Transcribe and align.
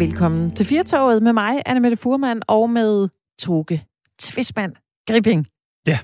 Velkommen 0.00 0.50
til 0.50 0.66
Firtoget 0.66 1.22
med 1.22 1.32
mig, 1.32 1.62
Mette 1.80 1.96
Furman, 1.96 2.42
og 2.48 2.70
med 2.70 3.08
Toge 3.38 3.84
Tvismand 4.18 4.74
Gripping. 5.08 5.46
Ja, 5.86 5.98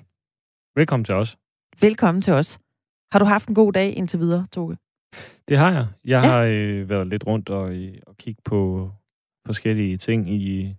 velkommen 0.75 1.05
til 1.05 1.14
os. 1.14 1.37
Velkommen 1.80 2.23
til 2.23 2.32
os. 2.32 2.59
Har 3.12 3.19
du 3.19 3.24
haft 3.24 3.48
en 3.48 3.55
god 3.55 3.73
dag 3.73 3.96
indtil 3.96 4.20
videre, 4.20 4.46
Toge? 4.52 4.77
Det 5.48 5.59
har 5.59 5.73
jeg. 5.73 5.87
Jeg 6.05 6.24
ja. 6.24 6.30
har 6.30 6.38
øh, 6.41 6.88
været 6.88 7.06
lidt 7.06 7.27
rundt 7.27 7.48
og, 7.48 7.73
øh, 7.73 7.95
og 8.06 8.16
kigge 8.16 8.43
på 8.45 8.91
forskellige 9.46 9.97
ting 9.97 10.30
i, 10.30 10.74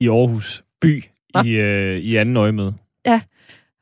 i 0.00 0.08
Aarhus 0.08 0.64
by 0.80 1.04
i, 1.44 1.50
øh, 1.50 1.98
i 1.98 2.16
anden 2.16 2.36
øje 2.36 2.52
med. 2.52 2.72
Ja, 3.06 3.20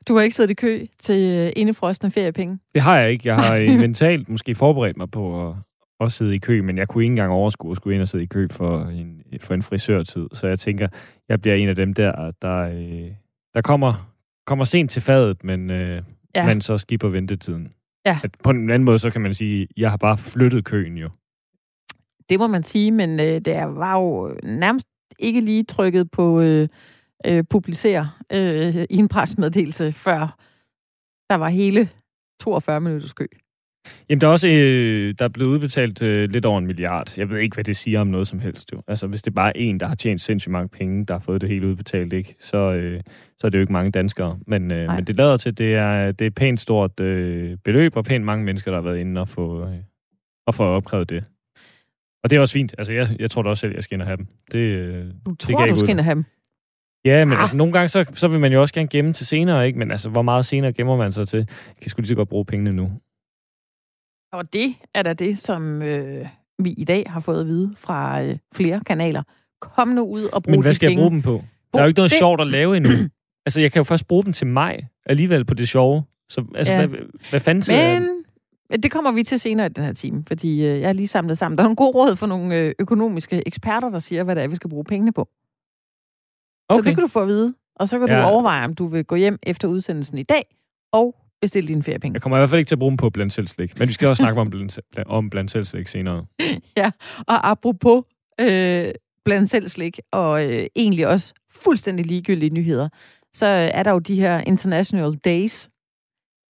du 0.07 0.15
har 0.15 0.21
ikke 0.21 0.35
siddet 0.35 0.51
i 0.51 0.53
kø 0.53 0.85
til 0.99 1.33
øh, 1.33 1.53
indefrostende 1.55 2.11
feriepenge? 2.11 2.59
Det 2.73 2.81
har 2.81 2.97
jeg 2.97 3.11
ikke. 3.11 3.27
Jeg 3.27 3.35
har 3.35 3.55
øh, 3.55 3.79
mentalt 3.79 4.29
måske 4.29 4.55
forberedt 4.55 4.97
mig 4.97 5.11
på 5.11 5.49
at 5.49 5.55
også 5.99 6.17
sidde 6.17 6.35
i 6.35 6.37
kø, 6.37 6.61
men 6.61 6.77
jeg 6.77 6.87
kunne 6.87 7.03
ikke 7.03 7.11
engang 7.11 7.31
overskue 7.31 7.71
at 7.71 7.77
skulle 7.77 7.95
ind 7.95 8.01
og 8.01 8.07
sidde 8.07 8.23
i 8.23 8.27
kø 8.27 8.47
for 8.51 8.79
en, 8.81 9.23
for 9.41 9.53
en 9.53 9.61
frisørtid. 9.61 10.27
Så 10.33 10.47
jeg 10.47 10.59
tænker, 10.59 10.87
jeg 11.29 11.41
bliver 11.41 11.55
en 11.55 11.69
af 11.69 11.75
dem 11.75 11.93
der, 11.93 12.31
der, 12.41 12.59
øh, 12.59 13.11
der 13.53 13.61
kommer, 13.61 14.11
kommer 14.45 14.65
sent 14.65 14.91
til 14.91 15.01
fadet, 15.01 15.43
men, 15.43 15.69
øh, 15.69 16.03
ja. 16.35 16.45
men 16.45 16.61
så 16.61 16.77
skipper 16.77 17.09
ventetiden. 17.09 17.73
Ja. 18.05 18.19
At 18.23 18.31
på 18.43 18.49
en 18.49 18.69
anden 18.69 18.85
måde, 18.85 18.99
så 18.99 19.09
kan 19.09 19.21
man 19.21 19.33
sige, 19.33 19.67
jeg 19.77 19.89
har 19.89 19.97
bare 19.97 20.17
flyttet 20.17 20.65
køen 20.65 20.97
jo. 20.97 21.09
Det 22.29 22.39
må 22.39 22.47
man 22.47 22.63
sige, 22.63 22.91
men 22.91 23.19
øh, 23.19 23.41
det 23.41 23.55
var 23.55 23.99
jo 23.99 24.37
nærmest 24.43 24.87
ikke 25.19 25.41
lige 25.41 25.63
trykket 25.63 26.11
på 26.11 26.41
øh, 26.41 26.67
øh, 27.25 27.43
publicere 27.49 28.11
øh, 28.31 28.75
i 28.89 28.95
en 28.97 29.07
presmeddelelse, 29.07 29.91
før 29.91 30.37
der 31.29 31.35
var 31.35 31.49
hele 31.49 31.89
42 32.39 32.81
minutters 32.81 33.13
kø. 33.13 33.25
Jamen, 34.09 34.21
der 34.21 34.27
er 34.27 34.31
også 34.31 34.47
øh, 34.47 35.13
der 35.19 35.25
er 35.25 35.29
blevet 35.29 35.49
udbetalt 35.49 36.01
øh, 36.01 36.29
lidt 36.29 36.45
over 36.45 36.59
en 36.59 36.67
milliard. 36.67 37.17
Jeg 37.17 37.29
ved 37.29 37.39
ikke, 37.39 37.53
hvad 37.53 37.63
det 37.63 37.77
siger 37.77 37.99
om 37.99 38.07
noget 38.07 38.27
som 38.27 38.39
helst. 38.39 38.73
Jo. 38.73 38.81
Altså, 38.87 39.07
hvis 39.07 39.21
det 39.21 39.31
er 39.31 39.35
bare 39.35 39.57
en, 39.57 39.79
der 39.79 39.87
har 39.87 39.95
tjent 39.95 40.21
sindssygt 40.21 40.51
mange 40.51 40.69
penge, 40.69 41.05
der 41.05 41.13
har 41.13 41.19
fået 41.19 41.41
det 41.41 41.49
hele 41.49 41.67
udbetalt, 41.67 42.13
ikke, 42.13 42.35
så, 42.39 42.57
øh, 42.57 43.01
så 43.39 43.47
er 43.47 43.49
det 43.49 43.57
jo 43.57 43.61
ikke 43.61 43.73
mange 43.73 43.91
danskere. 43.91 44.39
Men, 44.47 44.71
øh, 44.71 44.89
men 44.95 45.07
det 45.07 45.15
lader 45.15 45.37
til, 45.37 45.49
at 45.49 45.57
det 45.57 45.75
er, 45.75 46.11
det 46.11 46.27
er 46.27 46.31
pænt 46.31 46.61
stort 46.61 46.99
øh, 46.99 47.57
beløb, 47.63 47.97
og 47.97 48.05
pænt 48.05 48.25
mange 48.25 48.45
mennesker, 48.45 48.71
der 48.71 48.77
har 48.77 48.89
været 48.89 48.99
inde 48.99 49.21
og 49.21 49.29
få, 49.29 49.61
øh, 49.61 49.75
og 50.47 50.55
få 50.55 50.63
opkrævet 50.63 51.09
det. 51.09 51.23
Og 52.23 52.29
det 52.29 52.35
er 52.35 52.39
også 52.39 52.53
fint. 52.53 52.75
Altså, 52.77 52.93
jeg, 52.93 53.07
jeg 53.19 53.31
tror 53.31 53.41
da 53.41 53.49
også 53.49 53.61
selv, 53.61 53.73
jeg 53.73 53.83
skal 53.83 53.95
ind 53.95 54.01
og 54.01 54.07
have 54.07 54.17
dem. 54.17 54.27
Det, 54.51 54.57
øh, 54.57 55.05
du 55.25 55.35
tror, 55.35 55.65
det 55.65 55.75
du 55.75 55.79
skal 55.79 55.89
ind 55.89 55.99
og 55.99 56.05
have 56.05 56.15
dem? 56.15 56.25
Ja, 57.05 57.25
men 57.25 57.33
ah. 57.33 57.41
altså, 57.41 57.57
nogle 57.57 57.73
gange, 57.73 57.87
så, 57.87 58.05
så 58.13 58.27
vil 58.27 58.39
man 58.39 58.53
jo 58.53 58.61
også 58.61 58.73
gerne 58.73 58.87
gemme 58.87 59.13
til 59.13 59.25
senere, 59.25 59.67
ikke? 59.67 59.79
Men 59.79 59.91
altså, 59.91 60.09
hvor 60.09 60.21
meget 60.21 60.45
senere 60.45 60.73
gemmer 60.73 60.97
man 60.97 61.11
sig 61.11 61.27
til? 61.27 61.37
Jeg 61.37 61.75
kan 61.81 61.89
sgu 61.89 62.01
lige 62.01 62.07
så 62.07 62.15
godt 62.15 62.29
bruge 62.29 62.45
pengene 62.45 62.73
nu. 62.73 62.91
Og 64.35 64.53
det 64.53 64.75
er 64.93 65.01
da 65.01 65.13
det, 65.13 65.37
som 65.37 65.81
øh, 65.81 66.27
vi 66.59 66.71
i 66.71 66.83
dag 66.83 67.03
har 67.07 67.19
fået 67.19 67.41
at 67.41 67.47
vide 67.47 67.73
fra 67.77 68.21
øh, 68.21 68.37
flere 68.55 68.79
kanaler. 68.85 69.23
Kom 69.61 69.87
nu 69.87 70.01
ud 70.01 70.23
og 70.23 70.43
brug 70.43 70.51
Men 70.51 70.61
hvad 70.61 70.73
skal 70.73 70.89
jeg 70.89 70.97
bruge 70.97 71.11
dem 71.11 71.21
på? 71.21 71.43
Der 71.73 71.79
er 71.79 71.83
jo 71.83 71.87
ikke 71.87 71.97
noget 71.97 72.11
det... 72.11 72.17
sjovt 72.17 72.41
at 72.41 72.47
lave 72.47 72.77
endnu. 72.77 72.91
altså, 73.45 73.61
jeg 73.61 73.71
kan 73.71 73.79
jo 73.79 73.83
først 73.83 74.07
bruge 74.07 74.23
dem 74.23 74.33
til 74.33 74.47
mig 74.47 74.87
alligevel 75.05 75.45
på 75.45 75.53
det 75.53 75.69
sjove. 75.69 76.03
Så 76.29 76.45
altså, 76.55 76.73
ja. 76.73 76.85
hvad, 76.85 76.99
hvad 77.29 77.39
fanden 77.39 77.63
Men 78.69 78.83
det 78.83 78.91
kommer 78.91 79.11
vi 79.11 79.23
til 79.23 79.39
senere 79.39 79.65
i 79.65 79.69
den 79.69 79.83
her 79.83 79.93
time, 79.93 80.23
fordi 80.27 80.65
øh, 80.65 80.79
jeg 80.79 80.87
har 80.87 80.93
lige 80.93 81.07
samlet 81.07 81.37
sammen. 81.37 81.57
Der 81.57 81.63
er 81.63 81.69
en 81.69 81.75
god 81.75 81.95
råd 81.95 82.15
for 82.15 82.25
nogle 82.25 82.55
øh, 82.55 82.73
økonomiske 82.79 83.47
eksperter, 83.47 83.89
der 83.89 83.99
siger, 83.99 84.23
hvad 84.23 84.35
det 84.35 84.43
er, 84.43 84.47
vi 84.47 84.55
skal 84.55 84.69
bruge 84.69 84.83
pengene 84.83 85.13
på. 85.13 85.29
Okay. 86.69 86.79
Så 86.79 86.85
det 86.85 86.95
kan 86.95 87.01
du 87.01 87.07
få 87.07 87.19
at 87.19 87.27
vide. 87.27 87.53
Og 87.75 87.89
så 87.89 87.99
kan 87.99 88.09
ja. 88.09 88.21
du 88.21 88.25
overveje, 88.25 88.65
om 88.65 88.73
du 88.73 88.87
vil 88.87 89.05
gå 89.05 89.15
hjem 89.15 89.39
efter 89.43 89.67
udsendelsen 89.67 90.17
i 90.17 90.23
dag 90.23 90.43
og 90.91 91.15
bestille 91.41 91.67
dine 91.67 91.83
feriepenge. 91.83 92.13
Jeg 92.13 92.21
kommer 92.21 92.37
i 92.37 92.39
hvert 92.39 92.49
fald 92.49 92.59
ikke 92.59 92.69
til 92.69 92.75
at 92.75 92.79
bruge 92.79 92.91
dem 92.91 92.97
på 92.97 93.09
blandt 93.09 93.33
selv 93.33 93.47
slik, 93.47 93.79
men 93.79 93.87
vi 93.87 93.93
skal 93.93 94.07
også 94.07 94.21
snakke 94.21 94.41
om 94.41 94.49
blandt, 94.49 94.79
om 95.05 95.29
blandt 95.29 95.51
selv 95.51 95.65
slik 95.65 95.87
senere. 95.87 96.25
Ja, 96.77 96.91
og 97.27 97.49
apropos 97.49 98.03
øh, 98.41 98.91
blandt 99.25 99.49
selv 99.49 99.67
slik, 99.67 99.99
og 100.11 100.45
øh, 100.45 100.67
egentlig 100.75 101.07
også 101.07 101.33
fuldstændig 101.51 102.05
ligegyldige 102.05 102.49
nyheder, 102.49 102.89
så 103.33 103.45
er 103.45 103.83
der 103.83 103.91
jo 103.91 103.99
de 103.99 104.15
her 104.15 104.39
International 104.39 105.13
Days. 105.13 105.69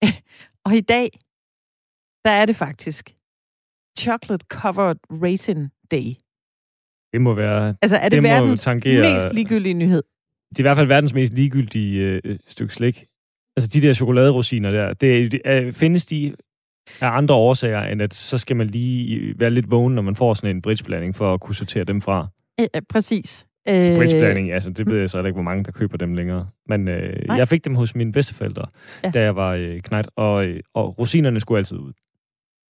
og 0.65 0.75
i 0.75 0.81
dag, 0.81 1.09
der 2.25 2.31
er 2.31 2.45
det 2.45 2.55
faktisk 2.55 3.15
Chocolate 3.99 4.45
Covered 4.49 4.97
Raisin 5.23 5.69
Day. 5.91 6.15
Det 7.13 7.21
må 7.21 7.33
være... 7.33 7.75
Altså, 7.81 7.97
er 7.97 8.09
det, 8.09 8.11
det 8.11 8.23
verdens 8.23 8.61
tangere, 8.61 9.13
mest 9.13 9.33
ligegyldige 9.33 9.73
nyhed? 9.73 10.03
Det 10.49 10.59
er 10.59 10.61
i 10.61 10.67
hvert 10.67 10.77
fald 10.77 10.87
verdens 10.87 11.13
mest 11.13 11.33
ligegyldige 11.33 12.21
øh, 12.25 12.39
stykke 12.47 12.73
slik. 12.73 13.05
Altså, 13.57 13.69
de 13.73 13.81
der 13.81 13.93
chokoladerosiner 13.93 14.71
der, 14.71 14.93
det, 14.93 15.41
er, 15.45 15.71
findes 15.71 16.05
de 16.05 16.35
af 17.01 17.17
andre 17.17 17.35
årsager, 17.35 17.81
end 17.81 18.01
at 18.01 18.13
så 18.13 18.37
skal 18.37 18.55
man 18.55 18.67
lige 18.67 19.39
være 19.39 19.49
lidt 19.49 19.71
vågen, 19.71 19.95
når 19.95 20.01
man 20.01 20.15
får 20.15 20.33
sådan 20.33 20.55
en 20.55 20.61
bridgeblanding, 20.61 21.15
for 21.15 21.33
at 21.33 21.41
kunne 21.41 21.55
sortere 21.55 21.83
dem 21.83 22.01
fra? 22.01 22.27
Æ, 22.59 22.65
præcis. 22.89 23.47
Bridgeblanding, 23.65 24.51
altså, 24.51 24.69
det 24.69 24.85
ved 24.85 24.99
jeg 24.99 25.09
så 25.09 25.17
ikke, 25.23 25.33
hvor 25.33 25.41
mange, 25.41 25.63
der 25.63 25.71
køber 25.71 25.97
dem 25.97 26.13
længere. 26.13 26.49
Men 26.67 26.87
øh, 26.87 27.25
jeg 27.27 27.47
fik 27.47 27.65
dem 27.65 27.75
hos 27.75 27.95
mine 27.95 28.11
bedsteforældre, 28.11 28.65
ja. 29.03 29.11
da 29.11 29.21
jeg 29.21 29.35
var 29.35 29.53
øh, 29.53 29.81
knæt, 29.81 30.09
og, 30.15 30.45
øh, 30.45 30.59
og 30.73 30.99
rosinerne 30.99 31.39
skulle 31.39 31.57
altid 31.57 31.77
ud. 31.77 31.93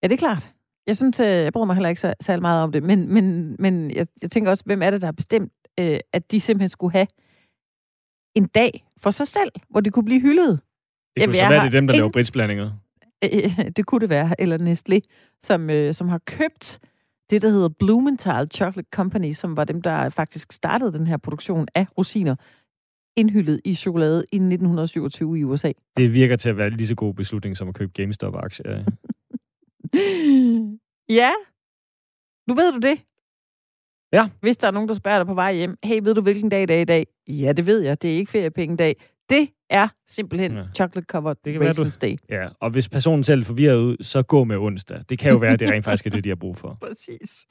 Ja, 0.03 0.07
det 0.07 0.13
er 0.13 0.17
klart. 0.17 0.51
Jeg 0.87 0.97
synes, 0.97 1.19
øh, 1.19 1.27
jeg 1.27 1.53
bryder 1.53 1.65
mig 1.65 1.75
heller 1.75 1.89
ikke 1.89 2.01
så, 2.01 2.13
særlig 2.21 2.41
meget 2.41 2.63
om 2.63 2.71
det, 2.71 2.83
men, 2.83 3.13
men, 3.13 3.55
men 3.59 3.91
jeg, 3.91 4.07
jeg 4.21 4.31
tænker 4.31 4.51
også, 4.51 4.63
hvem 4.65 4.81
er 4.81 4.89
det, 4.89 5.01
der 5.01 5.07
har 5.07 5.11
bestemt, 5.11 5.53
øh, 5.79 5.99
at 6.13 6.31
de 6.31 6.41
simpelthen 6.41 6.69
skulle 6.69 6.91
have 6.91 7.07
en 8.35 8.45
dag 8.45 8.85
for 8.97 9.11
sig 9.11 9.27
selv, 9.27 9.51
hvor 9.69 9.79
de 9.79 9.89
kunne 9.89 10.05
blive 10.05 10.21
hyldet. 10.21 10.59
Det 11.15 11.23
kunne 11.23 11.35
Jamen, 11.37 11.49
så 11.49 11.49
være, 11.49 11.61
det 11.61 11.67
er 11.67 11.79
dem, 11.79 11.87
der 11.87 11.93
laver 11.93 12.09
britsblandinger. 12.09 12.71
det 13.75 13.85
kunne 13.85 14.01
det 14.01 14.09
være, 14.09 14.41
eller 14.41 14.57
Nestlé, 14.57 14.99
som, 15.43 15.69
øh, 15.69 15.93
som 15.93 16.09
har 16.09 16.17
købt 16.17 16.79
det, 17.29 17.41
der 17.41 17.49
hedder 17.49 17.69
Blumenthal 17.69 18.47
Chocolate 18.51 18.89
Company, 18.91 19.33
som 19.33 19.57
var 19.57 19.63
dem, 19.63 19.81
der 19.81 20.09
faktisk 20.09 20.51
startede 20.51 20.93
den 20.93 21.07
her 21.07 21.17
produktion 21.17 21.67
af 21.75 21.87
rosiner, 21.97 22.35
indhyldet 23.15 23.61
i 23.65 23.75
chokolade 23.75 24.25
i 24.31 24.35
1927 24.35 25.39
i 25.39 25.43
USA. 25.43 25.71
Det 25.97 26.13
virker 26.13 26.35
til 26.35 26.49
at 26.49 26.57
være 26.57 26.69
lige 26.69 26.87
så 26.87 26.95
god 26.95 27.13
beslutning 27.13 27.57
som 27.57 27.67
at 27.67 27.75
købe 27.75 27.91
GameStop-aktier. 27.93 28.71
ja. 31.19 31.31
Nu 32.47 32.53
ved 32.53 32.71
du 32.71 32.79
det. 32.79 33.01
Ja. 34.13 34.29
Hvis 34.41 34.57
der 34.57 34.67
er 34.67 34.71
nogen, 34.71 34.89
der 34.89 34.95
spørger 34.95 35.19
dig 35.19 35.27
på 35.27 35.33
vej 35.33 35.53
hjem, 35.53 35.77
hey, 35.83 35.99
ved 36.03 36.13
du, 36.13 36.21
hvilken 36.21 36.49
dag 36.49 36.67
det 36.67 36.75
er 36.75 36.81
i 36.81 36.85
dag? 36.85 37.07
Ja, 37.27 37.51
det 37.51 37.65
ved 37.65 37.79
jeg. 37.79 38.01
Det 38.01 38.13
er 38.13 38.17
ikke 38.17 38.31
feriepengedag. 38.31 38.95
Det 39.29 39.49
er 39.69 39.87
simpelthen 40.07 40.57
ja. 40.57 40.63
chocolate 40.75 41.05
covered 41.05 41.35
det 41.45 41.53
kan 41.53 41.61
raisins 41.61 42.01
være, 42.01 42.09
du... 42.09 42.15
day. 42.29 42.37
Ja, 42.37 42.49
og 42.59 42.69
hvis 42.69 42.89
personen 42.89 43.23
selv 43.23 43.41
er 43.41 43.45
forvirret 43.45 43.77
ud, 43.77 43.97
så 44.01 44.23
gå 44.23 44.43
med 44.43 44.57
onsdag. 44.57 45.01
Det 45.09 45.19
kan 45.19 45.31
jo 45.31 45.37
være, 45.37 45.53
at 45.53 45.59
det 45.59 45.69
rent 45.69 45.85
faktisk 45.85 46.05
er 46.05 46.09
det, 46.09 46.23
de 46.23 46.29
har 46.29 46.35
brug 46.35 46.57
for. 46.57 46.77
Præcis. 46.87 47.45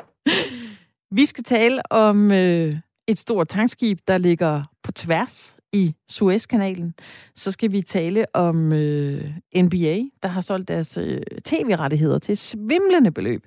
Vi 1.11 1.27
skal 1.27 1.45
tale 1.45 1.93
om 1.93 2.33
øh, 2.33 2.77
et 3.09 3.19
stort 3.19 3.49
tankskib, 3.49 3.99
der 4.09 4.19
ligger 4.19 4.63
på 4.83 4.93
tværs 4.93 5.57
i 5.73 5.95
Suezkanalen. 6.09 6.95
Så 7.35 7.51
skal 7.51 7.73
vi 7.73 7.83
tale 7.83 8.27
om 8.35 8.73
øh, 8.73 9.31
NBA, 9.57 10.03
der 10.23 10.27
har 10.27 10.41
solgt 10.41 10.69
deres 10.69 10.99
øh, 10.99 11.23
tv-rettigheder 11.45 12.19
til 12.19 12.37
svimlende 12.37 13.11
beløb. 13.11 13.47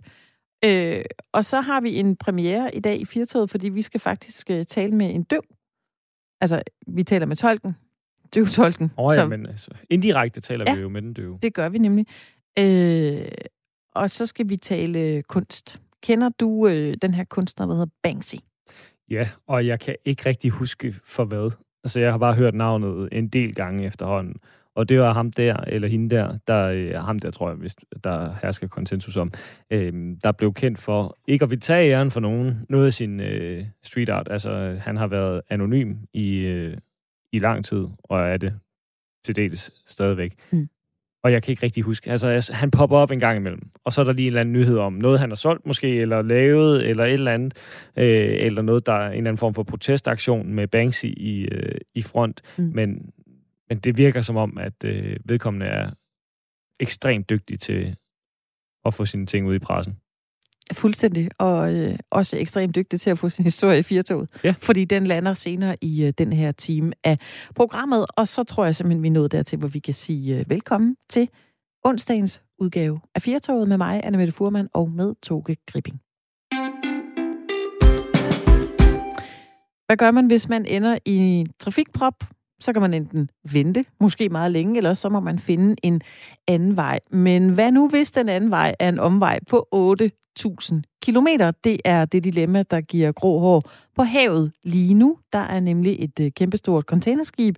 Øh, 0.66 1.06
og 1.34 1.46
så 1.46 1.62
har 1.62 1.82
vi 1.82 1.96
en 1.96 2.16
premiere 2.16 2.76
i 2.76 2.80
dag 2.80 3.00
i 3.00 3.06
Firtoget, 3.06 3.50
fordi 3.50 3.70
vi 3.70 3.82
skal 3.82 4.00
faktisk 4.00 4.50
øh, 4.50 4.66
tale 4.66 4.96
med 4.96 5.16
en 5.16 5.24
døv. 5.24 5.44
Altså, 6.42 6.62
vi 6.88 7.04
taler 7.04 7.26
med 7.26 7.36
tolken, 7.36 7.76
døvtolken. 8.34 8.92
Åh 8.98 9.06
oh, 9.06 9.12
ja, 9.16 9.22
så, 9.22 9.28
men 9.28 9.46
altså, 9.46 9.72
indirekte 9.90 10.42
taler 10.42 10.66
ja, 10.68 10.76
vi 10.76 10.82
jo 10.82 10.90
med 10.90 11.02
den 11.02 11.14
døve. 11.14 11.40
det 11.42 11.54
gør 11.54 11.70
vi 11.70 11.78
nemlig. 11.78 12.06
Øh, 12.60 13.28
og 13.96 14.10
så 14.10 14.26
skal 14.26 14.50
vi 14.50 14.58
tale 14.58 15.24
kunst. 15.24 15.82
Kender 16.04 16.30
du 16.40 16.68
øh, 16.68 16.98
den 17.02 17.14
her 17.14 17.24
kunstner, 17.24 17.66
der 17.66 17.74
hedder 17.74 17.92
Banksy? 18.04 18.36
Ja, 19.10 19.30
og 19.48 19.68
jeg 19.68 19.80
kan 19.80 19.96
ikke 20.06 20.26
rigtig 20.26 20.52
huske 20.52 20.96
for 21.04 21.26
hvad. 21.26 21.52
Altså, 21.84 22.00
jeg 22.00 22.12
har 22.12 22.18
bare 22.18 22.34
hørt 22.34 22.56
navnet 22.56 23.10
en 23.12 23.28
del 23.28 23.56
gange 23.56 23.86
efterhånden. 23.86 24.36
Og 24.76 24.90
det 24.90 25.00
var 25.00 25.14
ham 25.14 25.32
der, 25.32 25.56
eller 25.56 25.88
hende 25.88 26.16
der, 26.16 26.38
der 26.48 26.66
øh, 26.66 26.94
ham 26.94 27.20
der, 27.20 27.32
tror 27.32 27.50
jeg, 27.50 27.58
hvis 27.58 27.76
der 28.04 28.36
hersker 28.42 28.68
konsensus 28.68 29.18
om, 29.18 29.32
øh, 29.72 29.94
der 30.24 30.32
blev 30.32 30.54
kendt 30.54 30.80
for 30.80 31.18
ikke 31.28 31.44
at 31.44 31.50
ville 31.50 31.62
tage 31.62 31.92
æren 31.92 32.12
for 32.12 32.20
nogen, 32.20 32.66
noget 32.70 32.86
af 32.86 32.94
sin 32.94 33.20
øh, 33.20 33.66
street 33.84 34.10
art. 34.10 34.28
Altså, 34.32 34.78
han 34.82 34.98
har 34.98 35.08
været 35.08 35.42
anonym 35.50 35.96
i, 36.14 36.38
øh, 36.38 36.78
i 37.32 37.40
lang 37.40 37.66
tid, 37.66 37.86
og 38.04 38.20
er 38.20 38.38
det 38.38 38.60
til 39.26 39.36
dels 39.36 39.72
stadigvæk. 39.86 40.34
Mm. 40.52 40.70
Og 41.24 41.32
jeg 41.32 41.44
kan 41.44 41.52
ikke 41.52 41.64
rigtig 41.64 41.84
huske. 41.84 42.12
Altså, 42.12 42.54
han 42.54 42.72
popper 42.72 42.98
op 42.98 43.12
en 43.12 43.20
gang 43.20 43.38
imellem, 43.38 43.70
og 43.84 43.94
så 43.94 44.02
er 44.02 44.06
der 44.06 44.14
lige 44.14 44.26
en 44.26 44.28
eller 44.28 44.42
anden 44.42 44.54
nyhed 44.54 44.78
om 44.78 44.94
noget, 44.94 45.20
han 45.20 45.30
har 45.30 45.36
solgt 45.36 45.66
måske, 45.66 45.88
eller 45.88 46.22
lavet, 46.22 46.86
eller 46.86 47.06
et 47.06 47.14
eller 47.14 47.34
andet, 47.34 47.58
øh, 47.98 48.46
eller 48.46 48.62
noget, 48.62 48.86
der 48.86 48.94
er 48.94 49.08
en 49.08 49.18
eller 49.18 49.30
anden 49.30 49.38
form 49.38 49.54
for 49.54 49.64
protestaktion 49.64 50.54
med 50.54 50.68
Banksy 50.68 51.06
i, 51.06 51.48
øh, 51.52 51.76
i 51.96 52.02
front. 52.02 52.42
Mm. 52.58 52.64
Men, 52.64 53.12
men 53.70 53.80
det 53.80 53.98
virker 53.98 54.22
som 54.22 54.36
om, 54.36 54.58
at 54.58 54.84
øh, 54.86 55.18
vedkommende 55.26 55.66
er 55.66 55.92
ekstremt 56.80 57.30
dygtig 57.30 57.60
til 57.60 57.96
at 58.86 58.94
få 58.94 59.06
sine 59.06 59.26
ting 59.26 59.48
ud 59.48 59.56
i 59.56 59.60
pressen. 59.60 59.98
Fuldstændig, 60.74 61.30
og 61.38 61.74
øh, 61.74 62.00
også 62.12 62.38
ekstremt 62.38 62.76
dygtig 62.76 63.00
til 63.00 63.10
at 63.10 63.20
få 63.20 63.30
sin 63.30 63.44
historie 63.44 63.80
i 63.80 63.84
firtoget, 63.84 64.30
ja. 64.44 64.56
fordi 64.60 64.86
den 64.86 65.08
lander 65.08 65.34
senere 65.34 65.76
i 65.82 66.04
øh, 66.04 66.14
den 66.18 66.34
her 66.34 66.52
time 66.52 66.94
af 67.04 67.18
programmet, 67.56 68.06
og 68.16 68.28
så 68.28 68.44
tror 68.44 68.66
jeg 68.66 68.76
simpelthen, 68.76 69.04
vi 69.04 69.08
er 69.08 69.12
nået 69.12 69.32
dertil, 69.32 69.60
hvor 69.60 69.68
vi 69.68 69.80
kan 69.80 69.94
sige 69.94 70.36
øh, 70.36 70.50
velkommen 70.50 70.96
til 71.10 71.30
onsdagens 71.84 72.42
udgave 72.60 73.00
af 73.16 73.22
Firtoget 73.22 73.68
med 73.68 73.78
mig, 73.78 74.02
Anne 74.04 74.18
Mette 74.18 74.34
Furman, 74.34 74.68
og 74.74 74.92
med 74.92 75.16
Toge 75.24 75.56
Gripping. 75.68 76.02
Hvad 79.86 79.98
gør 79.98 80.12
man, 80.12 80.28
hvis 80.28 80.50
man 80.50 80.66
ender 80.66 80.98
i 81.06 81.16
en 81.16 81.48
trafikprop? 81.60 82.14
Så 82.60 82.74
kan 82.74 82.82
man 82.82 82.94
enten 82.94 83.30
vente, 83.52 83.86
måske 84.00 84.30
meget 84.30 84.52
længe, 84.52 84.78
eller 84.78 84.94
så 84.94 85.10
må 85.10 85.20
man 85.20 85.40
finde 85.40 85.76
en 85.84 86.02
anden 86.48 86.76
vej. 86.76 87.00
Men 87.12 87.50
hvad 87.50 87.72
nu, 87.72 87.90
hvis 87.90 88.12
den 88.12 88.30
anden 88.30 88.52
vej 88.52 88.76
er 88.80 88.90
en 88.90 89.00
omvej 89.00 89.40
på 89.50 89.68
10.000 90.40 91.00
kilometer? 91.02 91.52
Det 91.64 91.82
er 91.86 92.06
det 92.06 92.24
dilemma, 92.24 92.64
der 92.64 92.82
giver 92.82 93.12
grå 93.12 93.40
hår 93.40 93.64
på 93.96 94.04
havet 94.04 94.52
lige 94.64 94.94
nu. 94.94 95.18
Der 95.34 95.40
er 95.40 95.60
nemlig 95.60 96.04
et 96.04 96.20
øh, 96.20 96.32
kæmpestort 96.32 96.86
containerskib. 96.86 97.56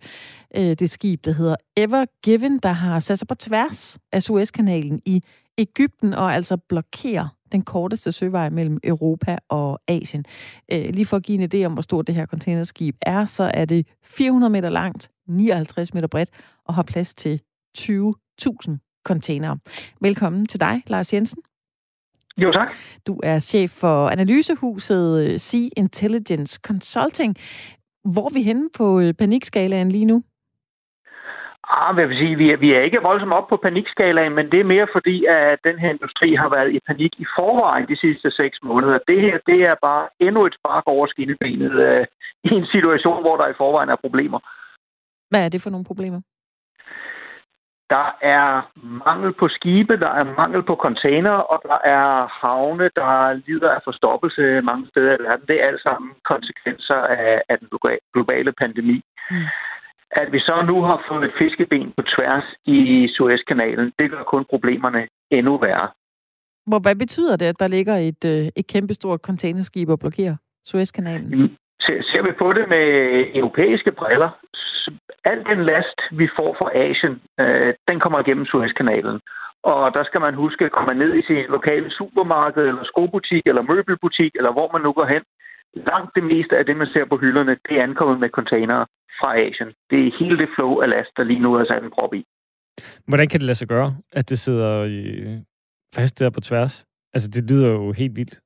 Øh, 0.55 0.73
det 0.79 0.89
skib, 0.89 1.25
der 1.25 1.31
hedder 1.31 1.55
Ever 1.77 2.05
Given, 2.23 2.59
der 2.59 2.71
har 2.71 2.99
sat 2.99 3.19
sig 3.19 3.27
på 3.27 3.35
tværs 3.35 3.99
af 4.11 4.23
Suezkanalen 4.23 5.01
i 5.05 5.21
Ægypten 5.57 6.13
og 6.13 6.33
altså 6.33 6.57
blokerer 6.57 7.27
den 7.51 7.61
korteste 7.61 8.11
søvej 8.11 8.49
mellem 8.49 8.79
Europa 8.83 9.37
og 9.49 9.81
Asien. 9.87 10.25
Øh, 10.71 10.89
lige 10.89 11.05
for 11.05 11.17
at 11.17 11.23
give 11.23 11.43
en 11.43 11.49
idé 11.53 11.65
om, 11.65 11.73
hvor 11.73 11.81
stort 11.81 12.07
det 12.07 12.15
her 12.15 12.25
containerskib 12.25 12.95
er, 13.01 13.25
så 13.25 13.51
er 13.53 13.65
det 13.65 13.87
400 14.03 14.51
meter 14.51 14.69
langt, 14.69 15.09
59 15.27 15.93
meter 15.93 16.07
bredt 16.07 16.29
og 16.65 16.75
har 16.75 16.83
plads 16.83 17.13
til 17.13 17.41
20.000 17.77 19.03
containere. 19.05 19.57
Velkommen 20.01 20.45
til 20.45 20.59
dig, 20.59 20.83
Lars 20.87 21.13
Jensen. 21.13 21.41
Jo, 22.43 22.51
tak. 22.51 22.69
Du 23.07 23.19
er 23.23 23.39
chef 23.39 23.71
for 23.71 24.09
analysehuset 24.09 25.41
Sea 25.41 25.69
Intelligence 25.77 26.59
Consulting. 26.67 27.35
Hvor 28.13 28.25
er 28.29 28.33
vi 28.33 28.41
henne 28.41 28.69
på 28.77 28.99
øh, 28.99 29.13
panikskalaen 29.13 29.89
lige 29.89 30.05
nu? 30.05 30.23
Ah, 31.77 31.95
hvad 31.95 32.07
vil 32.07 32.17
sige, 32.17 32.35
vi 32.35 32.51
er, 32.51 32.57
vi 32.57 32.73
er 32.73 32.81
ikke 32.81 33.01
voldsomt 33.01 33.33
op 33.33 33.47
på 33.49 33.57
panikskalaen, 33.57 34.35
men 34.35 34.51
det 34.51 34.59
er 34.59 34.71
mere 34.73 34.87
fordi, 34.91 35.25
at 35.25 35.59
den 35.67 35.79
her 35.79 35.89
industri 35.89 36.35
har 36.35 36.49
været 36.49 36.75
i 36.75 36.79
panik 36.87 37.13
i 37.17 37.25
forvejen 37.37 37.87
de 37.87 37.97
sidste 37.97 38.31
seks 38.31 38.57
måneder. 38.63 38.99
Det 39.07 39.21
her, 39.21 39.37
det 39.45 39.59
er 39.69 39.75
bare 39.81 40.07
endnu 40.19 40.45
et 40.45 40.55
spark 40.59 40.83
over 40.85 41.07
skinnebenet 41.07 41.73
uh, 41.87 42.05
i 42.43 42.49
en 42.59 42.65
situation, 42.65 43.21
hvor 43.21 43.37
der 43.37 43.47
i 43.47 43.59
forvejen 43.61 43.89
er 43.89 43.95
problemer. 44.05 44.39
Hvad 45.29 45.45
er 45.45 45.49
det 45.49 45.61
for 45.61 45.69
nogle 45.69 45.85
problemer? 45.85 46.21
Der 47.89 48.07
er 48.21 48.71
mangel 49.05 49.33
på 49.33 49.47
skibe, 49.47 49.99
der 49.99 50.11
er 50.19 50.35
mangel 50.41 50.63
på 50.63 50.75
container, 50.75 51.35
og 51.51 51.61
der 51.69 51.79
er 51.97 52.27
havne, 52.41 52.89
der 52.95 53.33
lider 53.47 53.71
af 53.71 53.81
forstoppelse 53.83 54.61
mange 54.61 54.87
steder 54.87 55.13
i 55.17 55.23
verden. 55.23 55.47
Det 55.47 55.55
er 55.61 55.67
alt 55.67 55.81
sammen 55.81 56.11
konsekvenser 56.31 56.95
af, 56.95 57.41
af 57.49 57.59
den 57.59 57.67
globale 58.13 58.51
pandemi. 58.51 59.01
Mm. 59.31 59.45
At 60.11 60.31
vi 60.31 60.39
så 60.39 60.63
nu 60.67 60.81
har 60.81 61.05
fået 61.09 61.25
et 61.25 61.33
fiskeben 61.39 61.93
på 61.97 62.03
tværs 62.13 62.43
i 62.65 63.07
Suezkanalen, 63.15 63.93
det 63.99 64.11
gør 64.11 64.23
kun 64.23 64.45
problemerne 64.49 65.07
endnu 65.31 65.57
værre. 65.57 65.87
Hvor, 66.67 66.79
hvad 66.79 66.95
betyder 66.95 67.35
det, 67.35 67.45
at 67.45 67.59
der 67.59 67.67
ligger 67.67 67.95
et, 67.95 68.25
øh, 68.25 68.47
et 68.55 68.67
kæmpestort 68.67 69.19
containerskib 69.19 69.89
og 69.89 69.99
blokerer 69.99 70.35
Suezkanalen? 70.65 71.57
Ser 72.09 72.21
vi 72.27 72.31
på 72.41 72.53
det 72.53 72.65
med 72.73 72.85
europæiske 73.41 73.91
briller, 73.91 74.29
al 75.31 75.39
den 75.51 75.59
last, 75.71 75.99
vi 76.11 76.27
får 76.37 76.55
fra 76.59 76.69
Asien, 76.85 77.15
øh, 77.39 77.73
den 77.89 77.99
kommer 77.99 78.19
igennem 78.19 78.45
Suezkanalen. 78.45 79.19
Og 79.63 79.93
der 79.93 80.03
skal 80.03 80.21
man 80.21 80.33
huske, 80.33 80.65
at 80.65 80.71
komme 80.71 80.93
ned 80.93 81.11
i 81.19 81.23
sin 81.27 81.45
lokale 81.55 81.91
supermarked, 81.91 82.63
eller 82.67 82.83
skobutik, 82.83 83.43
eller 83.45 83.61
møbelbutik, 83.61 84.31
eller 84.35 84.51
hvor 84.51 84.69
man 84.73 84.81
nu 84.81 84.91
går 84.99 85.07
hen. 85.13 85.23
Langt 85.91 86.11
det 86.15 86.23
meste 86.23 86.57
af 86.57 86.65
det, 86.65 86.77
man 86.77 86.87
ser 86.93 87.05
på 87.05 87.17
hylderne, 87.17 87.57
det 87.69 87.73
er 87.77 87.83
ankommet 87.83 88.19
med 88.19 88.29
containere 88.29 88.85
fra 89.19 89.29
Asien. 89.45 89.69
Det 89.89 89.99
er 90.07 90.17
hele 90.19 90.37
det 90.37 90.49
flow 90.55 90.79
af 90.83 90.89
last, 90.89 91.11
der 91.17 91.23
lige 91.23 91.39
nu 91.39 91.53
er 91.53 91.65
sat 91.65 91.83
en 91.83 91.91
prop 91.97 92.13
i. 92.13 92.23
Hvordan 93.07 93.27
kan 93.27 93.39
det 93.39 93.45
lade 93.45 93.57
sig 93.57 93.67
gøre, 93.67 93.95
at 94.13 94.29
det 94.29 94.39
sidder 94.39 94.83
i 94.83 95.01
fast 95.95 96.19
der 96.19 96.29
på 96.29 96.41
tværs? 96.41 96.85
Altså, 97.13 97.29
det 97.29 97.51
lyder 97.51 97.69
jo 97.71 97.91
helt 97.91 98.15
vildt. 98.15 98.39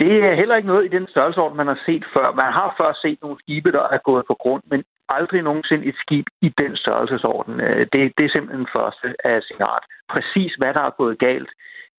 Det 0.00 0.24
er 0.24 0.34
heller 0.34 0.56
ikke 0.56 0.68
noget 0.68 0.84
i 0.84 0.96
den 0.96 1.06
størrelsesorden, 1.08 1.56
man 1.56 1.66
har 1.66 1.80
set 1.86 2.04
før. 2.14 2.32
Man 2.32 2.52
har 2.52 2.74
før 2.80 2.92
set 3.02 3.18
nogle 3.22 3.38
skibe, 3.38 3.72
der 3.72 3.88
er 3.88 3.98
gået 3.98 4.24
på 4.26 4.34
grund, 4.34 4.62
men 4.70 4.84
aldrig 5.08 5.42
nogensinde 5.42 5.86
et 5.86 5.96
skib 5.96 6.26
i 6.40 6.48
den 6.58 6.76
størrelsesorden. 6.76 7.60
Øh, 7.60 7.86
det, 7.92 8.12
det 8.16 8.24
er 8.24 8.32
simpelthen 8.32 8.58
den 8.58 8.74
første 8.76 9.06
af 9.24 9.42
sin 9.42 9.60
art. 9.60 9.84
Præcis 10.08 10.54
hvad 10.54 10.74
der 10.74 10.80
er 10.80 10.98
gået 11.00 11.18
galt, 11.18 11.50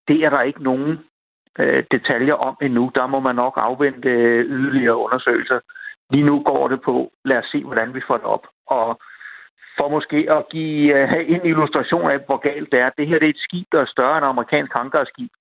det 0.08 0.18
er 0.26 0.30
der 0.30 0.42
ikke 0.42 0.64
nogen 0.64 1.00
øh, 1.60 1.84
detaljer 1.92 2.34
om 2.34 2.58
endnu. 2.62 2.92
Der 2.96 3.08
må 3.08 3.20
man 3.20 3.36
nok 3.36 3.54
afvente 3.58 4.10
øh, 4.10 4.46
yderligere 4.46 4.98
undersøgelser. 4.98 5.60
Lige 6.12 6.24
nu 6.24 6.44
går 6.44 6.68
det 6.68 6.82
på, 6.82 7.12
lad 7.26 7.38
os 7.38 7.46
se, 7.52 7.64
hvordan 7.64 7.94
vi 7.94 8.02
får 8.08 8.18
det 8.18 8.26
op. 8.26 8.48
Og 8.68 9.00
for 9.78 9.88
måske 9.90 10.32
at 10.32 10.50
give 10.52 11.08
have 11.08 11.26
en 11.26 11.46
illustration 11.46 12.12
af, 12.12 12.20
hvor 12.26 12.38
galt 12.38 12.72
det 12.72 12.80
er. 12.80 12.90
Det 12.98 13.08
her 13.08 13.20
det 13.20 13.26
er 13.26 13.30
et 13.30 13.46
skib, 13.48 13.68
der 13.72 13.82
er 13.82 13.86
større 13.96 14.18
end 14.18 14.26
amerikansk 14.26 14.74
hangarskib. 14.74 15.32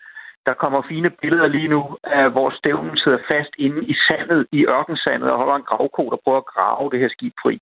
Der 0.46 0.54
kommer 0.54 0.82
fine 0.88 1.10
billeder 1.10 1.48
lige 1.48 1.68
nu, 1.68 1.96
af, 2.04 2.30
hvor 2.30 2.50
stævnen 2.50 2.96
sidder 2.96 3.18
fast 3.32 3.52
inde 3.58 3.80
i 3.92 3.94
sandet, 3.94 4.46
i 4.52 4.66
ørkensandet, 4.66 5.30
og 5.30 5.38
holder 5.38 5.54
en 5.54 5.68
gravko, 5.70 6.10
der 6.10 6.16
prøver 6.24 6.38
at 6.38 6.46
grave 6.54 6.90
det 6.90 6.98
her 7.00 7.08
skib 7.08 7.34
fri. 7.42 7.58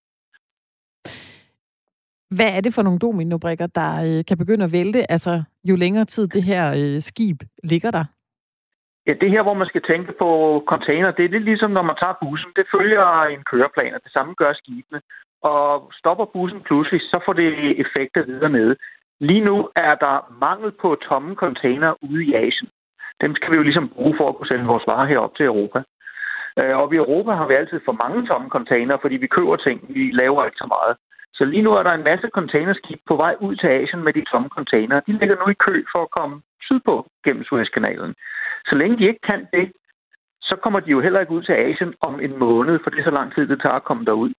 Hvad 2.36 2.50
er 2.56 2.60
det 2.60 2.74
for 2.74 2.82
nogle 2.82 2.98
dominobrikker, 2.98 3.66
der 3.66 3.90
øh, 4.08 4.24
kan 4.28 4.38
begynde 4.38 4.64
at 4.64 4.72
vælte, 4.72 5.10
altså 5.10 5.42
jo 5.64 5.76
længere 5.76 6.04
tid 6.04 6.26
det 6.28 6.42
her 6.42 6.64
øh, 6.80 7.00
skib 7.00 7.38
ligger 7.64 7.90
der? 7.90 8.04
Ja, 9.06 9.12
det 9.20 9.30
her, 9.30 9.42
hvor 9.42 9.54
man 9.54 9.66
skal 9.66 9.82
tænke 9.82 10.12
på 10.18 10.28
container, 10.72 11.10
det 11.10 11.24
er 11.24 11.28
lidt 11.28 11.44
ligesom, 11.44 11.70
når 11.70 11.82
man 11.82 11.96
tager 12.00 12.20
bussen. 12.22 12.50
Det 12.56 12.66
følger 12.74 13.22
en 13.34 13.42
køreplan, 13.50 13.94
og 13.94 14.00
det 14.04 14.12
samme 14.12 14.34
gør 14.34 14.52
skibene. 14.52 15.00
Og 15.42 15.90
stopper 16.00 16.24
bussen 16.24 16.60
pludselig, 16.60 17.00
så 17.00 17.22
får 17.24 17.32
det 17.32 17.80
effekter 17.84 18.22
videre 18.24 18.50
nede. 18.58 18.76
Lige 19.20 19.44
nu 19.44 19.68
er 19.76 19.94
der 19.94 20.34
mangel 20.40 20.70
på 20.82 20.94
tomme 21.08 21.34
container 21.34 21.94
ude 22.02 22.24
i 22.24 22.34
Asien. 22.34 22.70
Dem 23.20 23.34
skal 23.34 23.50
vi 23.50 23.56
jo 23.56 23.62
ligesom 23.62 23.88
bruge 23.88 24.14
for 24.16 24.28
at 24.28 24.36
kunne 24.36 24.46
sende 24.46 24.64
vores 24.64 24.86
varer 24.86 25.06
herop 25.06 25.34
til 25.36 25.46
Europa. 25.46 25.82
Øh, 26.58 26.76
og 26.78 26.94
i 26.94 26.96
Europa 26.96 27.32
har 27.32 27.46
vi 27.46 27.54
altid 27.54 27.80
for 27.84 27.92
mange 28.04 28.26
tomme 28.26 28.48
container, 28.48 28.96
fordi 29.00 29.16
vi 29.16 29.26
køber 29.26 29.56
ting, 29.56 29.78
vi 29.88 30.10
laver 30.12 30.44
ikke 30.44 30.62
så 30.62 30.66
meget. 30.76 30.96
Så 31.34 31.44
lige 31.44 31.62
nu 31.62 31.72
er 31.72 31.82
der 31.82 31.92
en 31.92 32.08
masse 32.10 32.28
containerskib 32.38 33.00
på 33.08 33.16
vej 33.16 33.34
ud 33.40 33.56
til 33.56 33.66
Asien 33.66 34.02
med 34.04 34.12
de 34.12 34.24
tomme 34.32 34.48
container. 34.48 35.00
De 35.00 35.12
ligger 35.12 35.36
nu 35.36 35.46
i 35.50 35.62
kø 35.66 35.84
for 35.92 36.02
at 36.02 36.10
komme 36.10 36.42
sydpå 36.62 37.06
gennem 37.24 37.44
Suezkanalen. 37.44 38.14
Så 38.68 38.74
længe 38.74 38.98
de 38.98 39.08
ikke 39.08 39.26
kan 39.30 39.46
det, 39.52 39.72
så 40.42 40.56
kommer 40.62 40.80
de 40.80 40.90
jo 40.90 41.00
heller 41.00 41.20
ikke 41.20 41.32
ud 41.32 41.42
til 41.42 41.52
Asien 41.52 41.94
om 42.00 42.20
en 42.20 42.38
måned, 42.38 42.78
for 42.82 42.90
det 42.90 42.98
er 42.98 43.04
så 43.04 43.10
lang 43.10 43.34
tid, 43.34 43.46
det 43.48 43.60
tager 43.60 43.74
at 43.80 43.84
komme 43.84 44.04
derud. 44.04 44.32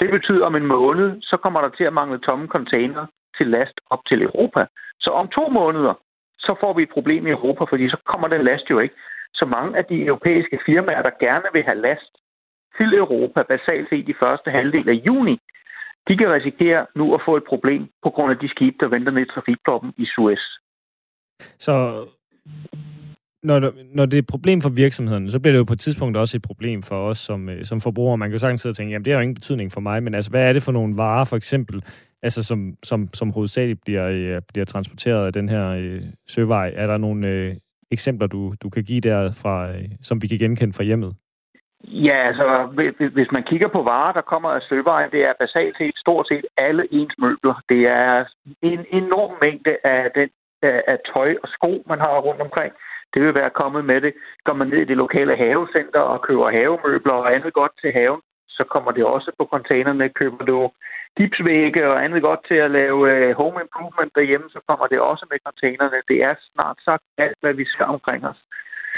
Det 0.00 0.10
betyder, 0.10 0.42
at 0.42 0.46
om 0.46 0.56
en 0.56 0.66
måned, 0.66 1.22
så 1.22 1.36
kommer 1.36 1.60
der 1.60 1.68
til 1.68 1.84
at 1.84 1.92
mangle 1.92 2.18
tomme 2.18 2.46
container 2.46 3.06
til 3.38 3.46
last 3.46 3.76
op 3.90 4.02
til 4.08 4.22
Europa. 4.22 4.66
Så 5.00 5.10
om 5.10 5.28
to 5.28 5.48
måneder, 5.48 5.94
så 6.38 6.54
får 6.60 6.72
vi 6.72 6.82
et 6.82 6.94
problem 6.96 7.26
i 7.26 7.30
Europa, 7.30 7.64
fordi 7.64 7.88
så 7.88 7.98
kommer 8.10 8.28
den 8.28 8.44
last 8.44 8.70
jo 8.70 8.78
ikke. 8.78 8.94
Så 9.34 9.44
mange 9.44 9.78
af 9.78 9.84
de 9.84 10.04
europæiske 10.04 10.58
firmaer, 10.66 11.02
der 11.02 11.10
gerne 11.26 11.48
vil 11.52 11.64
have 11.64 11.80
last 11.88 12.12
til 12.76 12.94
Europa, 12.94 13.42
basalt 13.42 13.88
set 13.88 14.08
i 14.08 14.14
første 14.22 14.50
halvdel 14.50 14.88
af 14.88 14.98
juni, 15.06 15.36
de 16.08 16.16
kan 16.16 16.32
risikere 16.32 16.86
nu 16.96 17.14
at 17.14 17.20
få 17.26 17.36
et 17.36 17.44
problem 17.48 17.88
på 18.02 18.10
grund 18.10 18.30
af 18.32 18.38
de 18.38 18.48
skibe, 18.48 18.76
der 18.80 18.88
venter 18.88 19.12
ned 19.12 19.22
i 19.22 19.32
trafikproppen 19.34 19.92
i 19.96 20.06
Suez. 20.06 20.44
Så 21.58 22.06
når, 23.42 23.72
når 23.94 24.06
det 24.06 24.14
er 24.14 24.22
et 24.22 24.26
problem 24.26 24.60
for 24.60 24.68
virksomheden, 24.68 25.30
så 25.30 25.40
bliver 25.40 25.52
det 25.52 25.58
jo 25.58 25.64
på 25.64 25.72
et 25.72 25.80
tidspunkt 25.80 26.16
også 26.16 26.36
et 26.36 26.42
problem 26.42 26.82
for 26.82 27.08
os 27.10 27.18
som, 27.18 27.48
øh, 27.48 27.64
som 27.64 27.80
forbrugere. 27.80 28.18
Man 28.18 28.28
kan 28.28 28.32
jo 28.32 28.38
sagtens 28.38 28.60
sidde 28.60 28.72
og 28.72 28.76
tænke, 28.76 28.92
jamen 28.92 29.04
det 29.04 29.12
har 29.12 29.20
jo 29.20 29.22
ingen 29.22 29.34
betydning 29.34 29.72
for 29.72 29.80
mig, 29.80 30.02
men 30.02 30.14
altså, 30.14 30.30
hvad 30.30 30.48
er 30.48 30.52
det 30.52 30.62
for 30.62 30.72
nogle 30.72 30.96
varer, 30.96 31.24
for 31.24 31.36
eksempel, 31.36 31.84
altså, 32.26 32.44
som, 32.44 32.60
som, 32.82 33.08
som 33.12 33.30
hovedsageligt 33.30 33.80
bliver, 33.84 34.06
øh, 34.08 34.42
bliver 34.52 34.64
transporteret 34.64 35.26
af 35.26 35.32
den 35.32 35.48
her 35.48 35.66
øh, 35.68 36.02
søvej? 36.28 36.72
Er 36.76 36.86
der 36.86 36.96
nogle 36.96 37.28
øh, 37.28 37.54
eksempler, 37.90 38.26
du, 38.26 38.54
du 38.62 38.68
kan 38.70 38.84
give 38.84 39.00
der, 39.00 39.32
fra, 39.42 39.68
øh, 39.68 39.88
som 40.02 40.22
vi 40.22 40.26
kan 40.28 40.38
genkende 40.38 40.72
fra 40.72 40.84
hjemmet? 40.84 41.12
Ja, 42.08 42.18
altså, 42.28 42.46
hvis 43.12 43.30
man 43.32 43.42
kigger 43.42 43.68
på 43.68 43.82
varer, 43.82 44.12
der 44.12 44.20
kommer 44.20 44.50
af 44.50 44.62
søvejen, 44.68 45.10
det 45.10 45.22
er 45.28 45.32
basalt 45.40 45.76
set 45.78 45.96
stort 45.96 46.28
set 46.28 46.46
alle 46.56 46.84
ens 46.90 47.14
møbler. 47.18 47.62
Det 47.68 47.82
er 47.86 48.24
en 48.62 48.84
enorm 48.92 49.32
mængde 49.42 49.76
af, 49.84 50.10
den, 50.14 50.28
af 50.62 50.98
tøj 51.12 51.36
og 51.42 51.48
sko, 51.48 51.84
man 51.88 51.98
har 51.98 52.18
rundt 52.18 52.40
omkring. 52.40 52.72
Det 53.14 53.22
vil 53.22 53.34
være 53.34 53.50
kommet 53.50 53.84
med 53.84 54.00
det. 54.00 54.12
Går 54.44 54.52
man 54.52 54.68
ned 54.68 54.78
i 54.78 54.90
det 54.90 54.96
lokale 54.96 55.36
havecenter 55.36 56.00
og 56.00 56.22
køber 56.22 56.50
havemøbler 56.50 57.12
og 57.12 57.34
andet 57.34 57.52
godt 57.52 57.72
til 57.80 57.92
haven, 57.92 58.20
så 58.48 58.64
kommer 58.72 58.90
det 58.92 59.04
også 59.04 59.30
på 59.38 59.44
containerne. 59.54 60.08
Køber 60.08 60.44
du 60.44 60.70
gipsvægge 61.18 61.82
og 61.90 62.04
andet 62.04 62.22
godt 62.22 62.40
til 62.48 62.58
at 62.66 62.70
lave 62.70 63.00
øh, 63.12 63.36
home 63.40 63.58
improvement 63.64 64.12
derhjemme, 64.18 64.46
så 64.54 64.60
kommer 64.68 64.86
det 64.86 65.00
også 65.00 65.24
med 65.30 65.38
containerne. 65.46 65.98
Det 66.10 66.18
er 66.28 66.34
snart 66.52 66.78
sagt 66.84 67.04
alt, 67.24 67.38
hvad 67.42 67.54
vi 67.60 67.64
skal 67.74 67.86
omkring 67.86 68.22
os. 68.32 68.40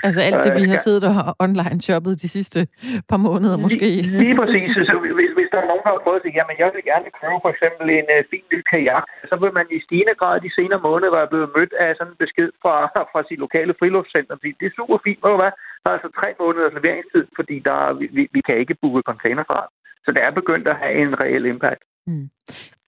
Altså 0.07 0.21
alt 0.29 0.45
det, 0.45 0.53
vi 0.61 0.65
har 0.73 0.81
siddet 0.87 1.05
og 1.11 1.37
online 1.47 1.81
shoppet 1.89 2.23
de 2.23 2.29
sidste 2.37 2.61
par 3.11 3.21
måneder 3.29 3.57
måske. 3.67 3.89
Lige, 3.97 4.19
lige 4.25 4.37
præcis. 4.41 4.71
Så 4.91 4.95
hvis, 5.19 5.31
hvis 5.39 5.49
der 5.53 5.59
er 5.63 5.69
nogen, 5.71 5.85
der 5.87 5.93
har 5.95 6.03
prøvet 6.05 6.23
sige, 6.23 6.37
jamen 6.39 6.57
jeg 6.63 6.69
vil 6.75 6.85
gerne 6.93 7.09
købe 7.21 7.39
for 7.45 7.51
eksempel 7.55 7.87
en 7.99 8.07
uh, 8.17 8.21
fin 8.31 8.47
ny 8.53 8.59
kajak, 8.71 9.07
så 9.31 9.35
vil 9.43 9.53
man 9.59 9.67
i 9.77 9.79
stigende 9.87 10.15
grad 10.21 10.37
de 10.47 10.51
senere 10.59 10.81
måneder 10.89 11.13
være 11.19 11.31
blevet 11.33 11.51
mødt 11.57 11.75
af 11.85 11.89
sådan 11.99 12.13
en 12.13 12.23
besked 12.25 12.51
fra, 12.63 12.75
fra 13.13 13.21
sit 13.29 13.41
lokale 13.45 13.73
friluftscenter. 13.79 14.35
Fordi 14.39 14.53
det 14.61 14.67
er 14.67 14.79
super 14.81 14.99
fint, 15.07 15.21
hvad? 15.41 15.53
Der 15.83 15.89
er 15.91 15.97
altså 15.99 16.11
tre 16.21 16.29
måneders 16.41 16.77
leveringstid, 16.77 17.25
fordi 17.39 17.57
der, 17.69 17.79
vi, 18.17 18.23
vi 18.37 18.41
kan 18.47 18.57
ikke 18.63 18.81
booke 18.83 19.03
container 19.11 19.45
fra. 19.51 19.61
Så 20.05 20.09
det 20.15 20.23
er 20.23 20.39
begyndt 20.41 20.67
at 20.73 20.81
have 20.83 20.95
en 21.05 21.13
reel 21.23 21.47
impact. 21.55 21.83
Mm. 22.07 22.31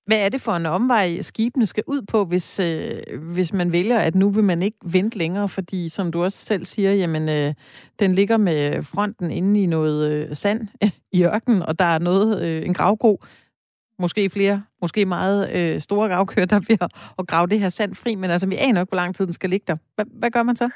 Hvad 0.06 0.18
er 0.18 0.28
det 0.28 0.40
for 0.40 0.52
en 0.52 0.66
omvej, 0.66 1.20
skibene 1.20 1.66
skal 1.66 1.84
ud 1.86 2.02
på, 2.02 2.24
hvis, 2.24 2.60
øh, 2.60 3.02
hvis 3.32 3.52
man 3.52 3.72
vælger, 3.72 3.98
at 3.98 4.14
nu 4.14 4.30
vil 4.30 4.44
man 4.44 4.62
ikke 4.62 4.78
vente 4.84 5.18
længere? 5.18 5.48
Fordi, 5.48 5.88
som 5.88 6.12
du 6.12 6.22
også 6.22 6.38
selv 6.38 6.64
siger, 6.64 6.92
jamen, 6.92 7.28
øh, 7.28 7.54
den 7.98 8.14
ligger 8.14 8.36
med 8.36 8.82
fronten 8.82 9.30
inde 9.30 9.62
i 9.62 9.66
noget 9.66 10.10
øh, 10.10 10.36
sand 10.36 10.68
i 11.12 11.24
ørkenen, 11.24 11.62
og 11.62 11.78
der 11.78 11.84
er 11.84 11.98
noget, 11.98 12.42
øh, 12.42 12.66
en 12.66 12.74
gravgod, 12.74 13.26
måske 13.98 14.30
flere, 14.30 14.62
måske 14.80 15.06
meget 15.06 15.52
øh, 15.52 15.80
store 15.80 16.08
gravkøer, 16.08 16.44
der 16.44 16.60
bliver 16.60 16.88
at 17.18 17.26
grave 17.26 17.46
det 17.46 17.60
her 17.60 17.68
sand 17.68 17.94
fri, 17.94 18.14
men 18.14 18.30
altså, 18.30 18.46
vi 18.46 18.56
aner 18.56 18.80
ikke, 18.80 18.90
hvor 18.90 18.96
lang 18.96 19.14
tid 19.14 19.24
den 19.26 19.32
skal 19.32 19.50
ligge 19.50 19.64
der. 19.66 20.04
Hvad 20.18 20.30
gør 20.30 20.42
man 20.42 20.56
så? 20.56 20.70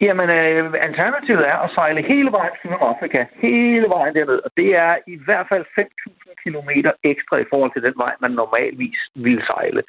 Jamen, 0.00 0.28
øh, 0.30 0.74
alternativet 0.88 1.44
er 1.52 1.58
at 1.64 1.70
sejle 1.74 2.02
hele 2.02 2.30
vejen 2.32 2.54
til 2.62 2.68
Afrika, 2.90 3.24
hele 3.34 3.86
vejen 3.88 4.14
derned, 4.14 4.40
og 4.46 4.50
det 4.56 4.68
er 4.76 4.96
i 5.06 5.16
hvert 5.26 5.46
fald 5.48 5.64
5.000 5.78 6.34
km 6.42 6.70
ekstra 7.12 7.36
i 7.36 7.50
forhold 7.50 7.72
til 7.72 7.82
den 7.82 7.94
vej, 7.96 8.14
man 8.20 8.30
normalvis 8.30 9.00
ville 9.14 9.42
sejle. 9.46 9.82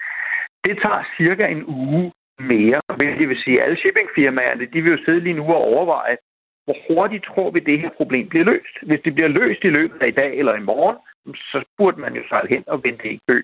Det 0.66 0.76
tager 0.84 1.04
cirka 1.18 1.46
en 1.48 1.64
uge 1.66 2.12
mere, 2.40 2.82
det 3.20 3.30
vil 3.30 3.44
sige, 3.44 3.58
at 3.60 3.66
alle 3.66 3.78
shippingfirmaerne, 3.78 4.66
de 4.66 4.82
vil 4.82 4.92
jo 4.92 5.04
sidde 5.06 5.20
lige 5.20 5.40
nu 5.40 5.46
og 5.46 5.62
overveje, 5.74 6.18
hvor 6.66 6.78
hurtigt 6.88 7.26
tror 7.26 7.52
vi, 7.52 7.60
det 7.60 7.80
her 7.80 7.90
problem 7.90 8.30
bliver 8.30 8.46
løst. 8.46 8.76
Hvis 8.82 9.02
det 9.06 9.14
bliver 9.16 9.30
løst 9.30 9.64
i 9.64 9.70
løbet 9.70 10.02
af 10.02 10.08
i 10.08 10.18
dag 10.22 10.38
eller 10.40 10.56
i 10.56 10.68
morgen, 10.72 10.98
så 11.36 11.66
burde 11.78 12.02
man 12.02 12.14
jo 12.16 12.24
sejle 12.30 12.50
hen 12.50 12.64
og 12.68 12.84
vente 12.84 13.08
i 13.12 13.20
kø. 13.28 13.42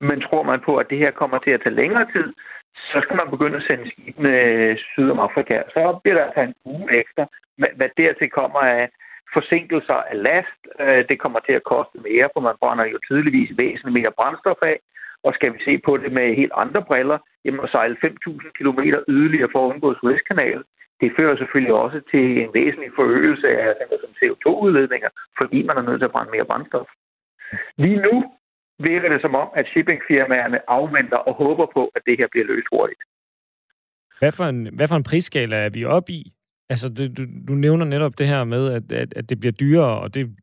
Men 0.00 0.20
tror 0.20 0.42
man 0.42 0.60
på, 0.60 0.76
at 0.76 0.90
det 0.90 0.98
her 0.98 1.10
kommer 1.10 1.38
til 1.38 1.50
at 1.50 1.62
tage 1.62 1.74
længere 1.74 2.06
tid, 2.12 2.32
så 2.74 2.98
skal 3.02 3.16
man 3.16 3.30
begynde 3.30 3.56
at 3.56 3.66
sende 3.68 3.90
skibene 3.90 4.34
syd 4.92 5.10
om 5.10 5.18
Afrika. 5.18 5.62
Så 5.74 6.00
bliver 6.02 6.16
der 6.18 6.24
altså 6.24 6.40
en 6.40 6.54
uge 6.64 6.98
ekstra. 7.00 7.24
Hvad 7.56 7.90
dertil 7.96 8.30
kommer 8.30 8.60
af 8.60 8.88
forsinkelser 9.34 9.98
af 10.10 10.22
last, 10.22 10.60
øh, 10.80 11.04
det 11.08 11.20
kommer 11.20 11.40
til 11.40 11.52
at 11.52 11.64
koste 11.72 11.98
mere, 12.08 12.28
for 12.32 12.40
man 12.40 12.56
brænder 12.60 12.84
jo 12.84 12.98
tydeligvis 13.06 13.50
væsentligt 13.58 13.98
mere 13.98 14.16
brændstof 14.18 14.60
af. 14.62 14.78
Og 15.24 15.34
skal 15.34 15.52
vi 15.54 15.58
se 15.64 15.78
på 15.78 15.96
det 15.96 16.12
med 16.12 16.36
helt 16.40 16.52
andre 16.54 16.82
briller, 16.82 17.18
jamen 17.44 17.60
at 17.60 17.70
sejle 17.70 17.96
5.000 18.04 18.50
km 18.58 18.80
yderligere 19.08 19.48
for 19.52 19.60
at 19.64 19.70
undgå 19.72 19.94
Suezkanalen, 19.94 20.64
det 21.00 21.12
fører 21.16 21.36
selvfølgelig 21.36 21.74
også 21.74 22.00
til 22.10 22.24
en 22.42 22.50
væsentlig 22.54 22.90
forøgelse 22.96 23.48
af 23.48 23.74
CO2-udledninger, 24.20 25.10
fordi 25.38 25.62
man 25.62 25.76
er 25.76 25.82
nødt 25.82 26.00
til 26.00 26.04
at 26.04 26.12
brænde 26.12 26.30
mere 26.30 26.44
brændstof. 26.44 26.88
Lige 27.76 28.00
nu 28.06 28.14
virker 28.82 29.08
det 29.08 29.20
som 29.20 29.34
om, 29.34 29.48
at 29.54 29.66
shippingfirmaerne 29.66 30.70
afventer 30.70 31.16
og 31.16 31.34
håber 31.34 31.66
på, 31.74 31.90
at 31.96 32.02
det 32.06 32.14
her 32.18 32.28
bliver 32.30 32.46
løst 32.46 32.66
hurtigt. 32.72 33.00
Hvad 34.18 34.32
for 34.32 34.44
en, 34.44 34.68
hvad 34.72 34.88
for 34.88 34.96
en 34.96 35.02
prisskala 35.02 35.56
er 35.56 35.68
vi 35.68 35.84
oppe 35.84 36.12
i? 36.12 36.32
Altså, 36.68 36.88
du, 36.88 37.08
du, 37.08 37.22
du 37.48 37.52
nævner 37.52 37.84
netop 37.84 38.18
det 38.18 38.28
her 38.28 38.44
med, 38.44 38.72
at, 38.72 38.92
at, 38.92 39.14
at 39.16 39.30
det 39.30 39.40
bliver 39.40 39.52
dyrere, 39.52 40.00
og 40.00 40.14
det 40.14 40.36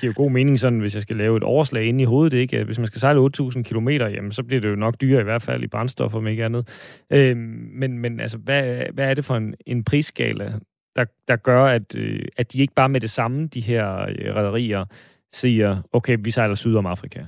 giver 0.00 0.12
jo 0.16 0.22
god 0.22 0.30
mening, 0.30 0.60
sådan, 0.60 0.80
hvis 0.80 0.94
jeg 0.94 1.02
skal 1.02 1.16
lave 1.16 1.36
et 1.36 1.42
overslag 1.42 1.84
inde 1.84 2.02
i 2.02 2.06
hovedet. 2.06 2.36
Ikke? 2.36 2.64
Hvis 2.64 2.78
man 2.78 2.86
skal 2.86 3.00
sejle 3.00 3.30
8.000 3.40 3.62
km, 3.62 3.88
jamen, 3.88 4.32
så 4.32 4.42
bliver 4.42 4.60
det 4.60 4.70
jo 4.70 4.74
nok 4.74 5.00
dyrere 5.00 5.20
i 5.20 5.24
hvert 5.24 5.42
fald 5.42 5.62
i 5.62 5.66
brændstof, 5.66 6.14
om 6.14 6.26
ikke 6.26 6.44
andet. 6.44 6.68
Øh, 7.12 7.36
men, 7.36 7.98
men 7.98 8.20
altså, 8.20 8.38
hvad, 8.38 8.86
hvad 8.92 9.10
er 9.10 9.14
det 9.14 9.24
for 9.24 9.36
en, 9.36 9.54
en 9.66 9.84
prisskala, 9.84 10.52
der, 10.96 11.04
der 11.28 11.36
gør, 11.36 11.64
at, 11.64 11.96
øh, 11.96 12.24
at 12.36 12.52
de 12.52 12.58
ikke 12.58 12.74
bare 12.74 12.88
med 12.88 13.00
det 13.00 13.10
samme, 13.10 13.46
de 13.46 13.60
her 13.60 14.00
øh, 14.00 14.34
rædderier, 14.34 14.84
siger, 15.32 15.82
okay, 15.92 16.16
vi 16.20 16.30
sejler 16.30 16.54
syd 16.54 16.74
om 16.74 16.86
Afrika? 16.86 17.24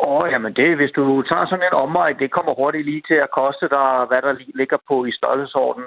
Åh, 0.00 0.22
oh, 0.22 0.30
jamen 0.32 0.52
det, 0.54 0.76
hvis 0.76 0.92
du 0.98 1.22
tager 1.22 1.46
sådan 1.46 1.68
en 1.68 1.80
omvej, 1.84 2.12
det 2.12 2.30
kommer 2.30 2.54
hurtigt 2.54 2.84
lige 2.84 3.02
til 3.08 3.18
at 3.24 3.30
koste 3.40 3.68
dig, 3.68 3.90
hvad 4.08 4.22
der 4.22 4.34
ligger 4.60 4.78
på 4.88 5.04
i 5.04 5.12
størrelsesorden 5.12 5.84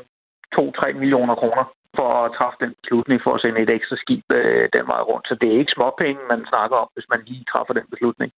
2-3 0.55 0.93
millioner 1.01 1.35
kroner 1.35 1.65
for 1.97 2.09
at 2.25 2.31
træffe 2.37 2.57
den 2.63 2.73
beslutning 2.81 3.21
for 3.23 3.33
at 3.33 3.41
sende 3.41 3.61
et 3.61 3.69
ekstra 3.69 3.97
skib 4.03 4.25
øh, 4.39 4.69
den 4.73 4.85
vej 4.87 5.01
rundt. 5.09 5.27
Så 5.27 5.35
det 5.41 5.47
er 5.49 5.59
ikke 5.59 5.75
småpenge, 5.75 6.21
man 6.29 6.45
snakker 6.51 6.77
om, 6.77 6.89
hvis 6.93 7.09
man 7.09 7.21
lige 7.27 7.45
træffer 7.51 7.73
den 7.73 7.87
beslutning. 7.93 8.31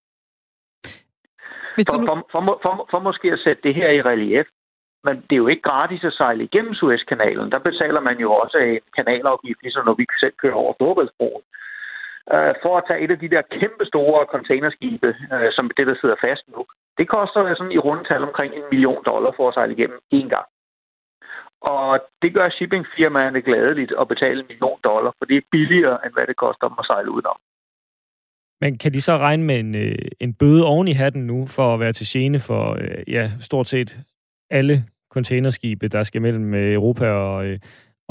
For, 1.90 2.00
for, 2.08 2.16
for, 2.32 2.60
for, 2.64 2.88
for 2.92 3.00
måske 3.00 3.28
at 3.32 3.44
sætte 3.46 3.62
det 3.68 3.76
her 3.76 3.90
i 3.90 4.02
relief, 4.02 4.48
men 5.04 5.16
det 5.28 5.34
er 5.36 5.44
jo 5.44 5.48
ikke 5.48 5.70
gratis 5.72 6.04
at 6.04 6.14
sejle 6.14 6.44
igennem 6.44 6.74
Suezkanalen. 6.74 7.52
Der 7.52 7.60
betaler 7.60 8.02
man 8.02 8.18
jo 8.20 8.34
også 8.34 8.58
en 8.58 8.80
kanalafgift, 8.98 9.62
ligesom 9.62 9.86
når 9.86 9.94
vi 9.94 10.06
selv 10.20 10.34
kører 10.42 10.54
over 10.64 10.74
Storbæltsbroen 10.74 11.44
øh, 12.34 12.54
for 12.64 12.74
at 12.78 12.86
tage 12.88 13.02
et 13.04 13.12
af 13.12 13.20
de 13.20 13.30
der 13.30 13.42
kæmpe 13.60 13.86
store 13.86 14.26
containerskibe, 14.36 15.10
øh, 15.34 15.50
som 15.58 15.66
det, 15.78 15.88
der 15.88 15.96
sidder 16.02 16.16
fast 16.28 16.44
nu. 16.54 16.66
Det 16.98 17.08
koster 17.16 17.56
sådan 17.56 17.78
i 17.78 17.84
rundtal 17.88 18.24
omkring 18.30 18.54
en 18.54 18.66
million 18.72 19.04
dollar 19.06 19.32
for 19.38 19.48
at 19.48 19.54
sejle 19.54 19.74
igennem 19.74 20.00
én 20.14 20.30
gang. 20.36 20.48
Og 21.62 22.00
det 22.22 22.34
gør 22.34 22.50
shippingfirmaerne 22.50 23.42
gladeligt 23.42 23.94
at 24.02 24.08
betale 24.08 24.40
en 24.40 24.48
million 24.48 24.80
dollar, 24.84 25.12
for 25.18 25.26
det 25.26 25.38
er 25.38 25.50
billigere, 25.52 25.98
end 26.06 26.14
hvad 26.14 26.28
det 26.28 26.36
koster 26.36 26.68
dem 26.68 26.78
at 26.80 26.86
sejle 26.86 27.12
udenom. 27.12 27.38
Men 28.62 28.78
kan 28.78 28.94
de 28.94 29.02
så 29.02 29.18
regne 29.18 29.44
med 29.44 29.60
en, 29.60 29.76
øh, 29.76 30.06
en 30.20 30.34
bøde 30.34 30.66
oven 30.66 30.88
i 30.88 30.94
hatten 30.94 31.28
nu, 31.28 31.48
for 31.48 31.74
at 31.74 31.80
være 31.80 31.94
til 31.94 32.08
gene 32.10 32.40
for 32.40 32.64
øh, 32.82 33.04
ja, 33.08 33.32
stort 33.40 33.68
set 33.68 34.00
alle 34.50 34.84
containerskibe, 35.14 35.88
der 35.88 36.04
skal 36.04 36.22
mellem 36.22 36.54
øh, 36.54 36.74
Europa 36.74 37.08
og, 37.10 37.46
øh, 37.46 37.60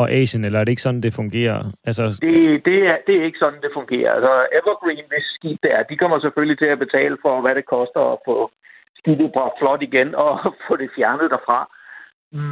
og 0.00 0.10
Asien, 0.10 0.44
eller 0.44 0.60
er 0.60 0.64
det 0.64 0.72
ikke 0.72 0.82
sådan, 0.82 1.00
det 1.00 1.14
fungerer? 1.14 1.72
Altså... 1.84 2.04
Det, 2.26 2.64
det, 2.64 2.78
er, 2.90 2.96
det 3.06 3.14
er 3.16 3.24
ikke 3.24 3.38
sådan, 3.38 3.60
det 3.60 3.70
fungerer. 3.74 4.12
Altså, 4.12 4.34
Evergreen, 4.58 5.06
hvis 5.12 5.26
skib 5.36 5.58
det 5.62 5.72
er, 5.72 5.82
de 5.82 5.96
kommer 5.96 6.18
selvfølgelig 6.20 6.58
til 6.58 6.70
at 6.74 6.78
betale 6.78 7.16
for, 7.22 7.40
hvad 7.40 7.54
det 7.54 7.66
koster 7.66 8.00
at 8.12 8.18
få 8.26 8.50
skibet 8.98 9.32
bragt 9.32 9.56
flot 9.60 9.82
igen 9.82 10.14
og 10.24 10.32
få 10.68 10.76
det 10.76 10.90
fjernet 10.96 11.30
derfra. 11.30 11.60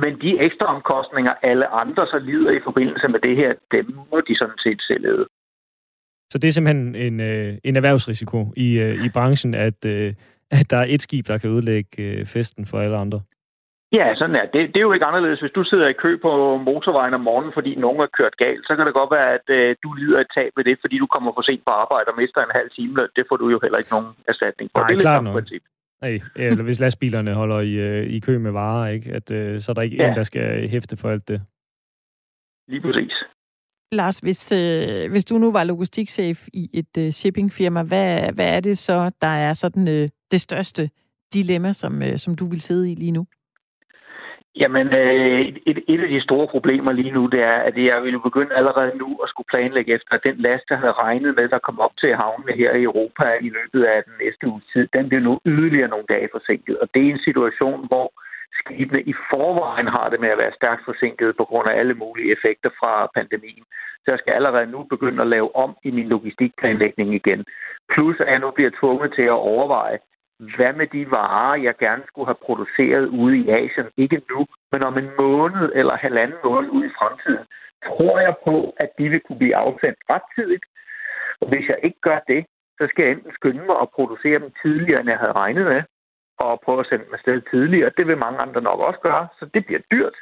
Men 0.03 0.13
de 0.21 0.41
ekstra 0.47 0.67
omkostninger, 0.77 1.35
alle 1.43 1.67
andre 1.67 2.07
så 2.07 2.19
lider 2.19 2.51
i 2.51 2.61
forbindelse 2.65 3.09
med 3.09 3.21
det 3.21 3.37
her, 3.37 3.55
dem 3.73 3.87
må 4.11 4.21
de 4.29 4.37
sådan 4.37 4.59
set 4.59 4.83
selv 4.83 5.03
lede. 5.03 5.27
Så 6.31 6.39
det 6.39 6.49
er 6.49 6.53
simpelthen 6.53 6.95
en, 6.95 7.21
øh, 7.21 7.55
en 7.65 7.77
erhvervsrisiko 7.77 8.53
i, 8.57 8.79
øh, 8.79 9.05
i 9.05 9.09
branchen, 9.15 9.55
at, 9.55 9.85
øh, 9.87 10.15
at 10.51 10.71
der 10.71 10.77
er 10.77 10.87
et 10.89 11.03
skib, 11.03 11.29
der 11.29 11.39
kan 11.39 11.51
udlægge 11.51 12.27
festen 12.27 12.67
for 12.67 12.81
alle 12.81 12.97
andre? 12.97 13.21
Ja, 13.99 14.15
sådan 14.15 14.37
er 14.37 14.47
det. 14.55 14.63
Det 14.73 14.77
er 14.77 14.89
jo 14.89 14.93
ikke 14.93 15.11
anderledes. 15.11 15.41
Hvis 15.41 15.57
du 15.59 15.65
sidder 15.65 15.89
i 15.89 16.01
kø 16.05 16.11
på 16.27 16.33
motorvejen 16.57 17.15
om 17.15 17.21
morgenen, 17.21 17.53
fordi 17.59 17.75
nogen 17.75 18.01
har 18.01 18.11
kørt 18.19 18.37
galt, 18.37 18.67
så 18.67 18.73
kan 18.77 18.87
det 18.87 18.95
godt 18.95 19.11
være, 19.17 19.31
at 19.39 19.47
øh, 19.59 19.77
du 19.83 19.93
lider 19.93 20.21
et 20.21 20.31
tab 20.37 20.51
ved 20.57 20.65
det, 20.65 20.77
fordi 20.81 20.97
du 20.99 21.07
kommer 21.07 21.31
for 21.37 21.43
sent 21.43 21.65
på 21.65 21.71
arbejde 21.71 22.09
og 22.13 22.17
mister 22.17 22.41
en 22.41 22.57
halv 22.59 22.71
time. 22.71 23.09
Det 23.17 23.25
får 23.29 23.37
du 23.37 23.49
jo 23.55 23.59
heller 23.63 23.79
ikke 23.79 23.93
nogen 23.95 24.11
erstatning 24.29 24.71
for. 24.73 24.79
Nej, 24.79 24.89
det 24.89 24.97
er 24.97 25.01
klart 25.01 25.25
lidt 25.25 25.35
princip. 25.35 25.63
Nej, 26.03 26.19
eller 26.37 26.63
hvis 26.63 26.81
lastbilerne 26.81 27.33
holder 27.35 27.61
i, 27.61 27.75
øh, 27.75 28.07
i 28.17 28.19
kø 28.21 28.39
med 28.39 28.51
varer, 28.51 28.89
ikke? 28.89 29.13
At, 29.13 29.31
øh, 29.31 29.61
så 29.61 29.73
er 29.73 29.75
der 29.75 29.83
ikke 29.83 29.97
ja. 29.97 30.09
en, 30.09 30.17
der 30.17 30.23
skal 30.23 30.69
hæfte 30.69 30.97
for 30.97 31.09
alt 31.11 31.29
det. 31.29 31.41
Lige 32.69 32.81
præcis. 32.81 33.15
Lars, 33.93 34.19
hvis, 34.19 34.53
øh, 34.53 35.11
hvis 35.11 35.25
du 35.25 35.39
nu 35.39 35.53
var 35.53 35.65
logistikchef 35.65 36.49
i 36.53 36.71
et 36.75 36.99
øh, 36.99 37.11
shippingfirma, 37.11 37.83
hvad, 37.83 38.33
hvad 38.33 38.57
er 38.57 38.61
det 38.61 38.79
så, 38.79 39.11
der 39.21 39.35
er 39.47 39.53
sådan 39.53 39.89
øh, 39.89 40.09
det 40.31 40.41
største 40.41 40.91
dilemma, 41.35 41.73
som, 41.73 42.03
øh, 42.03 42.19
som 42.19 42.37
du 42.37 42.45
vil 42.45 42.61
sidde 42.61 42.93
i 42.93 42.95
lige 42.95 43.13
nu? 43.13 43.27
Jamen, 44.61 44.87
øh, 45.03 45.41
et, 45.71 45.79
et 45.89 46.01
af 46.01 46.09
de 46.09 46.21
store 46.21 46.47
problemer 46.47 46.93
lige 46.93 47.17
nu, 47.19 47.27
det 47.27 47.43
er, 47.43 47.59
at 47.69 47.77
jeg 47.85 48.03
vil 48.03 48.21
begynde 48.21 48.55
allerede 48.55 48.99
nu 48.99 49.09
at 49.23 49.29
skulle 49.29 49.51
planlægge 49.53 49.95
efter, 49.95 50.15
at 50.15 50.25
den 50.25 50.37
last, 50.37 50.65
der 50.69 50.77
havde 50.77 50.93
regnet 50.93 51.35
med, 51.37 51.49
der 51.49 51.59
kom 51.59 51.81
op 51.81 51.95
til 52.01 52.15
havnene 52.15 52.53
her 52.53 52.73
i 52.73 52.83
Europa 52.83 53.25
i 53.41 53.49
løbet 53.59 53.83
af 53.85 54.05
den 54.05 54.15
næste 54.25 54.47
uge 54.47 54.63
tid, 54.73 54.89
den 54.93 55.09
bliver 55.09 55.23
nu 55.29 55.41
yderligere 55.47 55.89
nogle 55.89 56.11
dage 56.15 56.29
forsinket. 56.33 56.79
Og 56.79 56.89
det 56.95 57.03
er 57.03 57.11
en 57.11 57.27
situation, 57.29 57.87
hvor 57.87 58.13
skibene 58.61 59.03
i 59.03 59.15
forvejen 59.31 59.89
har 59.97 60.09
det 60.09 60.21
med 60.21 60.29
at 60.29 60.39
være 60.39 60.59
stærkt 60.61 60.83
forsinket 60.85 61.37
på 61.37 61.45
grund 61.45 61.69
af 61.69 61.79
alle 61.81 61.95
mulige 61.95 62.33
effekter 62.33 62.71
fra 62.81 62.93
pandemien. 63.17 63.65
Så 64.03 64.07
jeg 64.13 64.19
skal 64.19 64.33
allerede 64.33 64.71
nu 64.75 64.83
begynde 64.83 65.23
at 65.23 65.33
lave 65.37 65.57
om 65.57 65.77
i 65.85 65.91
min 65.91 66.09
logistikplanlægning 66.09 67.15
igen. 67.15 67.45
Plus 67.93 68.17
at 68.21 68.33
jeg 68.33 68.39
nu 68.39 68.51
bliver 68.51 68.71
tvunget 68.81 69.13
til 69.15 69.23
at 69.23 69.43
overveje, 69.53 69.99
hvad 70.57 70.73
med 70.73 70.87
de 70.87 71.11
varer, 71.11 71.57
jeg 71.57 71.77
gerne 71.77 72.03
skulle 72.07 72.27
have 72.27 72.45
produceret 72.47 73.07
ude 73.07 73.39
i 73.39 73.49
Asien? 73.49 73.87
Ikke 73.97 74.23
nu, 74.31 74.47
men 74.73 74.83
om 74.83 74.99
en 74.99 75.11
måned 75.19 75.73
eller 75.75 75.97
halvanden 75.97 76.39
måned 76.45 76.71
ude 76.71 76.87
i 76.87 76.97
fremtiden. 76.99 77.45
Tror 77.87 78.19
jeg 78.19 78.35
på, 78.45 78.75
at 78.77 78.91
de 78.99 79.09
vil 79.09 79.21
kunne 79.21 79.39
blive 79.39 79.57
afsendt 79.57 79.99
rettidigt? 80.11 80.65
Og 81.41 81.49
hvis 81.49 81.69
jeg 81.69 81.79
ikke 81.83 82.01
gør 82.01 82.19
det, 82.29 82.47
så 82.79 82.87
skal 82.89 83.05
jeg 83.05 83.13
enten 83.13 83.33
skynde 83.33 83.65
mig 83.67 83.77
at 83.83 83.91
producere 83.97 84.39
dem 84.39 84.53
tidligere, 84.63 85.01
end 85.01 85.09
jeg 85.09 85.19
havde 85.19 85.33
regnet 85.33 85.65
med, 85.65 85.83
og 86.39 86.61
prøve 86.65 86.81
at 86.81 86.87
sende 86.87 87.05
dem 87.05 87.15
afsted 87.15 87.43
tidligere. 87.51 87.91
Det 87.97 88.07
vil 88.07 88.19
mange 88.19 88.39
andre 88.39 88.61
nok 88.61 88.81
også 88.81 89.01
gøre, 89.01 89.29
så 89.39 89.45
det 89.55 89.67
bliver 89.67 89.81
dyrt. 89.91 90.17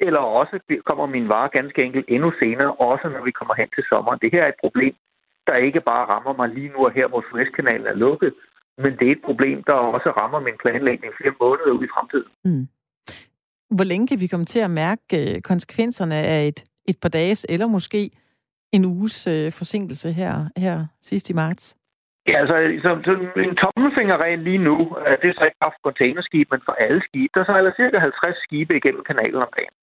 Eller 0.00 0.20
også 0.20 0.60
kommer 0.84 1.06
min 1.06 1.28
vare 1.28 1.48
ganske 1.48 1.82
enkelt 1.82 2.06
endnu 2.08 2.32
senere, 2.38 2.72
også 2.72 3.08
når 3.08 3.22
vi 3.24 3.30
kommer 3.30 3.54
hen 3.54 3.68
til 3.74 3.84
sommeren. 3.88 4.18
Det 4.22 4.30
her 4.32 4.42
er 4.42 4.48
et 4.48 4.62
problem, 4.64 4.94
der 5.46 5.54
ikke 5.54 5.80
bare 5.80 6.04
rammer 6.06 6.32
mig 6.32 6.48
lige 6.48 6.68
nu 6.68 6.84
og 6.84 6.92
her, 6.92 7.06
hvor 7.08 7.24
Suezkanalen 7.30 7.86
er 7.86 7.94
lukket, 7.94 8.34
men 8.78 8.92
det 8.98 9.08
er 9.08 9.12
et 9.12 9.22
problem, 9.24 9.62
der 9.62 9.72
også 9.72 10.10
rammer 10.10 10.40
min 10.40 10.54
planlægning 10.62 11.12
flere 11.20 11.34
måneder 11.40 11.70
ud 11.70 11.84
i 11.84 11.92
fremtiden. 11.94 12.30
Mm. 12.44 12.68
Hvor 13.76 13.84
længe 13.84 14.06
kan 14.06 14.20
vi 14.20 14.26
komme 14.26 14.46
til 14.46 14.60
at 14.60 14.70
mærke 14.70 15.34
øh, 15.34 15.40
konsekvenserne 15.40 16.14
af 16.14 16.46
et, 16.46 16.64
et 16.88 16.98
par 17.02 17.08
dages, 17.08 17.46
eller 17.48 17.66
måske 17.66 18.10
en 18.72 18.84
uges 18.84 19.26
øh, 19.26 19.52
forsinkelse 19.52 20.12
her, 20.12 20.48
her 20.56 20.86
sidst 21.00 21.30
i 21.30 21.32
marts? 21.32 21.76
Ja, 22.28 22.36
altså 22.40 22.56
så, 22.82 22.90
så 23.04 23.12
en 23.50 23.56
tommelfingerregel 23.62 24.38
lige 24.38 24.64
nu, 24.68 24.76
øh, 25.06 25.16
det 25.20 25.28
er 25.28 25.34
så 25.38 25.44
ikke 25.44 25.62
bare 25.62 25.74
for 25.76 25.84
containerskib, 25.88 26.46
men 26.50 26.60
for 26.64 26.72
alle 26.72 27.02
skibe. 27.08 27.32
Der 27.34 27.44
sejler 27.44 27.72
cirka 27.76 27.98
50 27.98 28.36
skibe 28.46 28.76
igennem 28.76 29.04
kanalen 29.04 29.42
om 29.46 29.52
dagen. 29.56 29.74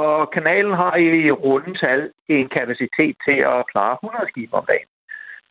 Og 0.00 0.30
kanalen 0.30 0.74
har 0.82 0.96
i 0.96 1.30
rundetal 1.30 2.10
en 2.28 2.48
kapacitet 2.48 3.16
til 3.26 3.38
at 3.52 3.66
klare 3.72 3.94
100 4.02 4.26
skibe 4.28 4.54
om 4.54 4.64
dagen. 4.72 4.88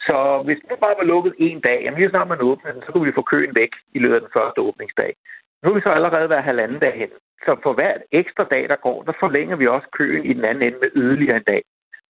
Så 0.08 0.41
hvis 0.46 0.60
det 0.70 0.79
bare 0.79 1.00
var 1.00 1.03
lukket 1.03 1.34
en 1.38 1.62
dag, 1.62 1.79
jamen 1.84 2.00
lige 2.00 2.10
snart 2.10 2.27
man 2.27 2.41
åbnede 2.41 2.74
den, 2.74 2.84
så 2.86 2.91
kunne 2.91 3.05
vi 3.05 3.17
få 3.20 3.22
køen 3.22 3.55
væk 3.55 3.74
i 3.93 4.00
løbet 4.00 4.15
af 4.15 4.22
den 4.22 4.36
første 4.38 4.62
åbningsdag. 4.62 5.15
Nu 5.63 5.70
er 5.70 5.75
vi 5.75 5.81
så 5.81 5.89
allerede 5.89 6.29
været 6.29 6.43
halvanden 6.43 6.79
dag 6.79 6.93
hen. 6.93 7.10
Så 7.46 7.51
for 7.63 7.74
hver 7.74 7.93
ekstra 8.12 8.43
dag, 8.43 8.70
der 8.70 8.75
går, 8.75 9.03
der 9.03 9.13
forlænger 9.20 9.55
vi 9.55 9.67
også 9.67 9.88
køen 10.00 10.25
i 10.25 10.34
den 10.34 10.46
anden 10.46 10.63
ende 10.63 10.79
med 10.81 10.89
yderligere 10.96 11.38
en 11.38 11.43
dag. 11.43 11.62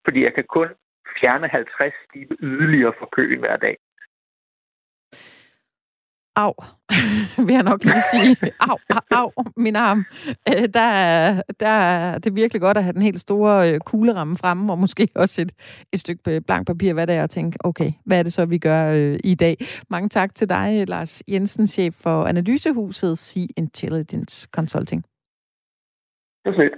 Fordi 0.06 0.24
jeg 0.24 0.34
kan 0.34 0.44
kun 0.44 0.70
fjerne 1.20 1.48
50 1.48 1.94
skibe 2.08 2.36
yderligere 2.40 2.94
fra 3.00 3.08
køen 3.12 3.40
hver 3.40 3.58
dag. 3.58 3.78
Au, 6.36 6.54
vil 7.46 7.54
jeg 7.54 7.64
nok 7.64 7.84
lige 7.84 8.04
sige. 8.12 8.38
Au, 8.60 8.78
au, 8.90 9.32
au 9.38 9.44
min 9.58 9.76
arm. 9.76 10.06
Øh, 10.50 10.70
der, 10.74 10.80
er, 10.80 11.42
der 11.60 11.68
er 11.68 12.18
det 12.18 12.30
er 12.30 12.34
virkelig 12.34 12.62
godt 12.62 12.78
at 12.78 12.84
have 12.84 12.94
den 12.94 13.02
helt 13.02 13.22
store 13.22 13.74
øh, 13.74 13.80
kugleramme 13.80 14.38
fremme, 14.38 14.72
og 14.72 14.80
måske 14.80 15.08
også 15.16 15.42
et, 15.42 15.52
et 15.94 16.00
stykke 16.00 16.42
blank 16.42 16.68
papir, 16.68 16.94
hvad 16.94 17.08
det 17.08 17.16
er, 17.16 17.24
og 17.24 17.30
tænke, 17.30 17.58
okay, 17.64 17.92
hvad 18.06 18.20
er 18.20 18.24
det 18.24 18.34
så, 18.34 18.46
vi 18.46 18.58
gør 18.58 18.92
øh, 18.92 19.20
i 19.24 19.36
dag? 19.36 19.58
Mange 19.90 20.10
tak 20.10 20.36
til 20.36 20.50
dig, 20.50 20.88
Lars 20.88 21.24
Jensen, 21.28 21.68
chef 21.68 21.94
for 21.94 22.26
Analysehuset 22.26 23.18
Sea 23.18 23.46
Intelligence 23.58 24.48
Consulting. 24.52 25.06
Det 26.46 26.56
er 26.56 26.70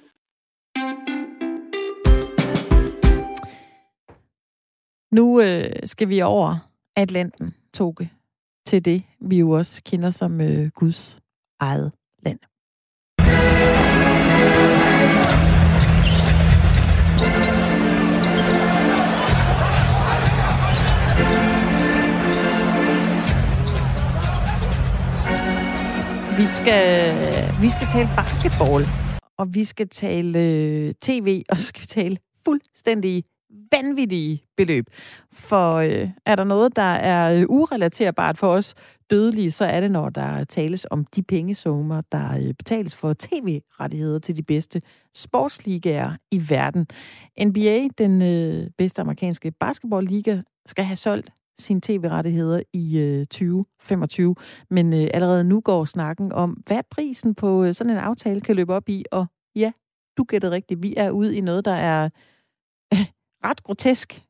Nu 5.12 5.42
øh, 5.42 5.72
skal 5.86 6.10
vi 6.10 6.22
over 6.22 6.70
Atlanten, 6.96 7.56
Toge 7.74 8.10
til 8.66 8.86
det, 8.86 9.04
vi 9.22 9.40
jo 9.40 9.50
også 9.50 9.82
kender 9.86 10.10
som 10.10 10.42
øh, 10.42 10.70
Guds 10.76 11.20
eget 11.60 11.92
land. 12.26 12.40
Vi 26.38 26.48
skal, 26.48 27.62
vi 27.62 27.70
skal 27.70 27.88
tale 27.94 28.10
basketball, 28.16 28.88
og 29.38 29.54
vi 29.54 29.64
skal 29.64 29.90
tale 29.90 30.40
øh, 30.40 30.94
tv, 31.02 31.44
og 31.50 31.58
så 31.58 31.66
skal 31.66 31.82
vi 31.82 31.88
tale 31.88 32.18
fuldstændig 32.46 33.24
vanvittige 33.72 34.44
beløb. 34.58 34.86
For 35.32 35.74
øh, 35.74 36.10
er 36.26 36.36
der 36.36 36.44
noget, 36.44 36.76
der 36.76 36.82
er 36.82 37.40
øh, 37.40 37.46
urelaterbart 37.50 38.38
for 38.38 38.48
os 38.48 38.76
dødelige, 39.10 39.52
så 39.52 39.66
er 39.66 39.82
det, 39.82 39.92
når 39.92 40.10
der 40.10 40.44
tales 40.44 40.88
om 40.92 41.06
de 41.06 41.24
pengesummer, 41.24 42.02
der 42.12 42.38
øh, 42.38 42.54
betales 42.54 42.96
for 42.96 43.14
tv-rettigheder 43.20 44.20
til 44.20 44.38
de 44.38 44.44
bedste 44.44 44.82
sportsligaer 45.14 46.12
i 46.32 46.42
verden. 46.50 46.88
NBA, 47.46 47.88
den 47.98 48.22
øh, 48.22 48.70
bedste 48.78 49.02
amerikanske 49.02 49.52
basketballliga, 49.52 50.42
skal 50.66 50.86
have 50.86 50.96
solgt 50.96 51.30
sine 51.60 51.82
tv-rettigheder 51.82 52.62
i 52.74 52.98
øh, 52.98 53.26
2025. 53.26 54.36
Men 54.70 54.94
øh, 54.94 55.08
allerede 55.14 55.44
nu 55.44 55.62
går 55.62 55.86
snakken 55.86 56.32
om, 56.32 56.50
hvad 56.50 56.84
prisen 56.92 57.36
på 57.36 57.64
øh, 57.64 57.74
sådan 57.74 57.94
en 57.94 57.98
aftale 57.98 58.42
kan 58.42 58.56
løbe 58.56 58.74
op 58.74 58.90
i. 58.90 59.06
Og 59.12 59.26
ja, 59.56 59.72
du 60.18 60.24
gætter 60.24 60.52
rigtigt, 60.52 60.84
vi 60.84 60.94
er 60.98 61.12
ude 61.12 61.36
i 61.36 61.42
noget, 61.42 61.66
der 61.66 61.76
er 61.76 62.10
ret 63.44 63.64
grotesk, 63.64 64.24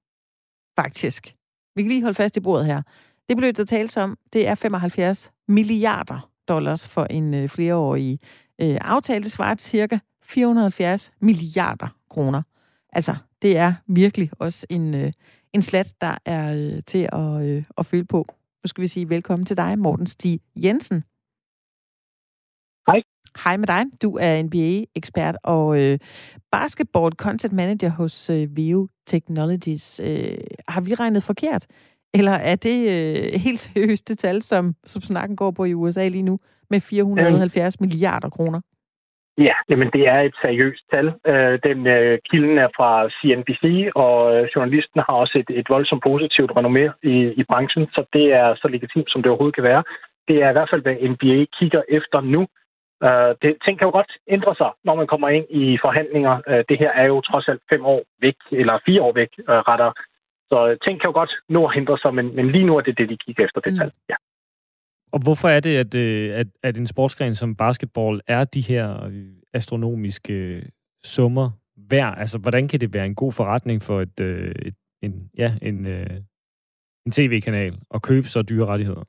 faktisk. 0.76 1.36
Vi 1.76 1.82
kan 1.82 1.90
lige 1.90 2.02
holde 2.02 2.16
fast 2.16 2.38
i 2.38 2.40
bordet 2.40 2.66
her. 2.66 2.82
Det 3.30 3.38
beløb, 3.38 3.58
der 3.58 3.66
tales 3.66 3.98
om, 3.98 4.18
det 4.34 4.48
er 4.48 4.56
75 4.56 5.32
milliarder 5.48 6.30
dollars 6.48 6.88
for 6.88 7.06
en 7.06 7.34
øh, 7.34 7.50
flereårig 7.50 8.20
øh, 8.62 8.78
aftale. 8.82 9.24
Det 9.24 9.32
svarer 9.32 9.56
til 9.56 9.70
cirka 9.70 10.00
470 10.24 11.12
milliarder 11.20 11.88
kroner. 12.10 12.42
Altså, 12.94 13.16
det 13.42 13.58
er 13.58 13.74
virkelig 13.88 14.30
også 14.40 14.68
en, 14.70 14.96
øh, 14.96 15.12
en 15.54 15.62
slat, 15.62 15.94
der 16.02 16.18
er 16.26 16.54
øh, 16.54 16.84
til 16.84 17.10
at, 17.12 17.42
øh, 17.42 17.64
at 17.78 17.86
føle 17.86 18.06
på. 18.06 18.26
Nu 18.64 18.68
skal 18.68 18.82
vi 18.82 18.88
sige 18.88 19.10
velkommen 19.10 19.46
til 19.46 19.58
dig, 19.58 19.80
Morten 19.80 20.06
Stig 20.06 20.40
Jensen. 20.56 21.04
Hej. 23.44 23.58
Med 23.58 23.68
dig. 23.68 23.84
Du 24.02 24.18
er 24.22 24.44
NBA-ekspert 24.44 25.36
og 25.44 25.82
øh, 25.82 26.00
basketball 26.52 27.12
content 27.12 27.54
manager 27.54 27.90
hos 27.90 28.30
øh, 28.30 28.58
Veo 28.58 28.88
Technologies. 29.06 30.02
Øh, 30.04 30.38
har 30.68 30.82
vi 30.82 30.94
regnet 30.94 31.24
forkert? 31.24 31.68
Eller 32.14 32.32
er 32.32 32.56
det 32.56 32.80
øh, 32.90 33.42
helt 33.46 33.60
seriøst 33.60 34.08
det 34.08 34.18
tal, 34.18 34.42
som, 34.42 34.76
som 34.86 35.02
snakken 35.02 35.36
går 35.36 35.52
på 35.52 35.66
i 35.66 35.74
USA 35.74 36.08
lige 36.08 36.22
nu, 36.22 36.40
med 36.70 36.82
470 36.82 37.76
øhm. 37.76 37.84
milliarder 37.84 38.30
kroner? 38.30 38.62
Ja, 39.38 39.54
jamen 39.70 39.90
det 39.94 40.08
er 40.08 40.20
et 40.20 40.36
seriøst 40.42 40.84
tal. 40.94 41.08
Øh, 41.28 41.60
den 41.64 41.88
øh, 41.88 42.20
kilden 42.30 42.58
er 42.58 42.70
fra 42.78 43.10
CNBC, 43.18 43.92
og 43.96 44.36
øh, 44.36 44.50
journalisten 44.56 45.00
har 45.06 45.14
også 45.24 45.36
et, 45.42 45.60
et 45.60 45.68
voldsomt 45.70 46.04
positivt 46.04 46.52
renommé 46.52 46.86
i, 47.04 47.16
i 47.42 47.44
branchen, 47.50 47.86
så 47.96 48.06
det 48.14 48.34
er 48.34 48.56
så 48.56 48.68
legitimt, 48.68 49.10
som 49.12 49.22
det 49.22 49.30
overhovedet 49.30 49.56
kan 49.56 49.70
være. 49.72 49.84
Det 50.28 50.36
er 50.44 50.50
i 50.50 50.56
hvert 50.58 50.70
fald, 50.72 50.82
hvad 50.82 50.96
NBA 51.12 51.40
kigger 51.60 51.82
efter 51.90 52.22
nu. 52.22 52.48
Uh, 53.02 53.32
det, 53.42 53.58
ting 53.66 53.76
kan 53.78 53.88
jo 53.88 53.92
godt 53.92 54.12
ændre 54.28 54.56
sig, 54.56 54.72
når 54.84 54.96
man 54.96 55.08
kommer 55.08 55.30
ind 55.30 55.46
i 55.50 55.78
forhandlinger. 55.82 56.36
Uh, 56.50 56.62
det 56.70 56.78
her 56.80 56.92
er 56.92 57.06
jo 57.06 57.22
trods 57.22 57.48
alt 57.48 57.62
fem 57.70 57.86
år 57.86 58.02
væk, 58.22 58.36
eller 58.52 58.80
fire 58.86 59.02
år 59.02 59.14
væk, 59.14 59.32
uh, 59.40 59.62
retter. 59.70 59.92
Så 60.52 60.78
ting 60.86 61.02
kan 61.02 61.08
jo 61.08 61.14
godt 61.14 61.34
nå 61.50 61.68
at 61.68 61.78
ændre 61.78 61.98
sig, 61.98 62.14
men, 62.14 62.36
men 62.36 62.52
lige 62.52 62.66
nu 62.66 62.78
er 62.78 62.82
det 62.82 62.98
det, 62.98 63.10
de 63.10 63.18
kigger 63.18 63.46
efter, 63.46 63.62
det 63.62 63.74
mm. 63.74 63.80
tal. 63.80 63.92
Ja. 64.10 64.16
Og 65.14 65.20
hvorfor 65.24 65.48
er 65.48 65.60
det, 65.60 65.78
at, 65.84 65.96
at, 66.42 66.48
at 66.64 66.78
en 66.78 66.88
sportsgren 66.88 67.36
som 67.36 67.56
basketball 67.56 68.22
er 68.28 68.44
de 68.44 68.62
her 68.62 69.12
astronomiske 69.54 70.64
summer 71.04 71.52
værd? 71.90 72.18
Altså, 72.18 72.38
hvordan 72.38 72.68
kan 72.68 72.80
det 72.80 72.94
være 72.94 73.06
en 73.06 73.16
god 73.16 73.32
forretning 73.32 73.82
for 73.82 74.02
et, 74.02 74.20
et 74.66 74.76
en, 75.02 75.30
ja, 75.38 75.54
en, 75.62 75.88
en 77.06 77.12
tv-kanal 77.12 77.74
at 77.94 78.02
købe 78.02 78.28
så 78.28 78.42
dyre 78.42 78.66
rettigheder? 78.66 79.04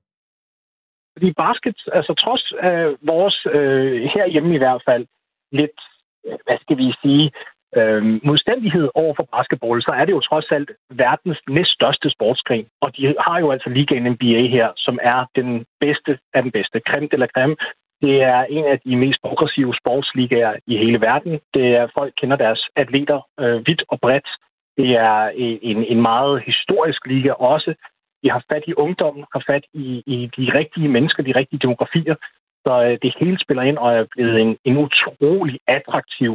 Fordi 1.17 1.33
basket, 1.33 1.77
altså 1.93 2.15
trods 2.15 2.53
øh, 2.67 3.09
vores, 3.13 3.47
øh, 3.53 4.03
herhjemme 4.15 4.55
i 4.55 4.59
hvert 4.59 4.83
fald, 4.89 5.07
lidt, 5.53 5.79
øh, 6.27 6.39
hvad 6.47 6.59
skal 6.61 6.77
vi 6.77 6.89
sige, 7.03 7.33
øh, 7.77 8.03
modstandighed 8.25 8.89
over 8.95 9.15
for 9.15 9.27
basketball, 9.37 9.83
så 9.83 9.91
er 9.91 10.05
det 10.05 10.13
jo 10.13 10.21
trods 10.21 10.51
alt 10.51 10.71
verdens 10.91 11.41
næststørste 11.49 12.11
sportsgren. 12.11 12.67
Og 12.81 12.97
de 12.97 13.15
har 13.27 13.39
jo 13.41 13.51
altså 13.51 13.69
ligaen 13.71 14.13
NBA 14.13 14.43
her, 14.57 14.69
som 14.77 14.99
er 15.03 15.27
den 15.37 15.65
bedste 15.81 16.19
af 16.35 16.43
den 16.43 16.53
bedste. 16.53 16.81
Creme 16.89 17.09
de 17.13 17.17
la 17.17 17.27
creme. 17.27 17.57
Det 18.03 18.23
er 18.23 18.41
en 18.43 18.65
af 18.65 18.81
de 18.81 18.97
mest 18.97 19.19
progressive 19.23 19.75
sportsligaer 19.81 20.53
i 20.67 20.77
hele 20.77 21.01
verden. 21.01 21.41
Det 21.55 21.67
er, 21.77 21.87
folk 21.95 22.13
kender 22.21 22.37
deres 22.37 22.69
atleter 22.77 23.21
øh, 23.41 23.67
vidt 23.67 23.83
og 23.89 24.01
bredt. 24.01 24.29
Det 24.77 24.91
er 24.91 25.25
øh, 25.25 25.59
en, 25.63 25.85
en 25.85 26.01
meget 26.03 26.43
historisk 26.47 27.07
liga 27.07 27.33
også. 27.33 27.75
Vi 28.25 28.29
har 28.35 28.43
fat 28.53 28.65
i 28.67 28.75
ungdommen, 28.85 29.25
har 29.35 29.43
fat 29.51 29.65
i, 29.73 29.87
i 30.15 30.17
de 30.37 30.45
rigtige 30.59 30.89
mennesker, 30.89 31.23
de 31.23 31.39
rigtige 31.41 31.63
demografier. 31.65 32.17
Så 32.65 32.73
øh, 32.87 32.99
det 33.03 33.15
hele 33.21 33.39
spiller 33.45 33.63
ind 33.63 33.79
og 33.79 33.91
er 33.99 34.05
blevet 34.15 34.41
en, 34.41 34.57
en 34.65 34.77
utrolig 34.77 35.61
attraktiv 35.69 36.33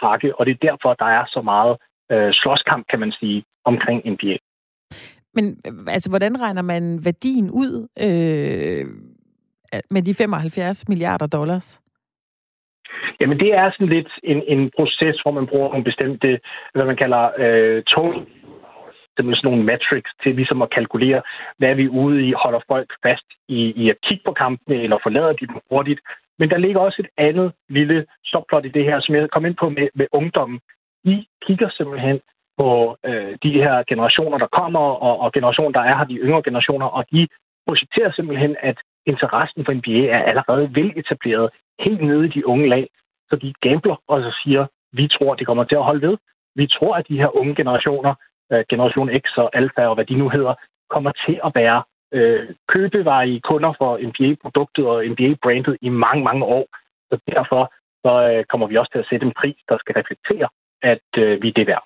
pakke, 0.00 0.28
og 0.36 0.46
det 0.46 0.52
er 0.52 0.66
derfor, 0.68 0.94
der 0.94 1.04
er 1.18 1.24
så 1.34 1.40
meget 1.52 1.76
øh, 2.12 2.30
slåskamp, 2.32 2.86
kan 2.90 3.00
man 3.00 3.12
sige, 3.12 3.44
omkring 3.64 3.98
NBA. 4.12 4.36
Men 5.34 5.44
altså, 5.88 6.10
hvordan 6.10 6.40
regner 6.40 6.62
man 6.62 7.04
værdien 7.04 7.50
ud 7.50 7.88
øh, 8.06 8.86
med 9.90 10.02
de 10.02 10.14
75 10.14 10.88
milliarder 10.88 11.26
dollars? 11.26 11.80
Jamen, 13.20 13.38
det 13.38 13.54
er 13.54 13.70
sådan 13.70 13.94
lidt 13.96 14.12
en, 14.22 14.42
en 14.46 14.70
proces, 14.76 15.16
hvor 15.22 15.30
man 15.30 15.46
bruger 15.46 15.68
nogle 15.68 15.84
bestemte, 15.84 16.40
hvad 16.74 16.84
man 16.84 16.96
kalder 16.96 17.30
øh, 17.38 17.82
tone 17.82 18.26
med 19.24 19.36
sådan 19.36 19.50
nogle 19.50 19.64
metrics 19.64 20.10
til 20.22 20.34
ligesom 20.34 20.62
at 20.62 20.70
kalkulere, 20.70 21.22
hvad 21.58 21.74
vi 21.74 21.88
ude 21.88 22.26
i, 22.28 22.32
holder 22.42 22.60
folk 22.68 22.90
fast 23.02 23.28
i, 23.48 23.60
i 23.82 23.90
at 23.90 23.96
kigge 24.02 24.22
på 24.26 24.32
kampene, 24.32 24.82
eller 24.82 24.98
forlader 25.02 25.32
de 25.32 25.46
dem 25.46 25.60
hurtigt. 25.70 26.00
Men 26.38 26.50
der 26.50 26.58
ligger 26.58 26.80
også 26.80 27.02
et 27.04 27.10
andet 27.16 27.52
lille 27.68 28.06
subplot 28.24 28.64
i 28.64 28.68
det 28.68 28.84
her, 28.84 29.00
som 29.00 29.14
jeg 29.14 29.30
kom 29.30 29.46
ind 29.46 29.56
på 29.56 29.68
med, 29.68 29.88
med 29.94 30.06
ungdommen. 30.12 30.60
I 31.04 31.26
kigger 31.46 31.68
simpelthen 31.70 32.20
på 32.58 32.96
øh, 33.06 33.32
de 33.42 33.52
her 33.52 33.82
generationer, 33.88 34.38
der 34.38 34.46
kommer, 34.46 34.80
og, 35.06 35.20
og 35.20 35.32
generationer, 35.32 35.70
der 35.70 35.80
er 35.80 35.96
her, 35.98 36.04
de 36.04 36.16
yngre 36.26 36.42
generationer, 36.42 36.86
og 36.86 37.04
de 37.12 37.28
projekterer 37.66 38.12
simpelthen, 38.12 38.56
at 38.60 38.78
interessen 39.06 39.64
for 39.64 39.72
NBA 39.72 40.00
er 40.16 40.22
allerede 40.30 40.74
veletableret 40.74 41.50
helt 41.84 42.02
nede 42.08 42.24
i 42.26 42.34
de 42.36 42.46
unge 42.46 42.68
lag. 42.68 42.86
Så 43.30 43.36
de 43.36 43.54
gambler 43.60 43.96
og 44.08 44.22
så 44.22 44.40
siger, 44.42 44.66
vi 44.92 45.08
tror, 45.08 45.34
det 45.34 45.46
kommer 45.46 45.64
til 45.64 45.80
at 45.80 45.84
holde 45.84 46.06
ved. 46.08 46.16
Vi 46.54 46.66
tror, 46.66 46.94
at 46.94 47.08
de 47.08 47.18
her 47.22 47.36
unge 47.36 47.54
generationer 47.54 48.14
øh, 48.52 48.64
Generation 48.70 49.08
X 49.22 49.24
og 49.36 49.50
Alpha 49.52 49.82
og 49.86 49.94
hvad 49.94 50.04
de 50.04 50.14
nu 50.14 50.28
hedder, 50.28 50.54
kommer 50.90 51.12
til 51.26 51.40
at 51.46 51.52
være 51.54 51.82
øh, 52.14 52.48
købevarige 52.68 53.40
kunder 53.40 53.72
for 53.78 53.90
NBA-produktet 54.08 54.86
og 54.86 55.04
NBA-brandet 55.12 55.76
i 55.82 55.88
mange, 55.88 56.24
mange 56.24 56.44
år. 56.44 56.66
Så 57.10 57.14
derfor 57.34 57.72
så, 58.04 58.12
øh, 58.30 58.44
kommer 58.44 58.66
vi 58.66 58.76
også 58.76 58.92
til 58.92 58.98
at 58.98 59.08
sætte 59.10 59.26
en 59.26 59.32
pris, 59.40 59.58
der 59.68 59.76
skal 59.78 59.94
reflektere, 60.00 60.48
at 60.82 61.08
øh, 61.18 61.42
vi 61.42 61.48
er 61.48 61.52
det 61.52 61.66
værd. 61.66 61.84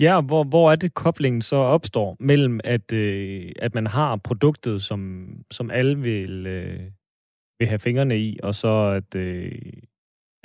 Ja, 0.00 0.20
hvor, 0.20 0.44
hvor 0.44 0.72
er 0.72 0.76
det 0.76 0.94
koblingen 0.94 1.42
så 1.42 1.56
opstår 1.56 2.16
mellem, 2.20 2.60
at, 2.64 2.92
øh, 2.92 3.52
at 3.58 3.74
man 3.74 3.86
har 3.86 4.20
produktet, 4.24 4.82
som, 4.82 5.28
som 5.50 5.70
alle 5.70 5.98
vil, 5.98 6.46
øh, 6.46 6.80
vil 7.58 7.68
have 7.68 7.78
fingrene 7.78 8.18
i, 8.18 8.38
og 8.42 8.54
så 8.54 8.72
at, 8.98 9.20
øh, 9.20 9.52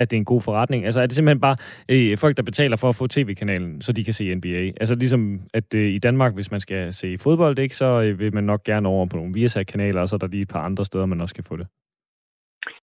at 0.02 0.10
det 0.10 0.16
er 0.16 0.20
en 0.20 0.24
god 0.24 0.40
forretning? 0.40 0.84
Altså 0.84 1.00
er 1.00 1.06
det 1.06 1.16
simpelthen 1.16 1.40
bare 1.40 1.56
øh, 1.88 2.18
folk, 2.18 2.36
der 2.36 2.42
betaler 2.42 2.76
for 2.76 2.88
at 2.88 2.96
få 2.96 3.06
tv-kanalen, 3.06 3.82
så 3.82 3.92
de 3.92 4.04
kan 4.04 4.12
se 4.12 4.34
NBA? 4.34 4.64
Altså 4.80 4.94
ligesom, 4.94 5.40
at 5.54 5.74
øh, 5.74 5.94
i 5.94 5.98
Danmark, 5.98 6.34
hvis 6.34 6.50
man 6.50 6.60
skal 6.60 6.92
se 6.92 7.18
fodbold, 7.18 7.58
ikke, 7.58 7.76
så 7.76 8.02
øh, 8.02 8.18
vil 8.18 8.34
man 8.34 8.44
nok 8.44 8.64
gerne 8.64 8.88
over 8.88 9.06
på 9.06 9.16
nogle 9.16 9.34
Viasat-kanaler, 9.34 10.00
og 10.00 10.08
så 10.08 10.16
er 10.16 10.18
der 10.18 10.26
lige 10.26 10.42
et 10.42 10.48
par 10.48 10.64
andre 10.64 10.84
steder, 10.84 11.06
man 11.06 11.20
også 11.20 11.34
kan 11.34 11.44
få 11.44 11.56
det. 11.56 11.66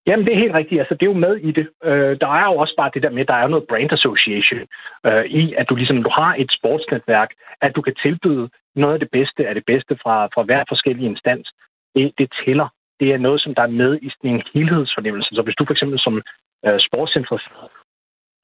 Jamen, 0.08 0.26
det 0.26 0.34
er 0.34 0.44
helt 0.44 0.54
rigtigt. 0.54 0.80
Altså, 0.82 0.94
det 0.94 1.04
er 1.04 1.14
jo 1.14 1.26
med 1.28 1.36
i 1.36 1.52
det. 1.52 1.68
Øh, 1.84 2.18
der 2.22 2.32
er 2.40 2.46
jo 2.52 2.56
også 2.64 2.74
bare 2.78 2.92
det 2.94 3.04
der 3.04 3.10
med, 3.10 3.26
der 3.26 3.34
er 3.34 3.48
noget 3.48 3.68
brand 3.70 3.92
association 3.94 4.60
øh, 5.06 5.26
i, 5.26 5.54
at 5.54 5.70
du 5.70 5.76
ligesom 5.76 6.04
du 6.04 6.12
har 6.20 6.36
et 6.38 6.52
sportsnetværk, 6.58 7.30
at 7.62 7.76
du 7.76 7.82
kan 7.82 7.96
tilbyde 8.04 8.50
noget 8.76 8.94
af 8.94 9.00
det 9.00 9.12
bedste 9.12 9.48
af 9.48 9.56
det 9.56 9.66
bedste 9.66 9.94
fra, 10.04 10.26
fra 10.34 10.44
hver 10.44 10.64
forskellig 10.70 11.06
instans. 11.06 11.48
Det, 11.96 12.12
det 12.18 12.34
tæller. 12.46 12.68
Det 13.00 13.08
er 13.14 13.18
noget, 13.18 13.42
som 13.42 13.56
der 13.56 13.62
er 13.62 13.78
med 13.84 14.00
i 14.02 14.10
sådan 14.10 14.36
en 14.36 14.44
helhedsfornemmelse. 14.54 15.36
Så 15.36 15.42
hvis 15.42 15.56
du 15.56 15.66
for 15.66 15.74
eksempel 15.74 16.00
som 16.00 16.22
øh, 16.66 16.80
sportsinteresseret 16.88 17.70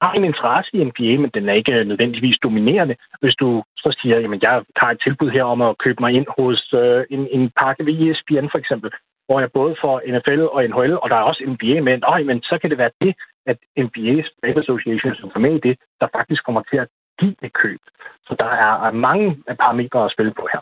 har 0.02 0.12
en 0.12 0.24
interesse 0.24 0.70
i 0.74 0.84
NBA, 0.84 1.12
men 1.22 1.30
den 1.34 1.48
er 1.48 1.52
ikke 1.52 1.84
nødvendigvis 1.84 2.38
dominerende. 2.42 2.96
Hvis 3.20 3.34
du 3.34 3.62
så 3.76 3.98
siger, 4.00 4.16
at 4.16 4.42
jeg 4.42 4.62
har 4.76 4.90
et 4.90 5.00
tilbud 5.04 5.30
her 5.30 5.44
om 5.44 5.62
at 5.62 5.78
købe 5.78 6.00
mig 6.00 6.12
ind 6.12 6.26
hos 6.38 6.74
øh, 6.74 7.04
en, 7.10 7.28
en 7.36 7.50
pakke 7.60 7.86
ved 7.86 7.94
ESPN 8.04 8.48
for 8.52 8.58
eksempel, 8.58 8.90
hvor 9.26 9.40
jeg 9.40 9.52
både 9.52 9.76
får 9.80 10.02
NFL 10.12 10.42
og 10.54 10.64
NHL, 10.64 10.94
og 11.02 11.10
der 11.10 11.16
er 11.16 11.28
også 11.30 11.44
NBA 11.46 11.80
med, 11.80 12.02
og 12.02 12.26
men 12.26 12.42
så 12.42 12.58
kan 12.60 12.70
det 12.70 12.78
være 12.78 12.98
det, 13.00 13.14
at 13.46 13.58
NBA's 13.84 14.28
Trade 14.40 14.60
Association, 14.62 15.14
som 15.14 15.30
er 15.34 15.38
med 15.38 15.54
i 15.56 15.68
det, 15.68 15.76
der 16.00 16.08
faktisk 16.16 16.44
kommer 16.44 16.62
til 16.70 16.76
at 16.76 16.88
give 17.20 17.36
et 17.42 17.52
køb. 17.52 17.80
Så 18.26 18.36
der 18.38 18.50
er 18.64 18.90
mange 18.90 19.42
parametre 19.60 20.04
at 20.04 20.12
spille 20.12 20.34
på 20.34 20.48
her. 20.52 20.60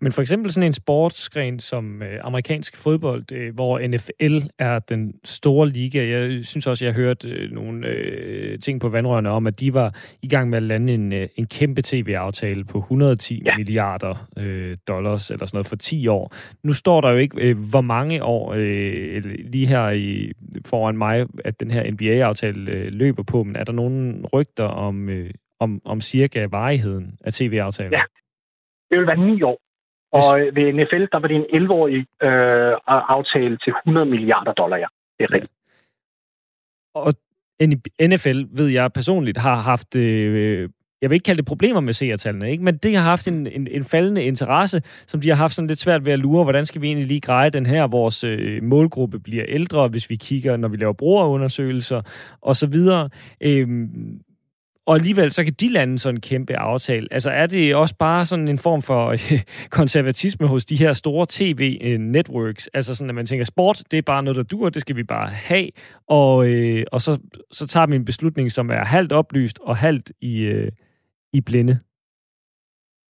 Men 0.00 0.12
for 0.12 0.20
eksempel 0.20 0.52
sådan 0.52 0.66
en 0.66 0.72
sportsgren 0.72 1.60
som 1.60 2.02
øh, 2.02 2.20
amerikansk 2.22 2.76
fodbold, 2.76 3.32
øh, 3.32 3.54
hvor 3.54 3.78
NFL 3.88 4.38
er 4.58 4.78
den 4.78 5.14
store 5.24 5.68
liga. 5.68 6.08
Jeg 6.08 6.44
synes 6.44 6.66
også, 6.66 6.84
jeg 6.84 6.94
har 6.94 7.00
hørt 7.00 7.24
øh, 7.24 7.50
nogle 7.50 7.86
øh, 7.86 8.58
ting 8.58 8.80
på 8.80 8.88
vandrørene 8.88 9.30
om, 9.30 9.46
at 9.46 9.60
de 9.60 9.74
var 9.74 9.94
i 10.22 10.28
gang 10.28 10.50
med 10.50 10.56
at 10.56 10.62
lande 10.62 10.94
en, 10.94 11.12
øh, 11.12 11.28
en 11.36 11.46
kæmpe 11.46 11.82
tv-aftale 11.82 12.64
på 12.64 12.78
110 12.78 13.42
ja. 13.44 13.56
milliarder 13.56 14.28
øh, 14.36 14.76
dollars 14.88 15.30
eller 15.30 15.46
sådan 15.46 15.56
noget 15.56 15.66
for 15.66 15.76
10 15.76 16.08
år. 16.08 16.34
Nu 16.62 16.72
står 16.72 17.00
der 17.00 17.10
jo 17.10 17.16
ikke, 17.16 17.48
øh, 17.48 17.58
hvor 17.70 17.80
mange 17.80 18.24
år 18.24 18.54
øh, 18.56 19.22
lige 19.24 19.66
her 19.66 19.90
i, 19.90 20.32
foran 20.66 20.98
mig, 20.98 21.26
at 21.44 21.60
den 21.60 21.70
her 21.70 21.90
NBA-aftale 21.90 22.70
øh, 22.70 22.92
løber 22.92 23.22
på, 23.22 23.42
men 23.42 23.56
er 23.56 23.64
der 23.64 23.72
nogle 23.72 24.22
rygter 24.32 24.64
om, 24.64 25.08
øh, 25.08 25.30
om, 25.60 25.80
om 25.84 26.00
cirka 26.00 26.46
varigheden 26.50 27.18
af 27.24 27.32
tv-aftalen? 27.32 27.92
Ja, 27.92 28.02
det 28.90 28.98
vil 28.98 29.06
være 29.06 29.26
ni 29.26 29.42
år. 29.42 29.58
Og 30.12 30.40
øh, 30.40 30.56
ved 30.56 30.72
NFL, 30.72 31.04
der 31.12 31.18
var 31.18 31.28
det 31.28 31.36
en 31.36 31.62
11-årig 31.62 32.06
øh, 32.22 32.72
aftale 32.86 33.56
til 33.64 33.72
100 33.86 34.06
milliarder 34.06 34.52
dollar, 34.52 34.76
ja. 34.76 34.86
Det 35.18 35.24
er 35.24 35.32
rigtigt. 35.34 35.52
Og 36.94 37.12
NFL, 38.00 38.42
ved 38.50 38.66
jeg 38.66 38.92
personligt, 38.92 39.38
har 39.38 39.56
haft, 39.56 39.96
øh, 39.96 40.68
jeg 41.02 41.10
vil 41.10 41.16
ikke 41.16 41.24
kalde 41.24 41.38
det 41.38 41.46
problemer 41.46 41.80
med 41.80 41.92
seertallene, 41.92 42.50
ikke? 42.50 42.64
men 42.64 42.76
det 42.76 42.96
har 42.96 43.02
haft 43.02 43.28
en, 43.28 43.46
en, 43.46 43.68
en 43.70 43.84
faldende 43.84 44.22
interesse, 44.22 44.82
som 45.06 45.20
de 45.20 45.28
har 45.28 45.36
haft 45.36 45.54
sådan 45.54 45.68
lidt 45.68 45.78
svært 45.78 46.04
ved 46.04 46.12
at 46.12 46.18
lure, 46.18 46.44
hvordan 46.44 46.66
skal 46.66 46.82
vi 46.82 46.86
egentlig 46.86 47.06
lige 47.06 47.20
greje 47.20 47.50
den 47.50 47.66
her, 47.66 47.86
vores 47.86 48.24
øh, 48.24 48.62
målgruppe 48.62 49.20
bliver 49.20 49.44
ældre, 49.48 49.88
hvis 49.88 50.10
vi 50.10 50.16
kigger, 50.16 50.56
når 50.56 50.68
vi 50.68 50.76
laver 50.76 50.92
brugerundersøgelser 50.92 52.02
osv. 52.42 52.74
Øh, 53.40 53.68
og 54.88 54.94
alligevel 54.94 55.30
så 55.32 55.44
kan 55.44 55.52
de 55.52 55.68
lande 55.72 55.98
sådan 55.98 56.16
en 56.16 56.20
kæmpe 56.20 56.56
aftale. 56.56 57.08
Altså 57.10 57.30
er 57.30 57.46
det 57.46 57.76
også 57.76 57.96
bare 57.98 58.24
sådan 58.24 58.48
en 58.48 58.58
form 58.58 58.82
for 58.82 59.02
konservatisme 59.78 60.46
hos 60.46 60.64
de 60.64 60.76
her 60.76 60.92
store 60.92 61.26
tv-networks? 61.30 62.66
Øh, 62.66 62.76
altså 62.78 62.94
sådan, 62.94 63.10
at 63.10 63.14
man 63.14 63.26
tænker, 63.26 63.44
sport, 63.44 63.82
det 63.90 63.98
er 63.98 64.02
bare 64.02 64.22
noget, 64.22 64.36
der 64.36 64.42
dur, 64.42 64.68
det 64.68 64.80
skal 64.82 64.96
vi 64.96 65.02
bare 65.02 65.28
have. 65.28 65.68
Og, 66.08 66.48
øh, 66.48 66.84
og 66.92 67.00
så, 67.00 67.12
så 67.50 67.66
tager 67.66 67.86
vi 67.86 67.96
en 67.96 68.04
beslutning, 68.04 68.52
som 68.52 68.70
er 68.70 68.84
halvt 68.84 69.12
oplyst 69.12 69.58
og 69.62 69.76
halvt 69.76 70.12
i, 70.20 70.40
øh, 70.40 70.72
i 71.32 71.40
blinde. 71.40 71.78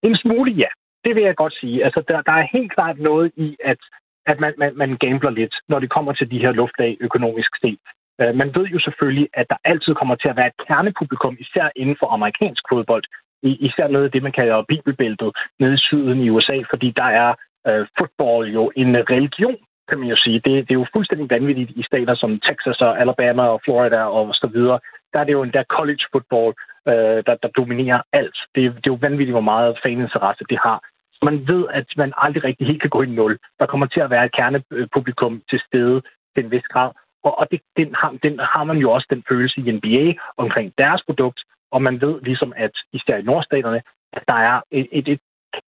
En 0.03 0.17
smule, 0.17 0.53
ja. 0.53 0.71
Det 1.05 1.15
vil 1.15 1.23
jeg 1.23 1.37
godt 1.37 1.55
sige. 1.61 1.85
Altså, 1.85 2.03
der, 2.09 2.23
der 2.23 2.33
er 2.33 2.47
helt 2.53 2.73
klart 2.75 2.99
noget 2.99 3.33
i, 3.37 3.57
at, 3.65 3.79
at 4.27 4.41
man, 4.41 4.55
man, 4.59 4.77
man 4.77 4.97
gambler 4.97 5.31
lidt, 5.31 5.55
når 5.69 5.79
det 5.79 5.91
kommer 5.91 6.13
til 6.13 6.31
de 6.31 6.39
her 6.39 6.53
luftlag 6.53 6.97
økonomisk 7.01 7.51
set. 7.61 7.79
Øh, 8.21 8.35
man 8.35 8.55
ved 8.57 8.67
jo 8.75 8.79
selvfølgelig, 8.79 9.29
at 9.35 9.47
der 9.51 9.57
altid 9.65 9.95
kommer 9.95 10.15
til 10.15 10.29
at 10.29 10.37
være 10.37 10.47
et 10.47 10.61
kernepublikum, 10.67 11.37
især 11.41 11.69
inden 11.77 11.97
for 12.01 12.09
amerikansk 12.17 12.63
fodbold. 12.71 13.05
Især 13.43 13.89
noget 13.89 14.05
af 14.05 14.11
det, 14.11 14.23
man 14.23 14.33
kalder 14.33 14.65
bibelbæltet 14.69 15.31
nede 15.61 15.75
i 15.75 15.85
syden 15.89 16.21
i 16.21 16.31
USA, 16.31 16.57
fordi 16.71 16.89
der 16.91 17.09
er 17.23 17.35
øh, 17.69 17.87
fodbold 17.99 18.49
jo 18.59 18.73
en 18.77 18.97
religion, 19.15 19.57
kan 19.89 19.99
man 19.99 20.09
jo 20.09 20.17
sige. 20.17 20.35
Det, 20.35 20.55
det 20.67 20.71
er 20.71 20.81
jo 20.83 20.87
fuldstændig 20.93 21.31
vanvittigt 21.31 21.71
i 21.71 21.83
stater 21.83 22.15
som 22.15 22.41
Texas 22.41 22.81
og 22.81 23.01
Alabama 23.01 23.43
og 23.43 23.61
Florida 23.65 24.01
og 24.03 24.35
så 24.35 24.47
videre. 24.55 24.79
Der 25.13 25.19
er 25.21 25.25
det 25.25 25.33
jo 25.33 25.43
en 25.43 25.53
der 25.53 25.65
college 25.77 26.05
football, 26.13 26.55
øh, 26.89 27.19
der, 27.27 27.35
der 27.43 27.49
dominerer 27.49 28.01
alt. 28.13 28.39
Det, 28.55 28.63
det 28.83 28.87
er 28.87 28.95
jo 28.95 29.05
vanvittigt, 29.07 29.37
hvor 29.39 29.51
meget 29.53 29.79
faninteresse 29.83 30.45
det 30.51 30.59
har. 30.63 30.79
Så 31.13 31.21
man 31.23 31.49
ved, 31.49 31.65
at 31.71 31.87
man 31.97 32.13
aldrig 32.17 32.45
rigtig 32.45 32.67
helt 32.67 32.81
kan 32.81 32.91
gå 32.91 33.03
i 33.03 33.07
nul. 33.07 33.39
Der 33.59 33.67
kommer 33.67 33.87
til 33.87 34.01
at 34.01 34.11
være 34.11 34.25
et 34.25 34.37
kernepublikum 34.39 35.43
til 35.51 35.61
stede 35.67 36.03
til 36.35 36.45
en 36.45 36.51
vis 36.51 36.69
grad. 36.75 36.91
Og, 37.25 37.39
og 37.39 37.51
det, 37.51 37.61
den, 37.77 37.95
har, 37.95 38.11
den 38.23 38.39
har 38.39 38.65
man 38.65 38.77
jo 38.77 38.93
også 38.93 39.07
den 39.11 39.23
følelse 39.29 39.61
i 39.61 39.73
NBA 39.73 40.05
omkring 40.37 40.73
deres 40.79 41.03
produkt, 41.07 41.41
og 41.71 41.83
man 41.83 42.01
ved 42.01 42.21
ligesom, 42.23 42.53
at 42.57 42.71
især 42.93 43.17
i 43.17 43.23
nordstaterne, 43.23 43.83
at 44.13 44.23
der 44.29 44.35
er 44.35 44.61
et, 44.71 44.89
et, 44.93 45.09
et 45.09 45.21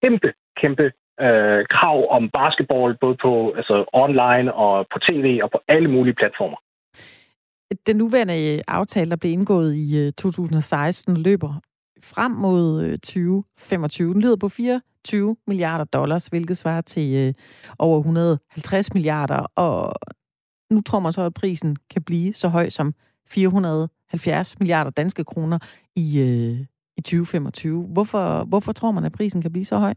kæmpe, 0.02 0.32
kæmpe 0.60 0.92
øh, 1.20 1.66
krav 1.74 1.98
om 2.16 2.30
basketball, 2.30 2.96
både 3.00 3.16
på 3.22 3.52
altså 3.56 3.84
online 3.92 4.54
og 4.54 4.86
på 4.92 4.98
tv 4.98 5.40
og 5.42 5.50
på 5.50 5.60
alle 5.68 5.88
mulige 5.90 6.14
platformer. 6.14 6.56
Den 7.86 7.96
nuværende 7.96 8.54
øh, 8.54 8.60
aftale, 8.68 9.10
der 9.10 9.16
blev 9.16 9.32
indgået 9.32 9.74
i 9.74 10.06
øh, 10.06 10.12
2016, 10.12 11.16
løber 11.16 11.60
frem 12.02 12.30
mod 12.30 12.84
øh, 12.84 12.98
2025. 12.98 14.12
Den 14.14 14.22
lyder 14.22 14.36
på 14.36 14.48
24 14.48 15.36
milliarder 15.46 15.84
dollars, 15.84 16.26
hvilket 16.26 16.56
svarer 16.56 16.80
til 16.80 17.34
over 17.78 17.98
150 17.98 18.94
milliarder. 18.94 19.46
Og 19.56 19.94
nu 20.70 20.80
tror 20.80 21.00
man 21.00 21.12
så, 21.12 21.22
at 21.22 21.35
prisen 21.35 21.76
kan 21.90 22.02
blive 22.02 22.33
så 22.33 22.48
høj 22.48 22.68
som 22.68 22.94
470 23.30 24.59
milliarder 24.61 24.90
danske 24.90 25.24
kroner 25.24 25.59
i, 25.96 26.20
øh, 26.20 26.66
i 26.96 27.00
2025. 27.00 27.87
Hvorfor, 27.92 28.44
hvorfor 28.44 28.72
tror 28.72 28.90
man, 28.90 29.04
at 29.04 29.12
prisen 29.12 29.42
kan 29.42 29.52
blive 29.52 29.64
så 29.64 29.78
høj? 29.78 29.94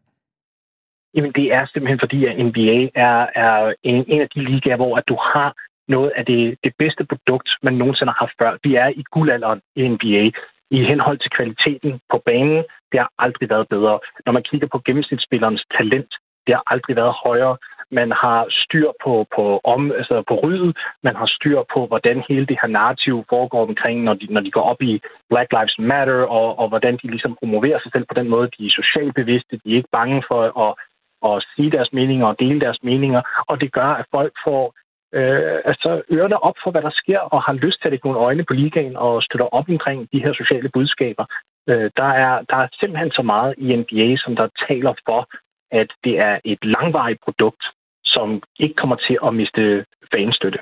Jamen, 1.15 1.31
det 1.35 1.53
er 1.53 1.65
simpelthen 1.65 1.99
fordi, 1.99 2.25
at 2.25 2.45
NBA 2.45 2.79
er, 2.95 3.27
er 3.35 3.73
en, 3.83 4.05
en 4.07 4.21
af 4.21 4.29
de 4.35 4.43
ligaer, 4.51 4.75
hvor 4.75 4.97
at 4.97 5.03
du 5.07 5.17
har 5.33 5.53
noget 5.87 6.11
af 6.15 6.25
det, 6.25 6.57
det 6.63 6.73
bedste 6.77 7.03
produkt, 7.05 7.49
man 7.63 7.73
nogensinde 7.73 8.11
har 8.11 8.19
haft 8.25 8.37
før. 8.41 8.57
Vi 8.63 8.75
er 8.75 8.87
i 8.87 9.03
guldalderen 9.11 9.61
i 9.75 9.87
NBA. 9.87 10.23
I 10.71 10.79
henhold 10.91 11.17
til 11.19 11.31
kvaliteten 11.37 11.91
på 12.11 12.21
banen, 12.25 12.63
det 12.91 12.99
har 12.99 13.11
aldrig 13.19 13.49
været 13.49 13.67
bedre. 13.69 13.99
Når 14.25 14.33
man 14.33 14.43
kigger 14.49 14.67
på 14.67 14.79
gennemsnitsspillerens 14.85 15.65
talent, 15.77 16.11
det 16.45 16.55
har 16.55 16.63
aldrig 16.73 16.95
været 16.95 17.13
højere 17.25 17.57
man 17.99 18.11
har 18.11 18.39
styr 18.63 18.89
på, 19.03 19.13
på, 19.35 19.61
om, 19.63 19.91
altså 19.91 20.23
på 20.29 20.35
ryddet, 20.43 20.77
man 21.03 21.15
har 21.15 21.29
styr 21.37 21.59
på, 21.73 21.79
hvordan 21.87 22.23
hele 22.29 22.45
det 22.45 22.57
her 22.61 22.69
narrativ 22.69 23.25
foregår 23.29 23.67
omkring, 23.67 24.03
når 24.03 24.13
de, 24.13 24.25
når 24.29 24.41
de 24.41 24.51
går 24.51 24.61
op 24.71 24.81
i 24.81 25.01
Black 25.29 25.49
Lives 25.51 25.75
Matter, 25.79 26.21
og, 26.39 26.59
og 26.59 26.69
hvordan 26.69 26.93
de 27.01 27.07
ligesom 27.07 27.37
promoverer 27.39 27.79
sig 27.79 27.91
selv 27.91 28.05
på 28.05 28.13
den 28.19 28.29
måde. 28.29 28.49
De 28.57 28.65
er 28.65 28.79
socialt 28.81 29.15
bevidste, 29.15 29.59
de 29.63 29.71
er 29.71 29.75
ikke 29.75 29.95
bange 29.99 30.23
for 30.29 30.41
at, 30.65 30.71
at 31.29 31.45
sige 31.55 31.71
deres 31.71 31.93
meninger 31.93 32.27
og 32.27 32.39
dele 32.39 32.59
deres 32.61 32.79
meninger, 32.83 33.21
og 33.47 33.61
det 33.61 33.71
gør, 33.71 33.91
at 34.01 34.05
folk 34.11 34.33
får 34.45 34.63
øh, 35.17 35.57
altså 35.65 36.01
ørerne 36.11 36.43
op 36.43 36.57
for, 36.63 36.71
hvad 36.71 36.81
der 36.81 36.93
sker, 37.01 37.19
og 37.19 37.41
har 37.41 37.53
lyst 37.53 37.77
til 37.79 37.87
at 37.87 37.91
lægge 37.91 38.07
nogle 38.07 38.25
øjne 38.27 38.43
på 38.45 38.53
ligaen 38.53 38.95
og 38.97 39.23
støtter 39.23 39.45
op 39.57 39.69
omkring 39.69 39.99
de 40.13 40.23
her 40.23 40.33
sociale 40.33 40.69
budskaber. 40.69 41.25
Øh, 41.69 41.91
der, 41.97 42.09
er, 42.23 42.33
der 42.49 42.57
er 42.57 42.67
simpelthen 42.79 43.11
så 43.11 43.21
meget 43.21 43.53
i 43.57 43.75
NBA, 43.75 44.07
som 44.23 44.35
der 44.35 44.47
taler 44.67 44.93
for, 45.07 45.21
at 45.71 45.89
det 46.03 46.19
er 46.19 46.39
et 46.45 46.65
langvarigt 46.65 47.19
produkt, 47.25 47.63
som 48.13 48.43
ikke 48.59 48.75
kommer 48.75 48.95
til 48.95 49.17
at 49.27 49.33
miste 49.35 49.85
fanstøtte. 50.11 50.59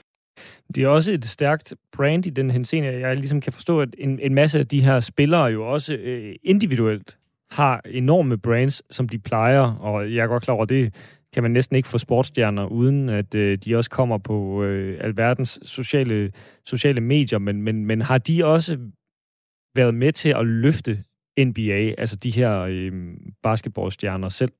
Det 0.75 0.83
er 0.83 0.87
også 0.87 1.11
et 1.11 1.25
stærkt 1.25 1.73
brand 1.95 2.25
i 2.25 2.29
den 2.29 2.51
henseende. 2.51 2.99
Jeg 2.99 3.15
ligesom 3.15 3.41
kan 3.41 3.53
forstå, 3.53 3.81
at 3.81 3.89
en, 3.97 4.19
en 4.19 4.33
masse 4.33 4.59
af 4.59 4.67
de 4.67 4.81
her 4.81 4.99
spillere 4.99 5.43
jo 5.43 5.71
også 5.73 5.93
øh, 5.93 6.35
individuelt 6.43 7.17
har 7.51 7.81
enorme 7.85 8.37
brands, 8.37 8.95
som 8.95 9.09
de 9.09 9.19
plejer, 9.19 9.75
og 9.79 10.13
jeg 10.13 10.23
er 10.23 10.27
godt 10.27 10.43
klar 10.43 10.55
over, 10.55 10.65
det 10.65 10.93
kan 11.33 11.43
man 11.43 11.51
næsten 11.51 11.75
ikke 11.75 11.89
få 11.89 11.97
sportsstjerner, 11.97 12.65
uden 12.65 13.09
at 13.09 13.35
øh, 13.35 13.57
de 13.57 13.75
også 13.75 13.89
kommer 13.89 14.17
på 14.17 14.63
øh, 14.63 14.97
alverdens 15.03 15.59
sociale, 15.63 16.31
sociale 16.65 17.01
medier, 17.01 17.39
men, 17.39 17.61
men, 17.61 17.85
men 17.85 18.01
har 18.01 18.17
de 18.17 18.45
også 18.45 18.77
været 19.75 19.93
med 19.93 20.11
til 20.11 20.29
at 20.29 20.45
løfte 20.45 21.03
NBA, 21.39 21.93
altså 21.97 22.15
de 22.23 22.31
her 22.31 22.59
øh, 22.59 22.91
basketballstjerner 23.43 24.29
selv? 24.29 24.51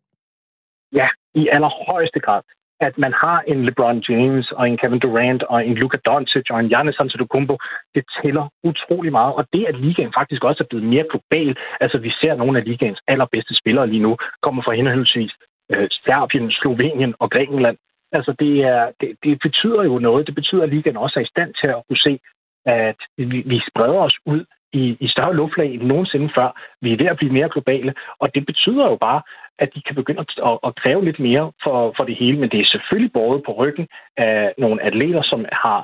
Ja, 0.93 1.08
i 1.36 1.47
allerhøjeste 1.47 2.19
grad 2.19 2.41
at 2.87 2.97
man 2.97 3.13
har 3.13 3.43
en 3.47 3.65
LeBron 3.65 4.03
James 4.09 4.51
og 4.51 4.69
en 4.69 4.77
Kevin 4.77 4.99
Durant 4.99 5.43
og 5.43 5.67
en 5.67 5.75
Luka 5.75 5.97
Doncic 6.05 6.45
og 6.49 6.59
en 6.59 6.69
Giannis 6.69 6.99
Antetokounmpo, 6.99 7.57
det 7.95 8.03
tæller 8.21 8.45
utrolig 8.63 9.11
meget. 9.11 9.33
Og 9.33 9.45
det, 9.53 9.65
at 9.65 9.79
ligaen 9.79 10.13
faktisk 10.19 10.43
også 10.43 10.63
er 10.63 10.67
blevet 10.69 10.85
mere 10.93 11.05
global, 11.11 11.57
altså 11.81 11.97
vi 11.97 12.11
ser 12.21 12.35
nogle 12.35 12.59
af 12.59 12.65
ligaens 12.65 13.01
allerbedste 13.07 13.55
spillere 13.55 13.87
lige 13.87 14.05
nu, 14.07 14.17
kommer 14.41 14.63
fra 14.63 14.73
henholdsvis 14.73 15.33
øh, 15.71 15.87
Serbien, 15.91 16.51
Slovenien 16.51 17.13
og 17.19 17.31
Grækenland. 17.31 17.77
Altså 18.11 18.31
det, 18.39 18.53
er, 18.63 18.91
det, 19.01 19.09
det 19.23 19.39
betyder 19.41 19.83
jo 19.83 19.99
noget. 19.99 20.27
Det 20.27 20.35
betyder, 20.35 20.63
at 20.63 20.69
ligaen 20.69 20.97
også 20.97 21.19
er 21.19 21.23
i 21.23 21.33
stand 21.33 21.53
til 21.53 21.67
at 21.67 21.83
kunne 21.87 22.03
se, 22.07 22.19
at 22.65 22.99
vi, 23.17 23.43
vi 23.45 23.61
spreder 23.69 24.01
os 24.07 24.17
ud 24.25 24.45
i, 24.73 24.97
i 24.99 25.07
større 25.07 25.36
luftlag 25.36 25.73
end 25.73 25.81
nogensinde 25.81 26.29
før. 26.36 26.49
Vi 26.81 26.93
er 26.93 26.97
ved 26.97 27.05
at 27.05 27.17
blive 27.17 27.34
mere 27.34 27.49
globale, 27.49 27.93
og 28.19 28.36
det 28.36 28.45
betyder 28.45 28.86
jo 28.89 28.95
bare, 28.95 29.21
at 29.60 29.69
de 29.75 29.81
kan 29.81 29.95
begynde 29.95 30.19
at, 30.19 30.29
at, 30.49 30.60
at 30.63 30.75
kræve 30.75 31.05
lidt 31.05 31.19
mere 31.19 31.51
for, 31.63 31.93
for 31.97 32.03
det 32.03 32.15
hele, 32.15 32.39
men 32.39 32.49
det 32.49 32.60
er 32.60 32.71
selvfølgelig 32.71 33.13
båret 33.13 33.43
på 33.45 33.51
ryggen 33.51 33.88
af 34.17 34.53
nogle 34.57 34.84
atleter, 34.84 35.21
som 35.21 35.45
har 35.51 35.79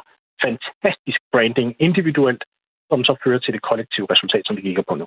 fantastisk 0.46 1.20
branding 1.32 1.76
individuelt, 1.80 2.44
som 2.92 3.04
så 3.04 3.16
fører 3.24 3.40
til 3.40 3.54
det 3.54 3.62
kollektive 3.62 4.08
resultat, 4.12 4.42
som 4.46 4.56
vi 4.58 4.62
kigger 4.62 4.84
på 4.90 4.96
nu. 4.96 5.06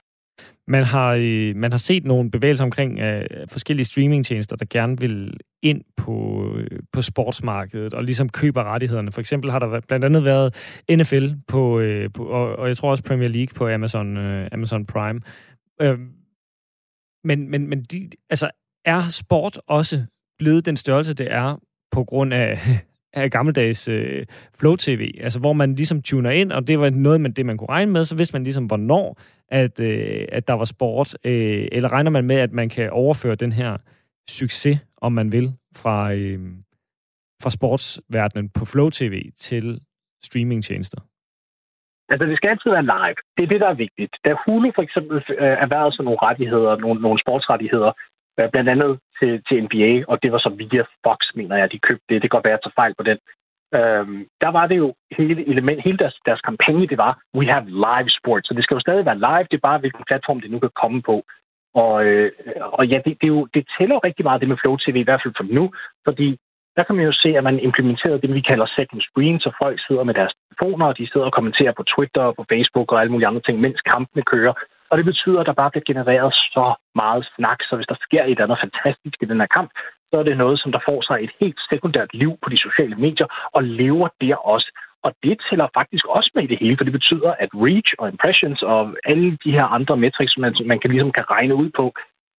Man 0.69 0.85
har, 0.85 1.17
øh, 1.21 1.57
man 1.57 1.71
har 1.73 1.79
set 1.79 2.05
nogle 2.05 2.31
bevægelser 2.31 2.65
omkring 2.65 2.99
øh, 2.99 3.27
forskellige 3.49 3.85
streamingtjenester, 3.85 4.57
der 4.57 4.67
gerne 4.71 5.01
vil 5.01 5.33
ind 5.63 5.83
på, 5.97 6.47
øh, 6.57 6.79
på 6.93 7.03
sportsmarkedet 7.03 7.95
og 7.95 8.05
ligesom 8.05 8.29
køber 8.29 8.65
rettighederne. 8.65 9.13
For 9.13 9.21
eksempel 9.21 9.51
har 9.51 9.59
der 9.59 9.81
blandt 9.81 10.05
andet 10.05 10.25
været 10.25 10.55
NFL 10.91 11.29
på, 11.49 11.81
øh, 11.81 12.11
på 12.15 12.25
og, 12.25 12.57
og 12.57 12.69
jeg 12.69 12.77
tror 12.77 12.91
også 12.91 13.05
Premier 13.05 13.29
League 13.29 13.55
på 13.57 13.69
Amazon, 13.69 14.17
øh, 14.17 14.49
Amazon 14.53 14.87
Prime. 14.87 15.21
Øh, 15.81 15.99
men 17.25 17.51
men, 17.51 17.69
men 17.69 17.83
de, 17.83 18.11
altså, 18.31 18.51
er 18.85 19.09
sport 19.09 19.61
også 19.67 20.05
blevet 20.39 20.67
den 20.67 20.77
størrelse, 20.77 21.15
det 21.15 21.33
er 21.33 21.57
på 21.93 22.05
grund 22.05 22.35
af 22.35 22.59
af 23.13 23.31
gammeldags 23.31 23.89
øh, 23.89 24.27
flow-tv, 24.59 25.15
altså 25.21 25.41
hvor 25.41 25.53
man 25.53 25.75
ligesom 25.75 26.03
tuner 26.03 26.31
ind, 26.31 26.53
og 26.53 26.69
det 26.69 26.81
var 26.81 26.91
noget 26.91 27.21
med 27.21 27.31
det, 27.31 27.47
man 27.47 27.57
kunne 27.57 27.69
regne 27.69 27.93
med, 27.93 28.05
så 28.05 28.17
vidste 28.17 28.35
man 28.35 28.45
ligesom, 28.45 28.67
hvornår 28.67 29.21
at, 29.49 29.81
øh, 29.81 30.25
at 30.33 30.49
der 30.49 30.55
var 30.55 30.65
sport, 30.65 31.17
øh, 31.25 31.69
eller 31.73 31.93
regner 31.93 32.11
man 32.11 32.25
med, 32.25 32.37
at 32.37 32.53
man 32.53 32.69
kan 32.69 32.91
overføre 32.91 33.35
den 33.35 33.53
her 33.53 33.77
succes, 34.29 34.79
om 34.97 35.13
man 35.13 35.33
vil, 35.33 35.53
fra, 35.77 36.13
øh, 36.13 36.41
fra 37.43 37.51
sportsverdenen 37.51 38.49
på 38.49 38.65
flow-tv 38.65 39.31
til 39.37 39.81
streamingtjenester? 40.23 41.01
Altså, 42.13 42.27
det 42.27 42.37
skal 42.37 42.51
altid 42.51 42.71
være 42.71 42.91
live. 42.95 43.19
Det 43.37 43.43
er 43.43 43.51
det, 43.53 43.61
der 43.61 43.69
er 43.69 43.83
vigtigt. 43.85 44.13
Da 44.25 44.35
Hulu 44.45 44.73
for 44.75 44.83
eksempel 44.83 45.17
øh, 45.17 45.57
erhvervede 45.65 45.97
sig 45.97 46.05
nogle 46.05 46.23
rettigheder, 46.23 46.77
nogle, 46.77 47.01
nogle 47.01 47.19
sportsrettigheder, 47.25 47.93
Øh, 48.39 48.51
blandt 48.53 48.71
andet 48.75 48.93
til, 49.19 49.43
til 49.49 49.65
NBA, 49.65 49.93
og 50.11 50.23
det 50.23 50.33
var 50.33 50.39
så 50.39 50.51
via 50.61 50.85
Fox, 51.07 51.19
mener 51.35 51.57
jeg, 51.57 51.73
de 51.73 51.87
købte 51.89 52.05
det. 52.09 52.23
Det 52.23 52.31
kan 52.31 52.37
godt 52.37 52.45
være, 52.45 52.55
at 52.55 52.59
jeg 52.59 52.65
tager 52.65 52.81
fejl 52.83 52.95
på 52.99 53.05
den. 53.11 53.19
Øhm, 53.79 54.21
der 54.41 54.51
var 54.59 54.67
det 54.67 54.77
jo 54.77 54.95
hele 55.19 55.49
element, 55.53 55.85
hele 55.85 55.99
deres, 55.99 56.17
deres 56.27 56.41
kampagne, 56.41 56.87
det 56.87 56.99
var, 56.99 57.13
we 57.39 57.47
have 57.47 57.65
live 57.87 58.11
sports, 58.19 58.49
så 58.49 58.55
det 58.55 58.65
skal 58.65 58.75
jo 58.75 58.81
stadig 58.87 59.05
være 59.05 59.23
live, 59.29 59.47
det 59.51 59.57
er 59.57 59.69
bare, 59.69 59.79
hvilken 59.79 60.05
platform 60.07 60.41
det 60.41 60.51
nu 60.51 60.59
kan 60.59 60.71
komme 60.83 61.03
på. 61.03 61.17
Og, 61.75 62.05
øh, 62.05 62.33
og 62.79 62.87
ja, 62.87 62.97
det, 63.05 63.13
det, 63.21 63.27
er 63.31 63.35
jo, 63.39 63.49
det 63.55 63.69
tæller 63.79 63.95
jo 63.95 64.01
rigtig 64.05 64.25
meget 64.25 64.41
det 64.41 64.49
med 64.49 64.61
Flow 64.61 64.77
TV, 64.77 64.97
i 64.97 65.09
hvert 65.09 65.23
fald 65.25 65.35
for 65.37 65.47
nu, 65.59 65.65
fordi 66.07 66.29
der 66.77 66.83
kan 66.85 66.97
man 66.97 67.05
jo 67.05 67.13
se, 67.13 67.29
at 67.39 67.45
man 67.45 67.59
implementerede 67.59 68.21
det, 68.21 68.35
vi 68.35 68.41
kalder 68.41 68.67
second 68.67 69.03
screen, 69.09 69.41
så 69.41 69.51
folk 69.63 69.77
sidder 69.87 70.05
med 70.05 70.15
deres 70.15 70.33
telefoner, 70.35 70.87
og 70.87 70.99
de 70.99 71.09
sidder 71.13 71.27
og 71.27 71.33
kommenterer 71.33 71.73
på 71.77 71.83
Twitter 71.83 72.23
og 72.23 72.37
på 72.37 72.45
Facebook 72.53 72.93
og 72.93 73.01
alle 73.01 73.13
mulige 73.13 73.29
andre 73.29 73.41
ting, 73.47 73.61
mens 73.61 73.81
kampene 73.81 74.23
kører. 74.23 74.55
Og 74.91 74.99
det 74.99 75.05
betyder, 75.05 75.41
at 75.41 75.47
der 75.47 75.61
bare 75.61 75.71
bliver 75.71 75.91
genereret 75.93 76.33
så 76.35 76.75
meget 76.95 77.29
snak, 77.37 77.59
så 77.63 77.77
hvis 77.77 77.91
der 77.93 77.99
sker 78.07 78.25
et 78.25 78.41
andet 78.41 78.59
fantastisk 78.65 79.17
i 79.23 79.31
den 79.31 79.41
her 79.41 79.51
kamp, 79.59 79.71
så 80.11 80.15
er 80.19 80.23
det 80.23 80.37
noget, 80.37 80.61
som 80.61 80.73
der 80.73 80.87
får 80.89 81.01
sig 81.09 81.19
et 81.25 81.33
helt 81.41 81.61
sekundært 81.71 82.15
liv 82.15 82.33
på 82.43 82.49
de 82.51 82.59
sociale 82.67 82.97
medier, 83.05 83.29
og 83.57 83.63
lever 83.65 84.09
der 84.21 84.37
også. 84.37 84.69
Og 85.05 85.13
det 85.23 85.37
tæller 85.49 85.69
faktisk 85.79 86.05
også 86.07 86.31
med 86.35 86.43
i 86.45 86.47
det 86.53 86.59
hele, 86.59 86.77
for 86.77 86.85
det 86.85 86.93
betyder, 86.93 87.31
at 87.45 87.49
reach 87.55 87.91
og 87.99 88.09
impressions 88.09 88.63
og 88.63 88.97
alle 89.05 89.39
de 89.45 89.53
her 89.53 89.65
andre 89.65 89.97
metrics, 89.97 90.39
man, 90.39 90.55
man 90.67 90.79
kan, 90.81 90.91
ligesom 90.91 91.13
kan 91.13 91.31
regne 91.31 91.55
ud 91.55 91.71
på, 91.79 91.85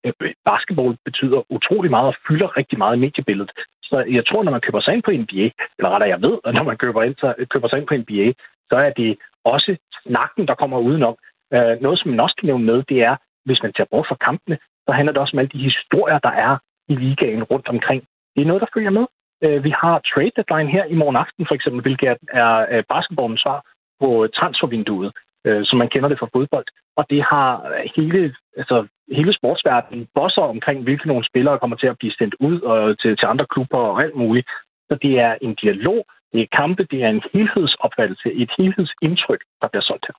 øh, 0.05 0.13
basketball 0.45 0.97
betyder 1.05 1.51
utrolig 1.51 1.91
meget 1.91 2.07
og 2.07 2.15
fylder 2.27 2.57
rigtig 2.57 2.77
meget 2.77 2.95
i 2.95 2.99
mediebilledet. 2.99 3.51
Så 3.83 4.05
jeg 4.17 4.25
tror, 4.25 4.43
når 4.43 4.51
man 4.51 4.61
køber 4.61 4.81
sig 4.81 4.93
ind 4.93 5.03
på 5.03 5.11
NBA, 5.11 5.45
eller 5.77 5.89
rettere 5.89 6.09
jeg 6.09 6.21
ved, 6.21 6.35
at 6.45 6.53
når 6.53 6.63
man 6.63 6.77
køber, 6.77 7.03
ind, 7.03 7.15
så, 7.15 7.45
køber 7.49 7.67
sig 7.67 7.77
ind 7.77 7.87
på 7.87 7.95
NBA, 8.01 8.27
så 8.69 8.75
er 8.75 8.91
det 9.01 9.17
også 9.45 9.77
snakken, 10.03 10.47
der 10.47 10.55
kommer 10.55 10.79
udenom. 10.79 11.15
Øh, 11.53 11.81
noget, 11.81 11.99
som 11.99 12.11
man 12.11 12.19
også 12.19 12.35
kan 12.39 12.47
nævne 12.47 12.65
med, 12.65 12.83
det 12.91 12.99
er, 13.09 13.15
hvis 13.45 13.63
man 13.63 13.73
tager 13.73 13.91
bort 13.91 14.07
fra 14.07 14.21
kampene, 14.27 14.57
så 14.85 14.91
handler 14.91 15.13
det 15.13 15.21
også 15.21 15.35
om 15.35 15.39
alle 15.39 15.53
de 15.55 15.69
historier, 15.69 16.19
der 16.19 16.33
er 16.47 16.57
i 16.89 16.95
ligaen 16.95 17.43
rundt 17.43 17.67
omkring. 17.67 18.01
Det 18.35 18.41
er 18.41 18.45
noget, 18.45 18.61
der 18.61 18.73
følger 18.73 18.93
med. 18.99 19.05
Øh, 19.43 19.63
vi 19.63 19.71
har 19.81 20.01
trade 20.11 20.31
deadline 20.37 20.71
her 20.75 20.85
i 20.85 20.95
morgen 21.01 21.15
aften, 21.15 21.45
for 21.47 21.55
eksempel, 21.55 21.81
hvilket 21.81 22.17
er 22.43 22.65
øh, 22.71 22.83
basketballens 22.93 23.41
svar 23.41 23.59
på 24.01 24.27
transfervinduet, 24.37 25.11
øh, 25.47 25.61
som 25.65 25.77
man 25.77 25.89
kender 25.89 26.09
det 26.09 26.19
fra 26.19 26.33
fodbold. 26.33 26.65
Og 26.97 27.05
det 27.09 27.21
har 27.23 27.47
hele, 27.95 28.35
altså, 28.57 28.87
hele 29.11 29.33
sportsverdenen 29.33 30.07
bosser 30.15 30.41
omkring, 30.41 30.83
hvilke 30.83 31.07
nogle 31.07 31.25
spillere 31.25 31.59
kommer 31.59 31.77
til 31.77 31.87
at 31.87 31.97
blive 31.97 32.13
sendt 32.19 32.35
ud 32.39 32.61
og 32.61 32.99
til, 32.99 33.17
til 33.17 33.25
andre 33.25 33.45
klubber 33.53 33.77
og 33.77 34.03
alt 34.03 34.15
muligt. 34.15 34.47
Så 34.89 34.97
det 35.01 35.19
er 35.19 35.35
en 35.41 35.55
dialog, 35.55 36.05
det 36.33 36.41
er 36.41 36.55
kampe, 36.61 36.83
det 36.91 37.03
er 37.03 37.09
en 37.09 37.23
helhedsopfattelse, 37.33 38.33
et 38.33 38.51
helhedsindtryk, 38.57 39.41
der 39.61 39.67
bliver 39.67 39.83
solgt 39.83 40.05
her. 40.07 40.15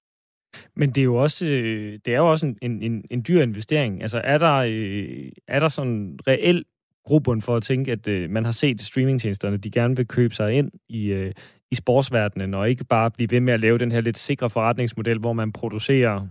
Men 0.76 0.90
det 0.90 0.98
er 0.98 1.04
jo 1.04 1.14
også, 1.14 1.46
øh, 1.46 1.98
det 2.04 2.14
er 2.14 2.18
jo 2.18 2.30
også 2.30 2.46
en, 2.62 2.82
en, 2.82 3.04
en 3.10 3.24
dyr 3.28 3.42
investering. 3.42 4.02
Altså 4.02 4.20
er 4.24 4.38
der, 4.38 4.54
øh, 4.54 5.32
er 5.48 5.60
der 5.60 5.68
sådan 5.68 6.18
reel 6.26 6.64
grobund 7.04 7.42
for 7.42 7.56
at 7.56 7.62
tænke, 7.62 7.92
at 7.92 8.08
øh, 8.08 8.30
man 8.30 8.44
har 8.44 8.52
set 8.52 8.80
streamingtjenesterne, 8.80 9.56
de 9.56 9.70
gerne 9.70 9.96
vil 9.96 10.08
købe 10.08 10.34
sig 10.34 10.52
ind 10.52 10.70
i, 10.88 11.06
øh, 11.06 11.32
i 11.70 11.74
sportsverdenen, 11.74 12.54
og 12.54 12.70
ikke 12.70 12.84
bare 12.84 13.10
blive 13.10 13.30
ved 13.30 13.40
med 13.40 13.54
at 13.54 13.60
lave 13.60 13.78
den 13.78 13.92
her 13.92 14.00
lidt 14.00 14.18
sikre 14.18 14.50
forretningsmodel, 14.50 15.18
hvor 15.18 15.32
man 15.32 15.52
producerer 15.52 16.26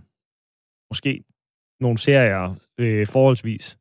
måske 0.90 1.24
nogle 1.80 1.98
serier 1.98 2.54
øh, 2.78 3.06
forholdsvis 3.06 3.78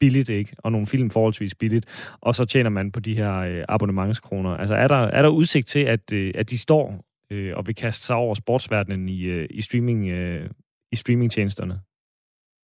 billigt, 0.00 0.28
ikke? 0.28 0.56
Og 0.58 0.72
nogle 0.72 0.86
film 0.86 1.10
forholdsvis 1.10 1.54
billigt, 1.54 2.16
og 2.20 2.34
så 2.34 2.44
tjener 2.44 2.70
man 2.70 2.92
på 2.92 3.00
de 3.00 3.14
her 3.14 3.34
øh, 3.34 3.64
abonnementskroner. 3.68 4.50
Altså 4.50 4.74
er 4.74 4.88
der, 4.88 4.96
er 4.96 5.22
der 5.22 5.28
udsigt 5.28 5.66
til, 5.66 5.80
at, 5.80 6.12
øh, 6.12 6.32
at 6.34 6.50
de 6.50 6.58
står 6.58 7.04
øh, 7.30 7.56
og 7.56 7.66
vil 7.66 7.74
kaste 7.74 8.06
sig 8.06 8.16
over 8.16 8.34
sportsverdenen 8.34 9.08
i, 9.08 9.22
øh, 9.22 9.46
i, 9.50 9.60
streaming, 9.60 10.08
øh, 10.08 10.50
i 10.92 10.96
streamingtjenesterne? 10.96 11.80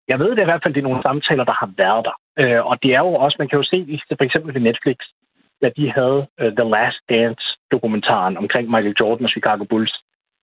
Jeg 0.09 0.19
ved 0.19 0.31
det 0.31 0.43
i 0.43 0.45
hvert 0.51 0.63
fald, 0.63 0.75
det 0.75 0.81
er 0.81 0.89
nogle 0.89 1.03
samtaler, 1.03 1.45
der 1.45 1.57
har 1.63 1.71
været 1.77 2.05
der. 2.09 2.17
Øh, 2.41 2.67
og 2.67 2.83
det 2.83 2.91
er 2.95 2.99
jo 2.99 3.15
også, 3.25 3.37
man 3.39 3.49
kan 3.49 3.59
jo 3.59 3.65
se, 3.73 4.01
for 4.19 4.25
eksempel 4.25 4.55
ved 4.55 4.61
Netflix, 4.61 4.97
da 5.63 5.71
de 5.77 5.93
havde 5.99 6.21
uh, 6.43 6.51
The 6.59 6.67
Last 6.75 7.01
Dance-dokumentaren 7.09 8.37
omkring 8.37 8.71
Michael 8.71 8.97
Jordan 9.01 9.25
og 9.25 9.31
Chicago 9.31 9.65
Bulls. 9.65 9.95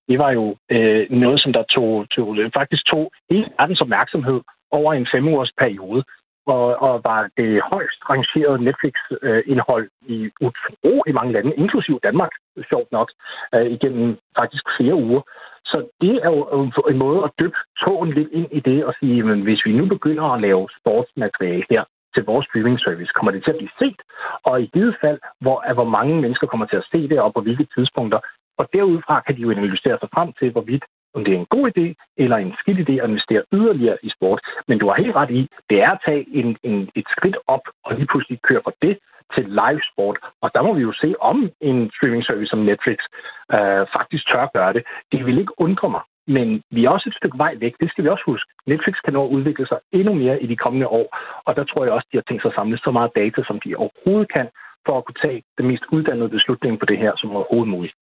Det 0.10 0.20
var 0.20 0.32
jo 0.32 0.56
øh, 0.72 1.12
noget, 1.12 1.42
som 1.42 1.54
der 1.54 1.64
tog, 1.64 2.10
tog, 2.10 2.38
faktisk 2.54 2.86
tog 2.86 3.12
hele 3.30 3.48
verdens 3.60 3.82
opmærksomhed 3.82 4.40
over 4.72 4.94
en 4.94 5.08
fem 5.14 5.28
ugers 5.28 5.52
periode 5.58 6.04
og, 6.48 6.66
og 6.88 7.02
var 7.10 7.30
det 7.38 7.62
højst 7.72 8.00
rangerede 8.10 8.64
Netflix-indhold 8.64 9.88
øh, 10.04 10.16
i 10.16 10.18
utrolig 10.48 11.14
mange 11.14 11.34
lande, 11.34 11.56
inklusiv 11.64 12.00
Danmark, 12.04 12.32
sjovt 12.70 12.92
nok, 12.92 13.10
øh, 13.56 13.68
igennem 13.76 14.18
faktisk 14.40 14.66
flere 14.78 14.96
uger. 14.96 15.22
Så 15.66 15.78
det 16.02 16.16
er 16.26 16.30
jo 16.36 16.72
en 16.92 16.98
måde 16.98 17.24
at 17.24 17.32
dyppe 17.40 17.58
tågen 17.84 18.12
lidt 18.14 18.30
ind 18.32 18.48
i 18.52 18.60
det 18.60 18.86
og 18.86 18.94
sige, 19.00 19.20
at 19.32 19.38
hvis 19.48 19.66
vi 19.66 19.72
nu 19.74 19.86
begynder 19.86 20.24
at 20.24 20.42
lave 20.42 20.68
sportsmateriale 20.80 21.66
her 21.70 21.84
til 22.16 22.24
vores 22.26 22.46
streaming 22.46 22.80
service, 22.80 23.12
kommer 23.16 23.32
det 23.32 23.44
til 23.44 23.52
at 23.52 23.58
blive 23.58 23.78
set, 23.82 24.00
og 24.48 24.62
i 24.62 24.72
givet 24.74 24.96
fald, 25.02 25.20
hvor, 25.42 25.74
hvor 25.74 25.90
mange 25.98 26.22
mennesker 26.22 26.48
kommer 26.48 26.66
til 26.66 26.76
at 26.82 26.88
se 26.92 27.10
det, 27.10 27.20
og 27.22 27.34
på 27.34 27.42
hvilke 27.42 27.68
tidspunkter. 27.76 28.20
Og 28.60 28.66
derudfra 28.74 29.16
kan 29.26 29.36
de 29.36 29.42
jo 29.42 29.52
analysere 29.52 29.98
sig 30.00 30.10
frem 30.16 30.30
til, 30.40 30.52
hvorvidt 30.52 30.84
om 31.16 31.24
det 31.24 31.34
er 31.34 31.40
en 31.40 31.54
god 31.56 31.66
idé 31.72 31.86
eller 32.18 32.38
en 32.38 32.54
skidt 32.60 32.80
idé 32.84 32.94
at 33.02 33.10
investere 33.10 33.44
yderligere 33.54 33.98
i 34.04 34.10
sport. 34.10 34.40
Men 34.68 34.80
du 34.80 34.88
har 34.88 34.96
helt 35.04 35.16
ret 35.16 35.32
i, 35.32 35.42
det 35.70 35.78
er 35.82 35.92
at 35.92 36.02
tage 36.06 36.26
en, 36.40 36.58
en, 36.64 36.90
et 36.96 37.08
skridt 37.16 37.38
op 37.48 37.66
og 37.86 37.96
lige 37.96 38.08
pludselig 38.12 38.40
køre 38.42 38.62
fra 38.64 38.72
det 38.82 38.98
til 39.36 39.46
live 39.62 39.82
sport. 39.92 40.18
Og 40.42 40.50
der 40.56 40.62
må 40.62 40.74
vi 40.74 40.82
jo 40.82 40.94
se, 41.02 41.10
om 41.20 41.50
en 41.62 41.92
streaming 41.96 42.24
service 42.26 42.50
som 42.50 42.60
Netflix 42.60 42.98
øh, 43.56 43.84
faktisk 43.96 44.24
tør 44.28 44.54
gøre 44.58 44.74
det. 44.74 44.84
Det 45.12 45.26
vil 45.26 45.40
ikke 45.40 45.60
undre 45.66 45.90
mig. 45.90 46.02
Men 46.28 46.62
vi 46.72 46.86
er 46.86 46.90
også 46.90 47.10
et 47.10 47.16
stykke 47.20 47.38
vej 47.38 47.54
væk. 47.60 47.74
Det 47.80 47.90
skal 47.90 48.04
vi 48.04 48.10
også 48.10 48.24
huske. 48.26 48.50
Netflix 48.66 48.96
kan 49.06 49.14
nå 49.14 49.26
at 49.26 49.34
udvikle 49.36 49.68
sig 49.68 49.80
endnu 49.92 50.14
mere 50.14 50.42
i 50.44 50.48
de 50.48 50.56
kommende 50.56 50.88
år. 50.88 51.08
Og 51.46 51.56
der 51.56 51.64
tror 51.64 51.84
jeg 51.84 51.94
også, 51.94 52.08
de 52.12 52.18
har 52.18 52.26
tænkt 52.28 52.42
sig 52.42 52.50
at 52.50 52.56
samle 52.56 52.78
så 52.78 52.92
meget 52.92 53.12
data, 53.16 53.44
som 53.48 53.60
de 53.60 53.76
overhovedet 53.76 54.32
kan, 54.34 54.48
for 54.86 54.98
at 54.98 55.06
kunne 55.06 55.22
tage 55.26 55.44
den 55.58 55.68
mest 55.68 55.84
uddannede 55.92 56.30
beslutning 56.30 56.80
på 56.80 56.86
det 56.86 56.98
her 56.98 57.14
som 57.18 57.32
overhovedet 57.32 57.74
muligt. 57.76 57.96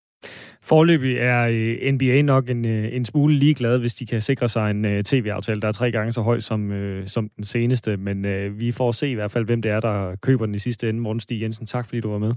Forløbig 0.62 1.18
er 1.18 1.48
øh, 1.52 1.94
NBA 1.94 2.22
nok 2.22 2.50
en, 2.50 2.66
øh, 2.68 2.96
en 2.96 3.06
smule 3.06 3.36
ligeglad, 3.36 3.80
hvis 3.80 3.96
de 3.96 4.06
kan 4.06 4.22
sikre 4.22 4.50
sig 4.50 4.72
en 4.72 4.86
uh, 4.86 5.02
tv-aftale, 5.02 5.62
der 5.62 5.68
er 5.68 5.72
tre 5.72 5.92
gange 5.92 6.12
så 6.12 6.22
høj 6.22 6.40
som, 6.40 6.72
som 7.06 7.30
den 7.30 7.44
seneste. 7.44 7.98
Men 7.98 8.24
vi 8.60 8.72
får 8.72 8.92
se 8.92 9.10
i 9.10 9.14
hvert 9.14 9.32
fald, 9.32 9.46
hvem 9.46 9.62
det 9.62 9.72
er, 9.72 9.80
der 9.80 10.16
køber 10.16 10.46
den 10.46 10.56
i 10.56 10.60
sidste 10.60 10.90
ende. 10.90 11.00
Morten 11.00 11.20
Stig 11.20 11.42
Jensen, 11.42 11.66
tak 11.66 11.86
fordi 11.86 12.00
du 12.00 12.10
var 12.10 12.18
med. 12.18 12.34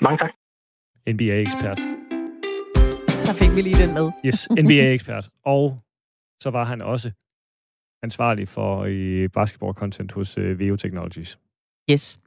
Mange 0.00 0.18
tak. 0.18 0.30
NBA-ekspert. 1.08 1.78
Så 3.08 3.34
fik 3.34 3.50
vi 3.56 3.62
lige 3.62 3.86
den 3.86 3.94
med. 3.94 4.10
Yes, 4.26 4.48
NBA-ekspert. 4.50 5.28
Og 5.44 5.78
så 6.42 6.50
var 6.50 6.64
han 6.64 6.80
også 6.80 7.10
ansvarlig 8.02 8.48
for 8.48 8.84
basketball-content 9.38 10.12
hos 10.12 10.38
VO 10.38 10.76
Technologies. 10.76 11.38
Yes. 11.90 12.18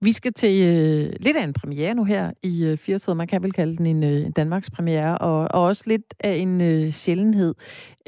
Vi 0.00 0.12
skal 0.12 0.32
til 0.32 0.62
øh, 0.62 1.12
lidt 1.20 1.36
af 1.36 1.44
en 1.44 1.52
premiere 1.52 1.94
nu 1.94 2.04
her 2.04 2.32
i 2.42 2.64
øh, 2.64 2.76
Firtoget. 2.78 3.16
Man 3.16 3.26
kan 3.26 3.42
vel 3.42 3.52
kalde 3.52 3.76
den 3.76 3.86
en 3.86 4.02
øh, 4.04 4.30
Danmarks 4.36 4.70
premiere, 4.70 5.18
og, 5.18 5.48
og 5.50 5.62
også 5.62 5.84
lidt 5.86 6.14
af 6.20 6.34
en 6.34 6.60
øh, 6.60 6.90
sjældenhed. 6.90 7.54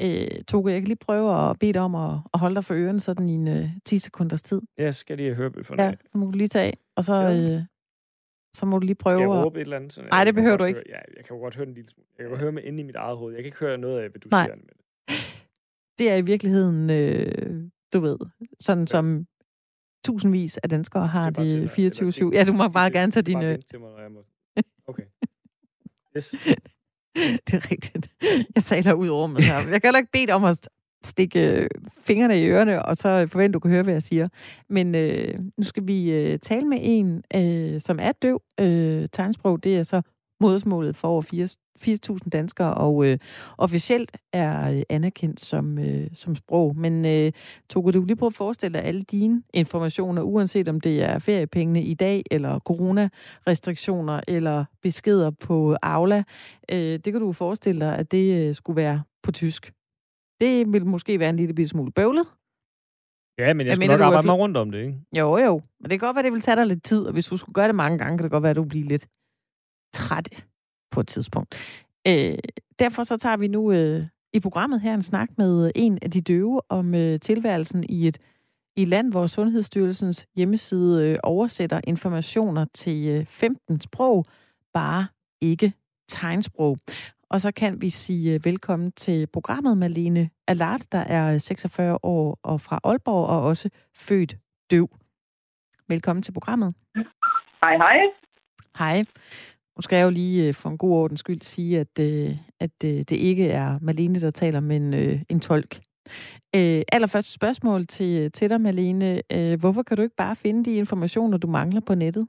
Øh, 0.01 0.27
Toge, 0.47 0.71
jeg 0.71 0.81
kan 0.81 0.87
lige 0.87 0.97
prøve 0.97 1.49
at 1.49 1.59
bede 1.59 1.73
dig 1.73 1.81
om 1.81 1.95
at, 1.95 2.19
at 2.33 2.39
holde 2.39 2.55
dig 2.55 2.63
for 2.65 2.73
ørerne 2.73 2.99
sådan 2.99 3.29
i 3.29 3.33
en 3.35 3.47
øh, 3.47 3.69
10 3.85 3.99
sekunders 3.99 4.41
tid. 4.41 4.61
Ja, 4.77 4.91
skal 4.91 5.17
lige 5.17 5.33
høre 5.33 5.51
for 5.63 5.81
Ja, 5.81 5.91
så 6.11 6.17
må 6.17 6.25
du 6.25 6.31
lige 6.31 6.47
tage 6.47 6.73
Og 6.95 7.03
så, 7.03 7.13
øh, 7.13 7.61
så 8.53 8.65
må 8.65 8.79
du 8.79 8.85
lige 8.85 8.95
prøve 8.95 9.17
Skal 9.19 9.29
jeg 9.29 9.37
at... 9.39 9.45
råbe 9.45 9.59
et 9.59 9.61
eller 9.61 9.75
andet? 9.77 9.93
Sådan, 9.93 10.09
Nej, 10.09 10.23
det 10.23 10.35
behøver 10.35 10.57
du 10.57 10.63
ikke. 10.63 10.77
Høre, 10.77 10.83
ja, 10.89 11.15
jeg 11.17 11.25
kan 11.25 11.35
jo 11.35 11.41
godt 11.41 11.55
høre 11.55 11.67
en 11.67 11.73
lille 11.73 11.89
smule. 11.89 12.07
Jeg 12.17 12.23
kan 12.23 12.29
godt 12.29 12.41
høre 12.41 12.51
med 12.51 12.63
inde 12.63 12.79
i 12.79 12.83
mit 12.83 12.95
eget 12.95 13.17
hoved. 13.17 13.33
Jeg 13.33 13.43
kan 13.43 13.47
ikke 13.47 13.59
høre 13.59 13.77
noget 13.77 13.99
af, 14.01 14.09
hvad 14.09 14.19
du 14.19 14.27
Nej. 14.31 14.45
siger. 14.45 14.55
Men 14.55 14.65
Det 15.99 16.11
er 16.11 16.15
i 16.15 16.21
virkeligheden, 16.21 16.89
øh, 16.89 17.63
du 17.93 17.99
ved, 17.99 18.17
sådan 18.59 18.87
som 18.87 19.25
tusindvis 20.05 20.57
af 20.57 20.69
danskere 20.69 21.07
har 21.07 21.29
Det 21.29 21.37
er 21.37 21.41
bare 21.41 21.45
til 21.45 21.61
det 21.61 21.75
dig, 21.77 22.01
eller 22.01 22.11
24-7. 22.11 22.11
til- 22.11 22.29
Ja, 22.33 22.43
du 22.43 22.53
må 22.53 22.67
bare 22.67 22.91
gerne 22.91 23.11
tage 23.11 23.23
din... 23.23 23.33
Bare 23.33 23.45
Øh, 23.45 23.51
vink 23.51 23.69
til 23.69 23.79
mig, 23.79 23.89
når 23.91 24.01
jeg 24.01 24.11
må. 24.11 24.19
Okay. 24.87 25.03
Yes. 26.17 26.35
det 27.47 27.53
er 27.53 27.71
rigtigt. 27.71 28.09
Jeg 28.55 28.63
taler 28.63 28.93
ud 28.93 29.07
over 29.07 29.21
rummet 29.21 29.43
her. 29.43 29.55
Jeg 29.55 29.65
kan 29.65 29.81
heller 29.83 29.97
ikke 29.99 30.11
bede 30.11 30.31
om 30.31 30.43
at 30.43 30.69
stikke 31.03 31.49
øh, 31.61 31.69
fingrene 32.01 32.41
i 32.41 32.45
ørerne, 32.47 32.85
og 32.85 32.97
så 32.97 33.27
forvente, 33.31 33.53
du 33.53 33.59
kan 33.59 33.71
høre, 33.71 33.83
hvad 33.83 33.93
jeg 33.93 34.01
siger. 34.03 34.27
Men 34.69 34.95
øh, 34.95 35.35
nu 35.57 35.63
skal 35.63 35.87
vi 35.87 36.11
øh, 36.11 36.39
tale 36.39 36.65
med 36.67 36.77
en, 36.81 37.23
øh, 37.35 37.81
som 37.81 37.99
er 38.01 38.11
døv. 38.11 38.41
Øh, 38.59 39.07
tegnsprog, 39.11 39.63
det 39.63 39.77
er 39.77 39.83
så 39.83 40.01
modersmålet 40.39 40.95
for 40.95 41.07
over 41.07 41.21
4.000 42.21 42.29
danskere, 42.29 42.73
og 42.73 43.05
øh, 43.05 43.17
officielt 43.57 44.17
er 44.33 44.71
øh, 44.71 44.81
anerkendt 44.89 45.39
som, 45.39 45.79
øh, 45.79 46.07
som 46.13 46.35
sprog. 46.35 46.77
Men 46.77 47.05
øh, 47.05 47.31
Togo, 47.69 47.91
du 47.91 48.03
lige 48.05 48.15
prøve 48.15 48.27
at 48.27 48.33
forestille 48.33 48.73
dig 48.73 48.85
alle 48.85 49.01
dine 49.01 49.43
informationer, 49.53 50.21
uanset 50.21 50.67
om 50.67 50.81
det 50.81 51.03
er 51.03 51.19
feriepengene 51.19 51.83
i 51.83 51.93
dag, 51.93 52.23
eller 52.31 52.59
coronarestriktioner, 52.59 54.21
eller 54.27 54.65
beskeder 54.81 55.31
på 55.31 55.77
Aula. 55.81 56.23
Øh, 56.71 56.77
det 56.77 57.13
kan 57.13 57.21
du 57.21 57.31
forestille 57.31 57.85
dig, 57.85 57.95
at 57.97 58.11
det 58.11 58.47
øh, 58.47 58.55
skulle 58.55 58.77
være 58.77 59.03
på 59.23 59.31
tysk. 59.31 59.73
Det 60.41 60.73
vil 60.73 60.85
måske 60.85 61.19
være 61.19 61.29
en 61.29 61.35
lille 61.35 61.67
smule 61.67 61.91
bøvlet. 61.91 62.25
Ja, 63.39 63.53
men 63.53 63.59
jeg 63.59 63.69
Jeg 63.69 63.75
skal 63.75 63.83
mener, 63.83 63.97
nok 63.97 64.05
arbejde 64.05 64.25
mig 64.27 64.37
rundt 64.37 64.57
om 64.57 64.71
det, 64.71 64.79
ikke? 64.79 64.99
Jo, 65.17 65.37
jo. 65.37 65.61
Men 65.79 65.89
det 65.89 65.99
kan 65.99 66.07
godt 66.07 66.15
være, 66.15 66.23
det 66.23 66.33
vil 66.33 66.41
tage 66.41 66.55
dig 66.55 66.67
lidt 66.67 66.83
tid, 66.83 67.05
og 67.05 67.13
hvis 67.13 67.25
du 67.25 67.37
skulle 67.37 67.53
gøre 67.53 67.67
det 67.67 67.75
mange 67.75 67.97
gange, 67.97 68.17
kan 68.17 68.23
det 68.23 68.31
godt 68.31 68.43
være, 68.43 68.49
at 68.49 68.55
du 68.55 68.63
bliver 68.63 68.85
lidt 68.85 69.07
træt 69.93 70.45
på 70.91 70.99
et 70.99 71.07
tidspunkt. 71.07 71.55
Øh, 72.07 72.37
derfor 72.79 73.03
så 73.03 73.17
tager 73.17 73.37
vi 73.37 73.47
nu 73.47 73.71
øh, 73.71 74.03
i 74.33 74.39
programmet 74.39 74.81
her 74.81 74.93
en 74.93 75.01
snak 75.01 75.29
med 75.37 75.71
en 75.75 75.99
af 76.01 76.11
de 76.11 76.21
døve 76.21 76.61
om 76.69 76.95
øh, 76.95 77.19
tilværelsen 77.19 77.83
i 77.89 78.07
et 78.07 78.17
i 78.77 78.81
et 78.81 78.87
land, 78.87 79.11
hvor 79.11 79.27
Sundhedsstyrelsens 79.27 80.27
hjemmeside 80.35 81.09
øh, 81.09 81.19
oversætter 81.23 81.81
informationer 81.83 82.65
til 82.73 83.07
øh, 83.07 83.25
15 83.25 83.81
sprog, 83.81 84.25
bare 84.73 85.07
ikke 85.41 85.73
tegnsprog. 86.07 86.77
Og 87.29 87.41
så 87.41 87.51
kan 87.51 87.81
vi 87.81 87.89
sige 87.89 88.33
øh, 88.33 88.45
velkommen 88.45 88.91
til 88.91 89.27
programmet 89.27 89.77
Malene 89.77 90.29
Alart, 90.47 90.91
der 90.91 90.99
er 90.99 91.37
46 91.37 91.99
år 92.03 92.39
og 92.43 92.61
fra 92.61 92.79
Aalborg 92.83 93.27
og 93.27 93.43
også 93.43 93.69
født 93.93 94.37
døv. 94.71 94.89
Velkommen 95.87 96.23
til 96.23 96.31
programmet. 96.31 96.73
Hej, 97.63 97.77
hej. 97.77 97.97
Hej. 98.77 99.05
Nu 99.77 99.81
skal 99.81 99.97
jeg 99.97 100.05
jo 100.05 100.09
lige 100.09 100.47
øh, 100.47 100.53
for 100.53 100.69
en 100.69 100.77
god 100.77 100.91
ordens 100.91 101.19
skyld 101.19 101.41
sige, 101.41 101.79
at, 101.79 101.99
øh, 101.99 102.29
at 102.59 102.77
øh, 102.85 102.99
det 103.09 103.11
ikke 103.11 103.49
er 103.49 103.79
Malene, 103.81 104.19
der 104.19 104.31
taler, 104.31 104.59
men 104.59 104.93
en 105.29 105.39
tolk. 105.39 105.79
Øh, 106.55 106.81
allerførste 106.91 107.31
spørgsmål 107.33 107.87
til, 107.87 108.31
til 108.31 108.49
dig, 108.49 108.61
Malene. 108.61 109.21
Øh, 109.31 109.59
hvorfor 109.59 109.83
kan 109.83 109.97
du 109.97 110.03
ikke 110.03 110.15
bare 110.15 110.35
finde 110.35 110.65
de 110.65 110.75
informationer, 110.75 111.37
du 111.37 111.47
mangler 111.47 111.81
på 111.87 111.95
nettet? 111.95 112.27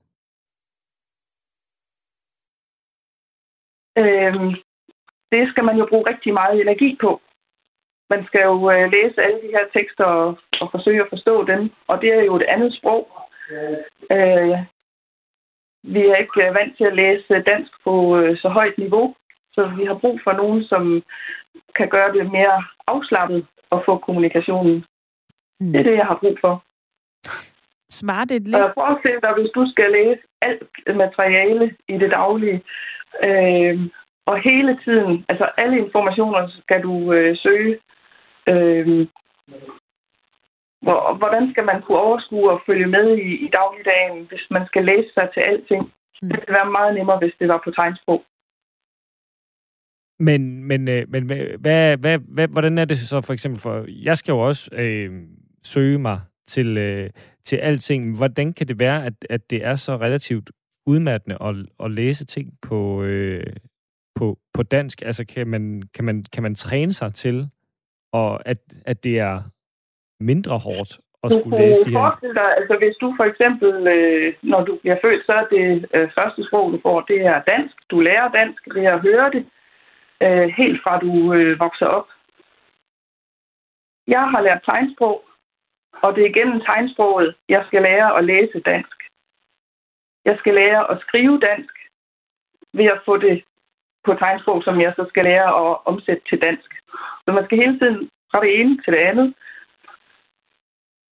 Øhm, 3.98 4.50
det 5.32 5.48
skal 5.50 5.64
man 5.64 5.76
jo 5.78 5.86
bruge 5.90 6.10
rigtig 6.10 6.32
meget 6.34 6.60
energi 6.60 6.96
på. 7.00 7.20
Man 8.10 8.24
skal 8.26 8.42
jo 8.42 8.70
øh, 8.70 8.90
læse 8.92 9.22
alle 9.22 9.40
de 9.44 9.54
her 9.56 9.64
tekster 9.76 10.04
og, 10.04 10.38
og 10.60 10.68
forsøge 10.70 11.02
at 11.02 11.12
forstå 11.14 11.46
dem, 11.46 11.70
og 11.86 12.00
det 12.00 12.08
er 12.12 12.22
jo 12.22 12.36
et 12.36 12.46
andet 12.54 12.74
sprog. 12.78 13.02
Øh, 14.10 14.58
vi 15.82 16.00
er 16.06 16.16
ikke 16.16 16.48
øh, 16.48 16.54
vant 16.54 16.76
til 16.76 16.84
at 16.84 16.96
læse 16.96 17.42
dansk 17.46 17.72
på 17.84 18.18
øh, 18.18 18.38
så 18.38 18.48
højt 18.48 18.78
niveau, 18.78 19.14
så 19.52 19.72
vi 19.78 19.84
har 19.84 19.94
brug 19.94 20.20
for 20.24 20.32
nogen, 20.32 20.64
som 20.64 21.02
kan 21.76 21.88
gøre 21.88 22.12
det 22.12 22.32
mere 22.32 22.64
afslappet 22.86 23.46
og 23.70 23.82
få 23.86 23.98
kommunikationen. 23.98 24.84
Hmm. 25.60 25.72
Det 25.72 25.78
er 25.78 25.82
det, 25.82 25.96
jeg 25.96 26.06
har 26.06 26.18
brug 26.22 26.36
for. 26.40 26.64
Smart 27.90 28.30
et 28.30 28.42
lidt. 28.42 28.56
Og 28.56 28.70
forestil 28.74 29.18
dig, 29.22 29.32
hvis 29.38 29.50
du 29.54 29.70
skal 29.72 29.90
læse 29.92 30.20
alt 30.42 30.96
materiale 30.96 31.76
i 31.88 31.92
det 31.92 32.10
daglige, 32.10 32.62
øh, 33.24 33.78
og 34.26 34.40
hele 34.40 34.78
tiden, 34.84 35.24
altså 35.28 35.44
alle 35.56 35.78
informationer 35.78 36.48
skal 36.62 36.82
du 36.82 37.12
øh, 37.12 37.36
søge. 37.36 37.78
Øh, 38.48 39.06
hvor, 40.82 41.16
hvordan 41.20 41.50
skal 41.52 41.64
man 41.64 41.82
kunne 41.82 41.98
overskue 41.98 42.50
og 42.50 42.60
følge 42.66 42.86
med 42.86 43.06
i, 43.16 43.30
i 43.46 43.48
dagligdagen, 43.58 44.26
hvis 44.28 44.44
man 44.50 44.66
skal 44.66 44.84
læse 44.84 45.10
sig 45.14 45.28
til 45.34 45.40
alting? 45.40 45.82
Mm. 46.22 46.28
Det 46.28 46.36
ville 46.40 46.58
være 46.58 46.70
meget 46.70 46.94
nemmere, 46.94 47.18
hvis 47.18 47.34
det 47.40 47.48
var 47.48 47.60
på 47.64 47.70
tegnsprog. 47.70 48.24
Men, 50.18 50.64
men, 50.64 50.88
øh, 50.88 51.04
men 51.08 51.26
hvad, 51.60 51.96
hvad, 51.96 52.18
hvad, 52.18 52.48
hvordan 52.48 52.78
er 52.78 52.84
det 52.84 52.98
så 52.98 53.20
for 53.20 53.32
eksempel 53.32 53.60
for... 53.60 53.84
Jeg 53.88 54.16
skal 54.18 54.32
jo 54.32 54.38
også 54.38 54.70
øh, 54.72 55.22
søge 55.64 55.98
mig 55.98 56.20
til, 56.46 56.78
øh, 56.78 57.10
til 57.44 57.56
alting. 57.56 58.16
Hvordan 58.16 58.52
kan 58.52 58.68
det 58.68 58.80
være, 58.80 59.06
at, 59.06 59.12
at 59.30 59.50
det 59.50 59.64
er 59.64 59.74
så 59.74 59.96
relativt 59.96 60.50
udmattende 60.86 61.36
at, 61.40 61.56
at 61.84 61.90
læse 61.90 62.26
ting 62.26 62.52
på, 62.62 63.02
øh, 63.02 63.52
på, 64.14 64.38
på 64.54 64.62
dansk? 64.62 65.02
Altså, 65.02 65.24
kan 65.24 65.48
man, 65.48 65.82
kan, 65.94 66.04
man, 66.04 66.24
kan 66.32 66.42
man 66.42 66.54
træne 66.54 66.92
sig 66.92 67.14
til, 67.14 67.48
og 68.12 68.48
at, 68.48 68.58
at 68.86 69.04
det 69.04 69.18
er 69.18 69.42
mindre 70.20 70.58
hårdt 70.58 70.92
at 71.24 71.30
Du 71.30 71.40
skulle 71.40 71.58
læse 71.58 71.84
de 71.84 71.92
kunne 71.92 72.12
her... 72.22 72.32
dig, 72.40 72.56
altså 72.58 72.76
hvis 72.82 72.96
du 73.02 73.14
for 73.16 73.24
eksempel, 73.24 73.86
øh, 73.94 74.34
når 74.42 74.64
du 74.64 74.76
bliver 74.80 74.98
født, 75.04 75.26
så 75.26 75.32
er 75.32 75.46
det 75.54 75.86
øh, 75.94 76.10
første 76.18 76.44
sprog, 76.46 76.72
du 76.72 76.78
får, 76.82 77.00
det 77.00 77.20
er 77.26 77.42
dansk. 77.52 77.74
Du 77.90 78.00
lærer 78.00 78.28
dansk 78.28 78.62
ved 78.74 78.84
at 78.84 79.00
høre 79.00 79.30
det, 79.34 79.42
øh, 80.24 80.48
helt 80.60 80.82
fra 80.82 80.98
du 80.98 81.32
øh, 81.34 81.60
vokser 81.60 81.86
op. 81.86 82.08
Jeg 84.06 84.24
har 84.32 84.40
lært 84.40 84.62
tegnsprog, 84.64 85.24
og 86.02 86.16
det 86.16 86.22
er 86.26 86.36
gennem 86.38 86.60
tegnsproget, 86.60 87.34
jeg 87.48 87.62
skal 87.66 87.82
lære 87.82 88.18
at 88.18 88.24
læse 88.24 88.60
dansk. 88.60 88.98
Jeg 90.24 90.36
skal 90.38 90.54
lære 90.54 90.90
at 90.90 91.00
skrive 91.00 91.40
dansk 91.40 91.74
ved 92.72 92.84
at 92.84 93.00
få 93.04 93.16
det 93.16 93.44
på 94.04 94.14
tegnsprog, 94.14 94.62
som 94.62 94.80
jeg 94.80 94.92
så 94.96 95.04
skal 95.08 95.24
lære 95.24 95.48
at 95.62 95.76
omsætte 95.84 96.22
til 96.28 96.42
dansk. 96.42 96.70
Så 97.24 97.32
man 97.32 97.44
skal 97.44 97.58
hele 97.58 97.78
tiden 97.78 98.10
fra 98.30 98.40
det 98.44 98.60
ene 98.60 98.74
til 98.84 98.92
det 98.92 99.02
andet. 99.10 99.34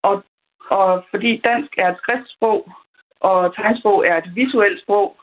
Og, 0.08 0.24
og 0.70 1.04
fordi 1.10 1.30
dansk 1.44 1.72
er 1.78 1.88
et 1.90 1.98
skriftsprog, 2.02 2.72
og 3.20 3.54
tegnsprog 3.54 4.06
er 4.06 4.16
et 4.16 4.34
visuelt 4.34 4.82
sprog, 4.82 5.16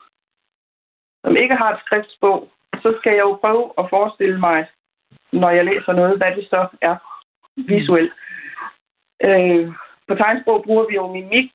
som 1.24 1.36
ikke 1.36 1.56
har 1.56 1.74
et 1.74 1.82
skriftsprog, 1.86 2.50
så 2.82 2.96
skal 3.00 3.12
jeg 3.12 3.22
jo 3.22 3.40
prøve 3.42 3.72
at 3.78 3.90
forestille 3.90 4.40
mig, 4.40 4.68
når 5.32 5.50
jeg 5.50 5.66
læser 5.66 5.94
noget, 5.94 6.18
hvad 6.18 6.32
det 6.36 6.46
så 6.50 6.68
er 6.82 6.96
visuelt. 7.56 8.14
Øh, 9.30 9.72
på 10.08 10.16
tegnsprog 10.16 10.64
bruger 10.64 10.86
vi 10.88 10.96
jo 10.96 11.08
mimik 11.14 11.52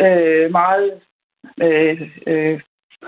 øh, 0.00 0.50
meget, 0.50 1.00
øh, 1.62 2.18
øh, 2.26 2.60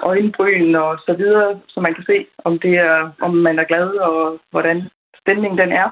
øjenbryn 0.02 0.74
og 0.74 0.98
så 1.06 1.12
videre, 1.12 1.60
så 1.68 1.80
man 1.80 1.94
kan 1.94 2.04
se, 2.04 2.26
om 2.38 2.58
det 2.58 2.74
er, 2.78 3.10
om 3.20 3.34
man 3.34 3.58
er 3.58 3.64
glad 3.64 3.88
og 3.88 4.40
hvordan 4.50 4.90
stemningen 5.20 5.58
den 5.58 5.72
er. 5.72 5.90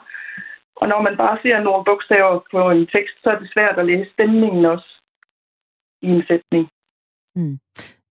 Og 0.83 0.89
når 0.89 1.01
man 1.03 1.17
bare 1.17 1.39
ser 1.43 1.61
nogle 1.61 1.85
bogstaver 1.85 2.41
på 2.53 2.71
en 2.71 2.87
tekst, 2.95 3.15
så 3.23 3.29
er 3.31 3.39
det 3.39 3.53
svært 3.55 3.79
at 3.79 3.87
læse 3.87 4.11
stemningen 4.13 4.65
også 4.65 4.91
i 6.03 6.09
en 6.17 6.23
sætning. 6.29 6.65
Mm. 7.37 7.59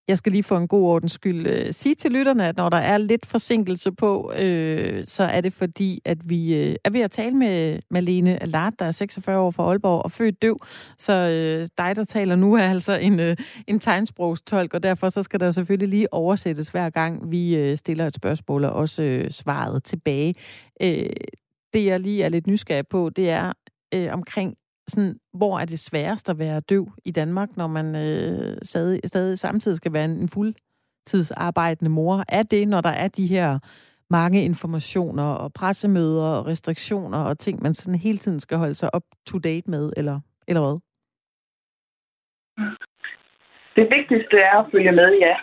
Jeg 0.07 0.17
skal 0.17 0.31
lige 0.31 0.43
for 0.43 0.57
en 0.57 0.67
god 0.67 0.83
ordens 0.83 1.11
skyld 1.11 1.47
øh, 1.47 1.73
sige 1.73 1.95
til 1.95 2.11
lytterne, 2.11 2.47
at 2.47 2.57
når 2.57 2.69
der 2.69 2.77
er 2.77 2.97
lidt 2.97 3.25
forsinkelse 3.25 3.91
på, 3.91 4.31
øh, 4.39 5.05
så 5.05 5.23
er 5.23 5.41
det 5.41 5.53
fordi, 5.53 6.01
at 6.05 6.17
vi 6.29 6.55
øh, 6.55 6.75
er 6.85 6.89
ved 6.89 7.01
at 7.01 7.11
tale 7.11 7.35
med 7.35 7.79
Malene 7.89 8.43
Alart, 8.43 8.73
der 8.79 8.85
er 8.85 8.91
46 8.91 9.39
år 9.39 9.51
fra 9.51 9.63
Aalborg 9.63 10.03
og 10.03 10.11
født 10.11 10.41
døv. 10.41 10.57
Så 10.97 11.13
øh, 11.13 11.67
dig, 11.77 11.95
der 11.95 12.03
taler 12.03 12.35
nu, 12.35 12.53
er 12.53 12.69
altså 12.69 12.93
en, 12.93 13.19
øh, 13.19 13.35
en 13.67 13.79
tegnsprogstolk, 13.79 14.73
og 14.73 14.83
derfor 14.83 15.09
så 15.09 15.23
skal 15.23 15.39
der 15.39 15.49
selvfølgelig 15.49 15.89
lige 15.89 16.13
oversættes 16.13 16.69
hver 16.69 16.89
gang, 16.89 17.31
vi 17.31 17.55
øh, 17.55 17.77
stiller 17.77 18.07
et 18.07 18.15
spørgsmål, 18.15 18.65
og 18.65 18.71
også 18.71 19.03
øh, 19.03 19.29
svaret 19.29 19.83
tilbage. 19.83 20.33
Øh, 20.81 21.05
det, 21.73 21.85
jeg 21.85 21.99
lige 21.99 22.23
er 22.23 22.29
lidt 22.29 22.47
nysgerrig 22.47 22.87
på, 22.87 23.09
det 23.09 23.29
er 23.29 23.53
øh, 23.93 24.13
omkring 24.13 24.57
sådan, 24.87 25.19
hvor 25.33 25.59
er 25.59 25.65
det 25.65 25.79
sværest 25.79 26.29
at 26.29 26.39
være 26.39 26.59
døv 26.59 26.91
i 27.05 27.11
Danmark, 27.11 27.57
når 27.57 27.67
man 27.67 27.95
øh, 27.95 28.57
stadig, 28.63 29.01
stadig 29.05 29.39
samtidig 29.39 29.77
skal 29.77 29.93
være 29.93 30.05
en, 30.05 30.11
en 30.11 30.29
fuldtidsarbejdende 30.29 31.91
mor? 31.91 32.23
Er 32.29 32.43
det, 32.43 32.67
når 32.67 32.81
der 32.81 32.89
er 32.89 33.07
de 33.07 33.27
her 33.27 33.59
mange 34.09 34.43
informationer 34.43 35.23
og 35.23 35.53
pressemøder 35.53 36.23
og 36.23 36.47
restriktioner 36.47 37.17
og 37.17 37.39
ting, 37.39 37.63
man 37.63 37.73
sådan 37.73 37.99
hele 37.99 38.17
tiden 38.17 38.39
skal 38.39 38.57
holde 38.57 38.75
sig 38.75 38.89
up 38.95 39.03
to 39.27 39.39
date 39.39 39.69
med, 39.69 39.93
eller, 39.97 40.19
eller 40.47 40.61
hvad? 40.61 40.79
Det 43.75 43.89
vigtigste 43.97 44.37
er 44.37 44.57
at 44.57 44.71
følge 44.71 44.91
med, 44.91 45.17
ja. 45.19 45.35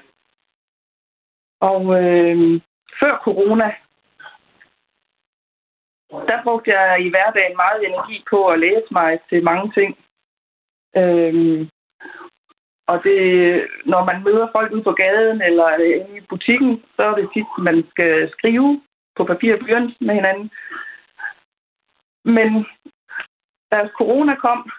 Og 1.60 1.82
øh, 2.02 2.60
før 3.00 3.20
corona, 3.24 3.74
der 6.10 6.42
brugte 6.42 6.70
jeg 6.78 7.06
i 7.06 7.08
hverdagen 7.08 7.56
meget 7.56 7.86
energi 7.86 8.24
på 8.30 8.46
at 8.46 8.58
læse 8.58 8.88
mig 8.90 9.20
til 9.28 9.44
mange 9.44 9.72
ting. 9.72 9.98
Øhm, 10.96 11.68
og 12.86 13.02
det, 13.04 13.20
når 13.84 14.04
man 14.04 14.22
møder 14.24 14.48
folk 14.52 14.72
ude 14.72 14.82
på 14.82 14.92
gaden 14.92 15.42
eller 15.42 15.68
i 16.16 16.20
butikken, 16.20 16.84
så 16.96 17.02
er 17.02 17.14
det 17.14 17.30
tit, 17.34 17.50
man 17.58 17.86
skal 17.90 18.30
skrive 18.30 18.82
på 19.16 19.24
papir 19.24 19.54
og 19.54 19.58
blyant 19.58 20.00
med 20.00 20.14
hinanden. 20.14 20.50
Men 22.24 22.66
da 23.70 23.88
corona 23.98 24.34
kom, 24.34 24.70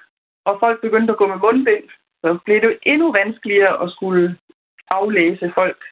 og 0.46 0.58
folk 0.60 0.82
begyndte 0.82 1.12
at 1.14 1.18
gå 1.18 1.28
med 1.28 1.38
mundbind, 1.38 1.90
så 2.22 2.38
blev 2.46 2.62
det 2.62 2.80
endnu 2.84 3.12
vanskeligere 3.12 3.84
at 3.84 3.92
skulle 3.92 4.38
aflæse 4.92 5.52
folk 5.56 5.84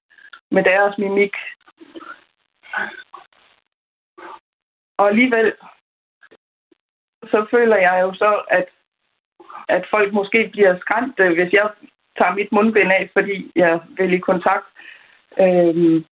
med 0.52 0.64
deres 0.64 0.98
mimik. 0.98 1.36
Og 4.98 5.08
alligevel, 5.08 5.54
så 7.24 7.46
føler 7.52 7.78
jeg 7.78 8.00
jo 8.02 8.14
så, 8.14 8.42
at, 8.50 8.66
at 9.68 9.88
folk 9.90 10.14
måske 10.14 10.50
bliver 10.52 10.80
skræmte, 10.80 11.24
øh, 11.24 11.34
hvis 11.34 11.54
jeg 11.54 11.70
tager 12.18 12.34
mit 12.36 12.52
mundbind 12.52 12.92
af, 12.92 13.10
fordi 13.14 13.52
jeg 13.56 13.80
vil 13.98 14.14
i 14.14 14.18
kontakt, 14.18 14.68
øhm, 15.40 16.06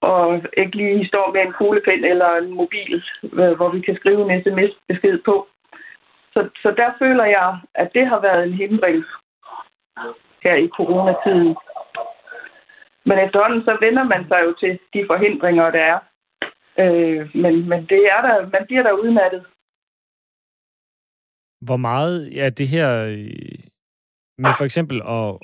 og 0.00 0.42
ikke 0.56 0.76
lige 0.76 1.06
står 1.06 1.32
med 1.32 1.40
en 1.42 1.52
kuglepen 1.52 2.04
eller 2.04 2.30
en 2.36 2.50
mobil, 2.54 3.04
øh, 3.22 3.52
hvor 3.56 3.68
vi 3.68 3.80
kan 3.80 3.96
skrive 3.96 4.32
en 4.32 4.42
sms-besked 4.42 5.18
på. 5.24 5.48
Så, 6.32 6.48
så 6.62 6.74
der 6.76 6.90
føler 6.98 7.24
jeg, 7.24 7.58
at 7.74 7.90
det 7.94 8.06
har 8.06 8.20
været 8.20 8.44
en 8.44 8.54
hindring 8.54 9.04
her 10.42 10.54
i 10.54 10.68
coronatiden. 10.68 11.56
Men 13.04 13.18
efterhånden 13.18 13.64
så 13.64 13.76
vender 13.80 14.04
man 14.04 14.28
sig 14.28 14.40
jo 14.44 14.52
til 14.60 14.78
de 14.94 15.04
forhindringer, 15.06 15.70
der 15.70 15.80
er. 15.80 15.98
Øh, 16.78 17.36
men, 17.42 17.68
men 17.68 17.80
det 17.86 18.00
er 18.14 18.20
der, 18.26 18.50
man 18.50 18.66
bliver 18.66 18.82
der 18.82 18.92
udmattet. 18.92 19.46
Hvor 21.60 21.76
meget 21.76 22.38
er 22.44 22.50
det 22.50 22.68
her 22.68 23.04
øh, 23.04 23.58
med 24.38 24.50
for 24.58 24.64
eksempel 24.64 25.02
at, 25.02 25.38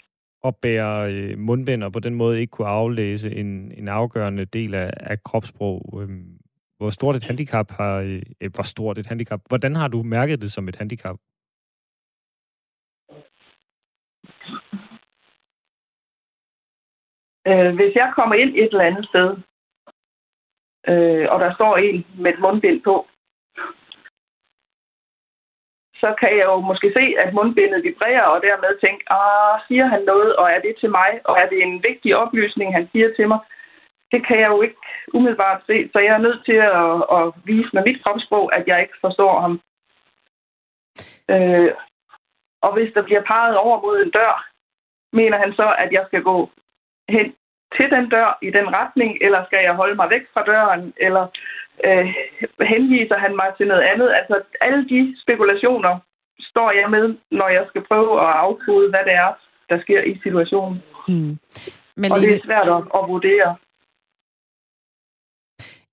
at 0.44 0.56
bære 0.62 1.12
øh, 1.12 1.38
mundbind 1.38 1.84
og 1.84 1.92
på 1.92 2.00
den 2.00 2.14
måde 2.14 2.40
ikke 2.40 2.50
kunne 2.50 2.68
aflæse 2.68 3.30
en, 3.30 3.72
en 3.72 3.88
afgørende 3.88 4.44
del 4.44 4.74
af, 4.74 4.90
af 4.96 5.22
kropssprog? 5.22 6.00
Øh, 6.02 6.08
hvor 6.76 6.90
stort 6.90 7.16
et 7.16 7.22
handicap 7.22 7.70
har... 7.70 7.94
Øh, 8.40 8.50
hvor 8.54 8.62
stort 8.62 8.98
et 8.98 9.06
handicap? 9.06 9.40
Hvordan 9.48 9.76
har 9.76 9.88
du 9.88 10.02
mærket 10.02 10.40
det 10.40 10.52
som 10.52 10.68
et 10.68 10.76
handicap? 10.76 11.16
Øh, 17.46 17.74
hvis 17.74 17.94
jeg 17.94 18.12
kommer 18.14 18.34
ind 18.34 18.50
et 18.50 18.64
eller 18.72 18.84
andet 18.84 19.06
sted, 19.08 19.36
øh, 20.88 21.26
og 21.32 21.40
der 21.40 21.54
står 21.54 21.76
en 21.76 22.06
med 22.18 22.32
et 22.32 22.40
mundbind 22.40 22.82
på, 22.82 23.06
så 26.02 26.14
kan 26.20 26.32
jeg 26.38 26.46
jo 26.52 26.60
måske 26.70 26.88
se, 26.98 27.04
at 27.22 27.34
mundbindet 27.34 27.84
vibrerer, 27.84 28.26
og 28.34 28.42
dermed 28.42 28.80
tænke, 28.80 29.02
ah, 29.12 29.54
siger 29.68 29.86
han 29.86 30.02
noget, 30.12 30.36
og 30.36 30.46
er 30.50 30.60
det 30.60 30.74
til 30.80 30.90
mig, 30.90 31.10
og 31.24 31.34
er 31.42 31.48
det 31.48 31.62
en 31.62 31.82
vigtig 31.88 32.16
oplysning, 32.16 32.68
han 32.74 32.88
siger 32.92 33.08
til 33.16 33.28
mig? 33.28 33.40
Det 34.12 34.26
kan 34.26 34.40
jeg 34.40 34.48
jo 34.54 34.62
ikke 34.62 34.82
umiddelbart 35.14 35.60
se, 35.66 35.76
så 35.92 35.98
jeg 35.98 36.14
er 36.14 36.26
nødt 36.26 36.44
til 36.44 36.58
at, 36.82 36.96
at 37.16 37.24
vise 37.44 37.70
med 37.72 37.82
mit 37.86 38.02
kropssprog, 38.02 38.56
at 38.56 38.64
jeg 38.66 38.80
ikke 38.82 38.98
forstår 39.00 39.40
ham. 39.40 39.54
Øh, 41.34 41.70
og 42.66 42.70
hvis 42.74 42.92
der 42.94 43.02
bliver 43.02 43.22
peget 43.32 43.56
over 43.56 43.80
mod 43.80 43.96
en 44.02 44.10
dør, 44.10 44.34
mener 45.12 45.38
han 45.38 45.52
så, 45.54 45.74
at 45.78 45.92
jeg 45.92 46.04
skal 46.06 46.22
gå 46.22 46.50
hen 47.08 47.34
til 47.76 47.90
den 47.94 48.08
dør 48.14 48.38
i 48.42 48.50
den 48.50 48.68
retning, 48.78 49.10
eller 49.20 49.40
skal 49.46 49.62
jeg 49.64 49.74
holde 49.74 49.96
mig 50.00 50.10
væk 50.10 50.24
fra 50.34 50.42
døren, 50.50 50.92
eller 50.96 51.24
øh, 51.86 52.06
henviser 52.72 53.18
han 53.24 53.36
mig 53.36 53.50
til 53.56 53.66
noget 53.66 53.82
andet. 53.82 54.08
Altså 54.18 54.36
alle 54.60 54.88
de 54.88 55.16
spekulationer 55.22 55.94
står 56.40 56.70
jeg 56.80 56.90
med, 56.90 57.06
når 57.30 57.48
jeg 57.48 57.64
skal 57.68 57.82
prøve 57.90 58.12
at 58.20 58.32
afkode, 58.46 58.90
hvad 58.90 59.04
det 59.04 59.14
er, 59.24 59.30
der 59.68 59.80
sker 59.80 60.00
i 60.02 60.20
situationen. 60.22 60.82
Hmm. 61.08 61.38
Men 61.96 62.12
og 62.12 62.20
det 62.20 62.34
er 62.34 62.40
svært 62.44 62.68
at, 62.68 62.82
at 62.98 63.08
vurdere. 63.08 63.56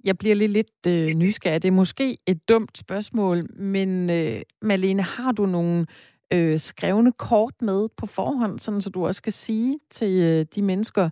Jeg 0.04 0.18
bliver 0.18 0.36
lige 0.36 0.48
lidt 0.48 0.88
øh, 0.88 1.08
nysgerrig. 1.08 1.64
Det 1.64 1.68
er 1.68 1.72
måske 1.84 2.18
et 2.28 2.50
dumt 2.50 2.78
spørgsmål, 2.78 3.38
men 3.56 4.10
øh, 4.10 4.42
Malene, 4.62 5.02
har 5.02 5.32
du 5.32 5.46
nogle 5.46 5.86
øh, 6.34 6.60
skrevne 6.60 7.12
kort 7.12 7.62
med 7.62 7.90
på 7.98 8.06
forhånd, 8.06 8.60
sådan 8.60 8.82
så 8.82 8.90
du 8.90 9.06
også 9.06 9.18
skal 9.18 9.34
sige 9.34 9.80
til 9.90 10.22
øh, 10.22 10.46
de 10.56 10.62
mennesker, 10.62 11.10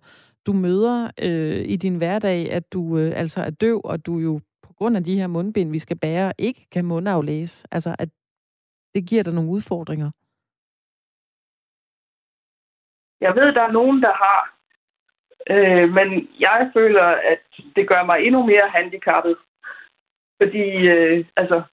du 0.48 0.54
møder 0.54 1.12
øh, 1.22 1.66
i 1.66 1.76
din 1.76 1.98
hverdag, 1.98 2.52
at 2.52 2.74
du 2.74 2.98
øh, 2.98 3.12
altså 3.16 3.40
er 3.42 3.50
døv, 3.50 3.82
og 3.84 4.06
du 4.06 4.18
jo 4.18 4.42
på 4.64 4.74
grund 4.74 4.98
af 4.98 5.04
de 5.04 5.20
her 5.20 5.28
mundbind, 5.28 5.72
vi 5.72 5.80
skal 5.80 6.00
bære, 6.00 6.34
ikke 6.38 6.68
kan 6.72 6.86
mundaflæse. 6.86 7.68
Altså, 7.72 7.96
at 8.00 8.10
det 8.96 9.08
giver 9.10 9.24
dig 9.24 9.34
nogle 9.34 9.50
udfordringer. 9.50 10.12
Jeg 13.22 13.36
ved, 13.36 13.54
der 13.54 13.62
er 13.62 13.72
nogen, 13.72 14.02
der 14.02 14.14
har, 14.14 14.40
øh, 15.50 15.90
men 15.90 16.30
jeg 16.40 16.72
føler, 16.74 17.04
at 17.04 17.42
det 17.76 17.88
gør 17.88 18.04
mig 18.04 18.20
endnu 18.20 18.46
mere 18.46 18.70
handicappet. 18.70 19.38
Fordi, 20.42 20.66
øh, 20.94 21.26
altså, 21.36 21.64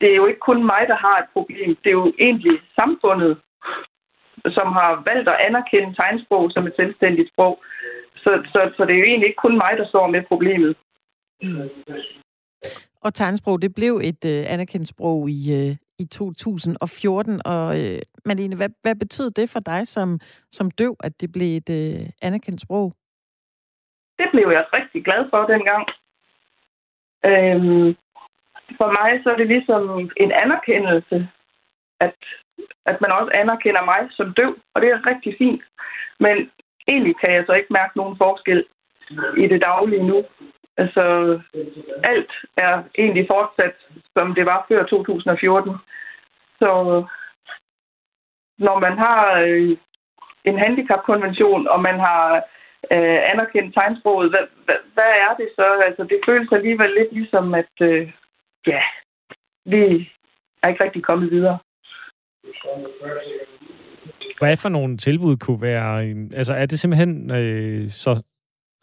det 0.00 0.10
er 0.10 0.16
jo 0.16 0.26
ikke 0.26 0.40
kun 0.40 0.66
mig, 0.66 0.82
der 0.88 0.96
har 0.96 1.18
et 1.18 1.28
problem. 1.32 1.76
Det 1.76 1.86
er 1.90 1.98
jo 2.02 2.12
egentlig 2.18 2.62
samfundet, 2.74 3.40
som 4.56 4.68
har 4.78 5.02
valgt 5.08 5.28
at 5.28 5.40
anerkende 5.48 5.94
tegnsprog 5.94 6.50
som 6.50 6.66
et 6.66 6.76
selvstændigt 6.76 7.32
sprog. 7.32 7.62
Så, 8.16 8.30
så, 8.52 8.60
så 8.76 8.84
det 8.84 8.94
er 8.94 8.98
jo 8.98 9.10
egentlig 9.10 9.28
ikke 9.28 9.44
kun 9.46 9.56
mig, 9.56 9.72
der 9.76 9.86
står 9.88 10.06
med 10.06 10.22
problemet. 10.22 10.76
Mm. 11.42 11.70
Og 13.00 13.14
tegnsprog, 13.14 13.62
det 13.62 13.74
blev 13.74 14.00
et 14.04 14.24
øh, 14.24 14.52
anerkendt 14.52 14.88
sprog 14.88 15.30
i, 15.30 15.40
øh, 15.58 15.76
i 15.98 16.04
2014. 16.04 17.40
Og 17.44 17.80
øh, 17.80 17.98
Malene, 18.24 18.56
hvad, 18.56 18.68
hvad 18.82 18.94
betød 18.94 19.30
det 19.30 19.50
for 19.50 19.60
dig 19.60 19.86
som, 19.86 20.18
som 20.50 20.70
døv, 20.70 20.96
at 21.00 21.20
det 21.20 21.32
blev 21.32 21.56
et 21.56 21.70
øh, 21.70 22.06
anerkendt 22.22 22.60
sprog? 22.60 22.92
Det 24.18 24.28
blev 24.32 24.48
jeg 24.50 24.64
rigtig 24.76 25.04
glad 25.04 25.22
for 25.30 25.42
dengang. 25.54 25.84
Øhm, 27.30 27.96
for 28.78 28.88
mig 28.98 29.10
så 29.22 29.30
er 29.30 29.36
det 29.36 29.46
ligesom 29.46 30.10
en 30.16 30.32
anerkendelse, 30.32 31.28
at, 32.00 32.16
at 32.86 33.00
man 33.00 33.12
også 33.12 33.30
anerkender 33.34 33.84
mig 33.84 34.00
som 34.10 34.34
døv, 34.34 34.56
og 34.74 34.82
det 34.82 34.88
er 34.90 35.06
rigtig 35.06 35.34
fint. 35.38 35.62
Men 36.20 36.50
egentlig 36.88 37.14
kan 37.16 37.32
jeg 37.34 37.44
så 37.46 37.52
ikke 37.52 37.72
mærke 37.72 37.98
nogen 37.98 38.16
forskel 38.16 38.64
i 39.36 39.46
det 39.52 39.62
daglige 39.62 40.06
nu. 40.06 40.24
Altså, 40.76 41.04
alt 42.04 42.32
er 42.56 42.82
egentlig 42.98 43.26
fortsat, 43.30 43.74
som 44.16 44.34
det 44.34 44.46
var 44.46 44.66
før 44.68 44.84
2014. 44.84 45.76
Så 46.58 46.70
når 48.58 48.78
man 48.78 48.98
har 48.98 49.40
øh, 49.40 49.76
en 50.44 50.58
handicapkonvention, 50.58 51.68
og 51.68 51.80
man 51.82 51.98
har 52.00 52.44
øh, 52.92 53.18
anerkendt 53.32 53.74
tegnsproget, 53.74 54.30
hvad, 54.30 54.44
hvad, 54.64 54.80
hvad 54.94 55.12
er 55.26 55.34
det 55.40 55.48
så? 55.56 55.82
Altså, 55.86 56.02
det 56.02 56.20
føles 56.26 56.52
alligevel 56.52 56.90
lidt 56.90 57.12
ligesom, 57.12 57.54
at 57.54 57.74
øh, 57.80 58.12
ja, 58.66 58.82
vi 59.64 60.10
er 60.62 60.68
ikke 60.68 60.84
rigtig 60.84 61.02
kommet 61.04 61.30
videre. 61.30 61.58
Hvad 64.38 64.56
for 64.56 64.68
nogle 64.68 64.96
tilbud 64.96 65.36
kunne 65.36 65.62
være... 65.62 66.02
Altså, 66.34 66.54
er 66.54 66.66
det 66.66 66.80
simpelthen 66.80 67.30
øh, 67.30 67.90
så 67.90 68.22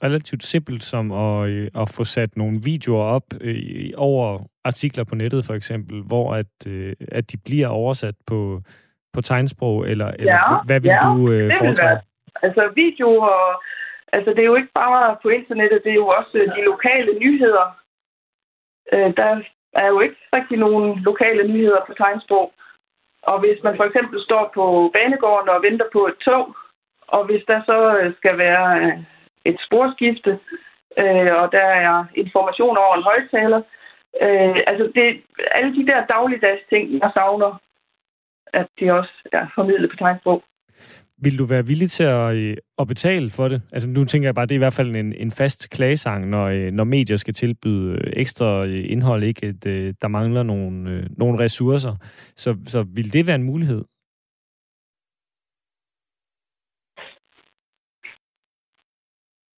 relativt 0.03 0.43
simpelt 0.43 0.84
som 0.84 1.12
at, 1.12 1.49
øh, 1.49 1.72
at 1.76 1.93
få 1.97 2.03
sat 2.03 2.38
nogle 2.38 2.60
videoer 2.64 3.03
op 3.03 3.24
øh, 3.41 3.89
over 3.97 4.39
artikler 4.64 5.03
på 5.03 5.16
nettet, 5.16 5.45
for 5.45 5.53
eksempel, 5.53 6.01
hvor 6.01 6.34
at, 6.34 6.53
øh, 6.68 6.95
at 7.12 7.32
de 7.32 7.38
bliver 7.45 7.68
oversat 7.68 8.16
på, 8.28 8.62
på 9.14 9.22
tegnsprog, 9.22 9.89
eller, 9.89 10.08
eller 10.08 10.34
ja, 10.34 10.64
hvad 10.66 10.80
vil 10.80 10.89
ja, 10.89 10.99
du 11.08 11.32
øh, 11.32 11.51
foretrække? 11.60 12.03
Altså, 12.41 12.72
videoer... 12.76 13.62
Altså, 14.14 14.30
det 14.32 14.39
er 14.39 14.51
jo 14.51 14.55
ikke 14.55 14.74
bare 14.74 15.18
på 15.24 15.30
internettet, 15.30 15.82
det 15.84 15.91
er 15.91 16.01
jo 16.03 16.08
også 16.08 16.51
de 16.58 16.62
lokale 16.66 17.20
nyheder. 17.20 17.66
Øh, 18.93 19.14
der 19.18 19.41
er 19.74 19.88
jo 19.88 19.99
ikke 19.99 20.16
rigtig 20.36 20.58
nogen 20.58 20.99
lokale 20.99 21.47
nyheder 21.53 21.82
på 21.88 21.93
tegnsprog. 21.93 22.53
Og 23.22 23.39
hvis 23.39 23.63
man 23.63 23.76
for 23.78 23.84
eksempel 23.84 24.22
står 24.24 24.51
på 24.53 24.91
banegården 24.93 25.49
og 25.49 25.63
venter 25.63 25.86
på 25.93 26.07
et 26.07 26.18
tog, 26.26 26.55
og 27.07 27.26
hvis 27.26 27.43
der 27.47 27.61
så 27.65 27.97
øh, 27.97 28.13
skal 28.15 28.38
være 28.38 28.80
øh, 28.82 28.97
et 29.45 29.57
sporskifte, 29.65 30.39
øh, 30.97 31.32
og 31.41 31.51
der 31.51 31.68
er 31.88 32.05
information 32.15 32.78
over 32.78 32.95
en 32.95 33.03
højtaler, 33.03 33.61
øh, 34.22 34.57
altså 34.68 34.91
det, 34.95 35.24
alle 35.51 35.76
de 35.76 35.88
der 35.88 36.05
dagligdags 36.05 36.61
ting, 36.70 36.99
jeg 36.99 37.11
savner, 37.13 37.61
at 38.53 38.68
de 38.80 38.91
også 38.91 39.13
er 39.32 39.45
formidlet 39.55 39.89
på 39.89 39.95
tegnsprog. 39.95 40.43
Vil 41.24 41.39
du 41.39 41.45
være 41.45 41.65
villig 41.65 41.91
til 41.91 42.03
at, 42.03 42.36
øh, 42.36 42.57
at 42.80 42.88
betale 42.88 43.30
for 43.30 43.47
det? 43.47 43.61
Altså 43.74 43.89
nu 43.89 44.05
tænker 44.05 44.28
jeg 44.28 44.36
bare, 44.36 44.45
det 44.45 44.51
er 44.51 44.61
i 44.61 44.65
hvert 44.65 44.74
fald 44.74 44.95
en, 44.95 45.13
en 45.13 45.32
fast 45.32 45.70
klagesang, 45.70 46.30
når, 46.30 46.45
øh, 46.47 46.72
når 46.72 46.84
medier 46.84 47.18
skal 47.18 47.34
tilbyde 47.34 47.91
øh, 47.91 48.13
ekstra 48.15 48.63
indhold, 48.63 49.24
ikke? 49.24 49.47
At, 49.47 49.63
der 50.01 50.07
mangler 50.07 50.43
nogle, 50.43 51.07
nogle 51.18 51.39
ressourcer. 51.39 51.95
Så, 52.36 52.57
så 52.65 52.84
vil 52.84 53.13
det 53.13 53.28
være 53.28 53.36
en 53.36 53.43
mulighed? 53.43 53.84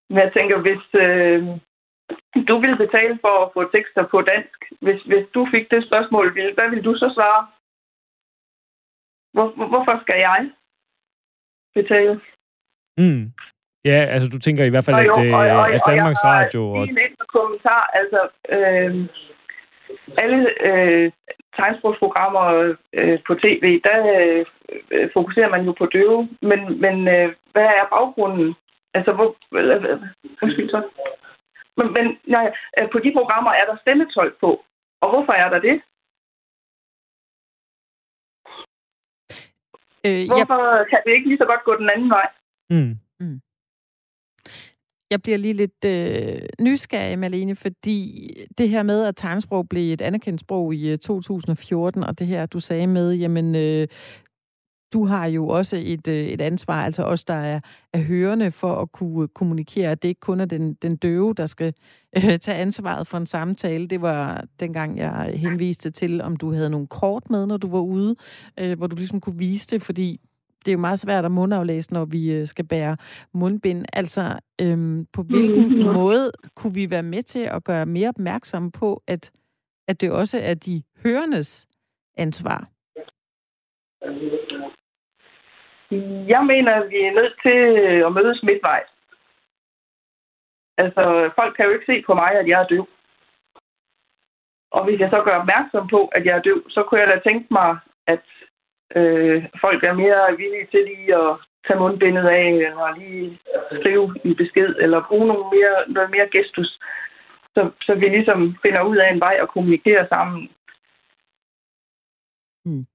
Jeg 0.09 0.31
tænker, 0.33 0.57
hvis 0.65 0.83
øh, 1.05 1.39
du 2.47 2.55
ville 2.63 2.77
betale 2.77 3.19
for 3.21 3.35
at 3.45 3.51
få 3.53 3.71
tekster 3.75 4.03
på 4.11 4.21
dansk, 4.21 4.59
hvis, 4.81 5.01
hvis 5.09 5.25
du 5.33 5.47
fik 5.53 5.71
det 5.71 5.87
spørgsmål, 5.87 6.25
hvad 6.33 6.69
vil 6.69 6.83
du 6.83 6.93
så 6.95 7.11
svare? 7.15 7.41
Hvor, 9.33 9.67
hvorfor 9.71 10.01
skal 10.01 10.19
jeg? 10.19 10.51
Betale. 11.75 12.21
Mm. 12.97 13.31
Ja, 13.85 13.99
altså 14.13 14.29
du 14.29 14.39
tænker 14.39 14.63
i 14.63 14.69
hvert 14.69 14.85
fald, 14.85 14.95
Og 14.95 15.05
jo, 15.05 15.13
at, 15.15 15.25
øh, 15.27 15.33
og- 15.33 15.39
og- 15.39 15.73
at 15.73 15.81
og 15.85 15.91
Danmarks 15.91 16.21
har 16.23 16.39
Radio... 16.39 16.71
Og, 16.71 16.85
Lige 16.85 17.05
en 17.09 17.15
kommentar. 17.27 17.89
Altså, 17.99 18.21
øh, 18.55 18.91
alle 20.23 20.39
øh, 20.69 21.11
tegnsprogsprogrammer 21.57 22.75
øh, 22.93 23.19
på 23.27 23.35
tv, 23.35 23.81
der 23.83 23.97
øh, 24.91 25.09
fokuserer 25.13 25.49
man 25.49 25.65
jo 25.65 25.71
på 25.71 25.85
døve. 25.85 26.29
Men, 26.41 26.81
men 26.81 27.07
øh, 27.07 27.33
hvad 27.51 27.67
er 27.79 27.85
baggrunden? 27.93 28.55
Altså, 28.93 29.11
hvor... 29.13 29.35
Øh, 29.53 29.83
øh, 29.91 29.99
undskyld 30.43 30.69
så. 30.69 30.81
Men, 31.77 31.93
men 31.93 32.17
nej, 32.27 32.53
øh, 32.79 32.89
på 32.91 32.99
de 32.99 33.11
programmer 33.17 33.51
er 33.51 33.65
der 33.69 33.77
stemmetolk 33.81 34.33
på. 34.39 34.63
Og 35.01 35.09
hvorfor 35.09 35.33
er 35.33 35.49
der 35.49 35.59
det? 35.59 35.81
Øh, 40.05 40.11
jeg, 40.11 40.27
Hvorfor 40.27 40.85
kan 40.89 40.99
det 41.05 41.11
ikke 41.13 41.27
lige 41.27 41.37
så 41.37 41.45
godt 41.45 41.63
gå 41.65 41.75
den 41.77 41.89
anden 41.89 42.09
vej? 42.09 42.27
mm. 42.69 43.39
jeg 45.11 45.21
bliver 45.21 45.37
lige 45.37 45.53
lidt 45.53 45.85
øh, 45.85 46.41
nysgerrig, 46.59 47.19
Malene, 47.19 47.55
fordi 47.55 48.33
det 48.57 48.69
her 48.69 48.83
med, 48.83 49.05
at 49.05 49.15
tegnsprog 49.15 49.69
blev 49.69 49.93
et 49.93 50.01
anerkendt 50.01 50.41
sprog 50.41 50.73
i 50.73 50.91
øh, 50.91 50.97
2014, 50.97 52.03
og 52.03 52.19
det 52.19 52.27
her, 52.27 52.45
du 52.45 52.59
sagde 52.59 52.87
med, 52.87 53.13
jamen, 53.13 53.55
øh, 53.55 53.87
du 54.93 55.05
har 55.05 55.25
jo 55.25 55.47
også 55.47 55.77
et, 55.85 56.07
øh, 56.07 56.15
et 56.25 56.41
ansvar, 56.41 56.83
altså 56.85 57.03
os, 57.03 57.25
der 57.25 57.33
er, 57.33 57.59
er 57.93 58.01
hørende, 58.01 58.51
for 58.51 58.75
at 58.75 58.91
kunne 58.91 59.27
kommunikere. 59.27 59.95
Det 59.95 60.05
er 60.05 60.09
ikke 60.09 60.21
kun 60.21 60.39
er 60.39 60.45
den, 60.45 60.73
den 60.73 60.95
døve, 60.95 61.33
der 61.33 61.45
skal 61.45 61.73
øh, 62.17 62.39
tage 62.39 62.57
ansvaret 62.57 63.07
for 63.07 63.17
en 63.17 63.25
samtale. 63.25 63.87
Det 63.87 64.01
var 64.01 64.45
dengang, 64.59 64.97
jeg 64.97 65.31
henviste 65.35 65.91
til, 65.91 66.21
om 66.21 66.37
du 66.37 66.53
havde 66.53 66.69
nogle 66.69 66.87
kort 66.87 67.29
med, 67.29 67.45
når 67.45 67.57
du 67.57 67.69
var 67.69 67.79
ude, 67.81 68.15
øh, 68.59 68.77
hvor 68.77 68.87
du 68.87 68.95
ligesom 68.95 69.21
kunne 69.21 69.37
vise 69.37 69.67
det, 69.67 69.81
fordi 69.81 70.21
det 70.65 70.71
er 70.71 70.73
jo 70.73 70.79
meget 70.79 70.99
svært 70.99 71.25
at 71.25 71.31
mundaflæse, 71.31 71.93
når 71.93 72.05
vi 72.05 72.31
øh, 72.31 72.47
skal 72.47 72.65
bære 72.65 72.97
mundbind. 73.33 73.85
Altså, 73.93 74.39
øhm, 74.61 75.05
på 75.13 75.23
hvilken 75.23 75.63
Mhm. 75.79 75.93
måde 75.93 76.31
kunne 76.55 76.73
vi 76.73 76.89
være 76.89 77.03
med 77.03 77.23
til 77.23 77.39
at 77.39 77.63
gøre 77.63 77.85
mere 77.85 78.09
opmærksom 78.09 78.71
på, 78.71 79.03
at, 79.07 79.31
at 79.87 80.01
det 80.01 80.11
også 80.11 80.39
er 80.39 80.53
de 80.53 80.83
hørendes 81.03 81.67
ansvar? 82.17 82.69
Jeg 86.33 86.45
mener, 86.45 86.73
at 86.75 86.89
vi 86.89 86.99
er 87.01 87.13
nødt 87.13 87.35
til 87.43 87.59
øh, 87.83 88.05
at 88.05 88.13
mødes 88.13 88.43
midtvejs. 88.43 88.89
Altså, 90.77 91.31
folk 91.35 91.55
kan 91.55 91.65
jo 91.65 91.71
ikke 91.71 91.85
se 91.85 92.03
på 92.07 92.13
mig, 92.13 92.31
at 92.31 92.47
jeg 92.47 92.61
er 92.61 92.67
døv. 92.67 92.87
Og 94.71 94.83
hvis 94.85 94.99
jeg 94.99 95.09
så 95.09 95.23
gør 95.23 95.39
opmærksom 95.39 95.87
på, 95.87 96.05
at 96.05 96.25
jeg 96.25 96.37
er 96.37 96.41
døv, 96.41 96.69
så 96.69 96.83
kunne 96.83 96.99
jeg 97.01 97.07
da 97.07 97.19
tænke 97.19 97.47
mig, 97.51 97.77
at 98.07 98.25
øh, 98.95 99.45
folk 99.61 99.83
er 99.83 99.93
mere 99.93 100.37
villige 100.37 100.67
til 100.71 100.83
lige 100.85 101.15
at 101.15 101.35
tage 101.67 101.79
mundbindet 101.79 102.27
af, 102.27 102.45
eller 102.47 102.97
lige 102.99 103.39
skrive 103.79 104.15
en 104.25 104.35
besked, 104.35 104.75
eller 104.79 105.07
bruge 105.07 105.27
nogle 105.27 105.45
mere, 105.55 105.77
noget 105.87 106.09
mere 106.09 106.29
gestus, 106.29 106.79
så, 107.55 107.71
så 107.81 107.95
vi 107.95 108.07
ligesom 108.09 108.57
finder 108.61 108.81
ud 108.81 108.97
af 108.97 109.11
en 109.11 109.19
vej 109.19 109.37
at 109.41 109.49
kommunikere 109.49 110.07
sammen. 110.07 110.49
Mm. 112.65 112.85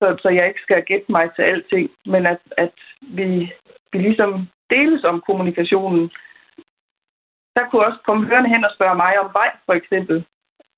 Så, 0.00 0.16
så 0.22 0.28
jeg 0.28 0.48
ikke 0.48 0.60
skal 0.60 0.84
gætte 0.84 1.12
mig 1.12 1.30
til 1.36 1.42
alting, 1.42 1.90
men 2.06 2.26
at, 2.26 2.38
at 2.56 2.72
vi, 3.00 3.52
vi 3.92 3.98
ligesom 3.98 4.48
deles 4.70 5.04
om 5.04 5.22
kommunikationen. 5.26 6.10
Der 7.56 7.68
kunne 7.68 7.86
også 7.86 7.98
komme 8.06 8.26
hørende 8.26 8.50
hen 8.50 8.64
og 8.64 8.72
spørge 8.74 8.96
mig 8.96 9.20
om 9.20 9.30
vej, 9.32 9.50
for 9.66 9.72
eksempel. 9.72 10.24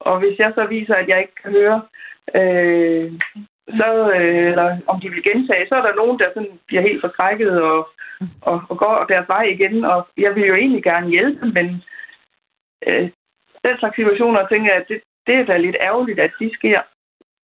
Og 0.00 0.18
hvis 0.18 0.38
jeg 0.38 0.52
så 0.54 0.66
viser, 0.66 0.94
at 0.94 1.08
jeg 1.08 1.20
ikke 1.20 1.34
kan 1.42 1.50
høre, 1.50 1.82
øh, 2.34 3.12
så, 3.78 4.12
øh, 4.16 4.46
eller 4.50 4.78
om 4.86 5.00
de 5.00 5.08
vil 5.08 5.22
gentage, 5.22 5.68
så 5.68 5.74
er 5.74 5.82
der 5.82 5.94
nogen, 5.94 6.18
der 6.18 6.28
sådan 6.34 6.58
bliver 6.66 6.82
helt 6.82 7.00
forskrækket 7.00 7.62
og, 7.62 7.88
og, 8.40 8.62
og 8.68 8.78
går 8.78 9.06
deres 9.08 9.28
vej 9.28 9.42
igen. 9.42 9.84
Og 9.84 10.08
jeg 10.16 10.34
vil 10.34 10.46
jo 10.46 10.54
egentlig 10.54 10.82
gerne 10.82 11.08
hjælpe, 11.10 11.46
men 11.46 11.66
øh, 12.86 13.10
den 13.64 13.78
slags 13.78 13.96
situationer 13.96 14.48
tænker 14.48 14.72
jeg, 14.72 14.80
at 14.82 14.88
det, 14.88 15.00
det 15.26 15.34
er 15.34 15.44
da 15.44 15.56
lidt 15.56 15.76
ærgerligt, 15.80 16.20
at 16.20 16.32
de 16.40 16.50
sker. 16.54 16.80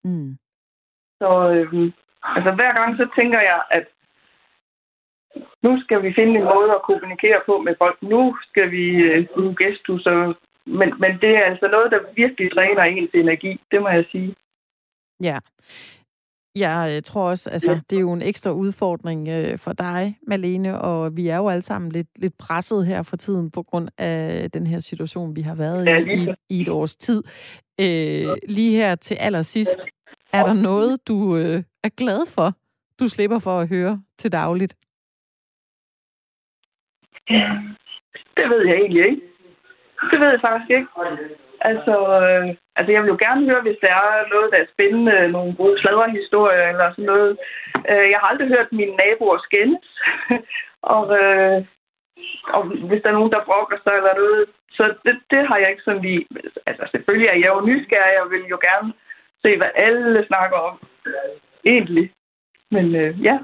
Mm. 0.05 0.37
Så 1.21 1.29
øh, 1.55 1.93
altså, 2.23 2.51
hver 2.59 2.73
gang 2.79 2.97
så 2.97 3.09
tænker 3.19 3.41
jeg, 3.41 3.61
at 3.71 3.87
nu 5.63 5.81
skal 5.83 6.03
vi 6.03 6.13
finde 6.15 6.35
en 6.39 6.45
måde 6.55 6.71
at 6.75 6.83
kommunikere 6.83 7.41
på 7.47 7.59
med 7.59 7.75
folk. 7.79 8.03
Nu 8.03 8.37
skal 8.49 8.71
vi 8.71 8.85
øh, 9.09 9.27
bruge 9.35 9.57
gestus. 9.63 10.07
Og, 10.07 10.35
men, 10.67 10.89
men 11.03 11.13
det 11.23 11.31
er 11.37 11.45
altså 11.51 11.69
noget, 11.69 11.91
der 11.91 12.01
virkelig 12.15 12.51
dræner 12.57 12.83
ens 12.83 13.11
energi. 13.15 13.61
Det 13.71 13.83
må 13.83 13.89
jeg 13.89 14.05
sige. 14.13 14.35
Ja. 15.23 15.39
Jeg 16.55 17.05
tror 17.05 17.31
også, 17.31 17.51
altså, 17.51 17.81
det 17.91 17.97
er 17.97 18.01
jo 18.01 18.13
en 18.13 18.23
ekstra 18.23 18.53
udfordring 18.53 19.29
øh, 19.29 19.59
for 19.59 19.73
dig, 19.73 20.19
Malene, 20.23 20.81
og 20.81 21.17
vi 21.17 21.29
er 21.29 21.37
jo 21.37 21.49
alle 21.49 21.63
sammen 21.63 21.93
lidt, 21.93 22.09
lidt 22.17 22.39
presset 22.39 22.87
her 22.87 23.03
for 23.03 23.17
tiden 23.17 23.51
på 23.51 23.63
grund 23.63 23.89
af 23.99 24.51
den 24.51 24.67
her 24.67 24.79
situation, 24.79 25.37
vi 25.37 25.41
har 25.41 25.55
været 25.55 25.89
i, 25.89 26.13
i, 26.13 26.29
i 26.49 26.61
et 26.63 26.69
års 26.69 26.97
tid. 26.97 27.23
Øh, 27.81 28.37
lige 28.49 28.77
her 28.77 28.95
til 28.95 29.15
allersidst, 29.15 29.89
er 30.33 30.43
der 30.45 30.55
noget, 30.55 31.09
du 31.09 31.37
øh, 31.37 31.63
er 31.85 31.89
glad 31.97 32.27
for, 32.35 32.53
du 33.01 33.09
slipper 33.09 33.39
for 33.39 33.61
at 33.61 33.69
høre 33.69 34.03
til 34.19 34.33
dagligt? 34.33 34.75
Det 38.37 38.47
ved 38.51 38.67
jeg 38.67 38.77
egentlig 38.77 39.05
ikke. 39.05 39.23
Det 40.11 40.21
ved 40.21 40.31
jeg 40.31 40.41
faktisk 40.41 40.71
ikke. 40.71 40.89
Altså, 41.61 41.95
øh, 42.23 42.47
altså 42.77 42.91
jeg 42.93 43.03
vil 43.03 43.13
jo 43.15 43.19
gerne 43.27 43.47
høre, 43.51 43.63
hvis 43.63 43.81
der 43.81 43.93
er 43.93 44.29
noget, 44.35 44.49
der 44.53 44.59
er 44.61 44.73
spændende, 44.75 45.29
nogle 45.29 45.55
gode 45.57 45.81
sladrehistorier 45.81 46.69
eller 46.69 46.91
sådan 46.91 47.11
noget. 47.15 47.39
Øh, 47.91 48.07
jeg 48.11 48.19
har 48.21 48.27
aldrig 48.29 48.49
hørt 48.49 48.73
mine 48.73 48.97
naboer 48.97 49.39
skændes. 49.47 49.89
og, 50.97 51.05
øh, 51.21 51.59
og 52.55 52.63
hvis 52.89 53.03
der 53.03 53.09
er 53.11 53.19
nogen, 53.19 53.33
der 53.33 53.49
brokker 53.49 53.79
sig 53.85 53.95
eller 53.97 54.15
noget, 54.23 54.45
så 54.77 54.85
det, 55.05 55.15
det 55.31 55.41
har 55.49 55.57
jeg 55.57 55.71
ikke 55.71 55.87
sådan 55.87 56.03
lige... 56.03 56.27
Altså 56.67 56.85
selvfølgelig 56.93 57.29
er 57.29 57.39
jeg 57.43 57.51
jo 57.55 57.67
nysgerrig 57.69 58.17
og 58.23 58.31
vil 58.31 58.45
jo 58.55 58.59
gerne 58.69 58.93
se, 59.43 59.57
hvad 59.57 59.71
alle 59.75 60.27
snakker 60.27 60.57
om. 60.57 60.79
Egentlig. 61.65 62.13
Men 62.71 62.95
øh, 62.97 63.25
ja, 63.25 63.39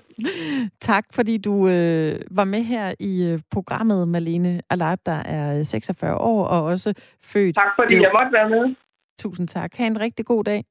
Tak, 0.80 1.04
fordi 1.14 1.38
du 1.38 1.68
øh, 1.68 2.14
var 2.30 2.44
med 2.44 2.62
her 2.62 2.94
i 3.00 3.24
øh, 3.32 3.40
programmet, 3.50 4.08
Malene 4.08 4.62
Alat, 4.70 5.06
der 5.06 5.12
er 5.12 5.62
46 5.62 6.16
år 6.16 6.44
og 6.46 6.64
også 6.64 6.94
født. 7.24 7.54
tak 7.54 7.72
fordi 7.78 7.94
døv. 7.94 8.00
jeg 8.02 8.10
måtte 8.14 8.32
være 8.32 8.48
med. 8.50 8.74
Tusind 9.18 9.48
tak. 9.48 9.74
Ha' 9.76 9.86
en 9.86 10.00
rigtig 10.00 10.26
god 10.26 10.44
dag. 10.44 10.64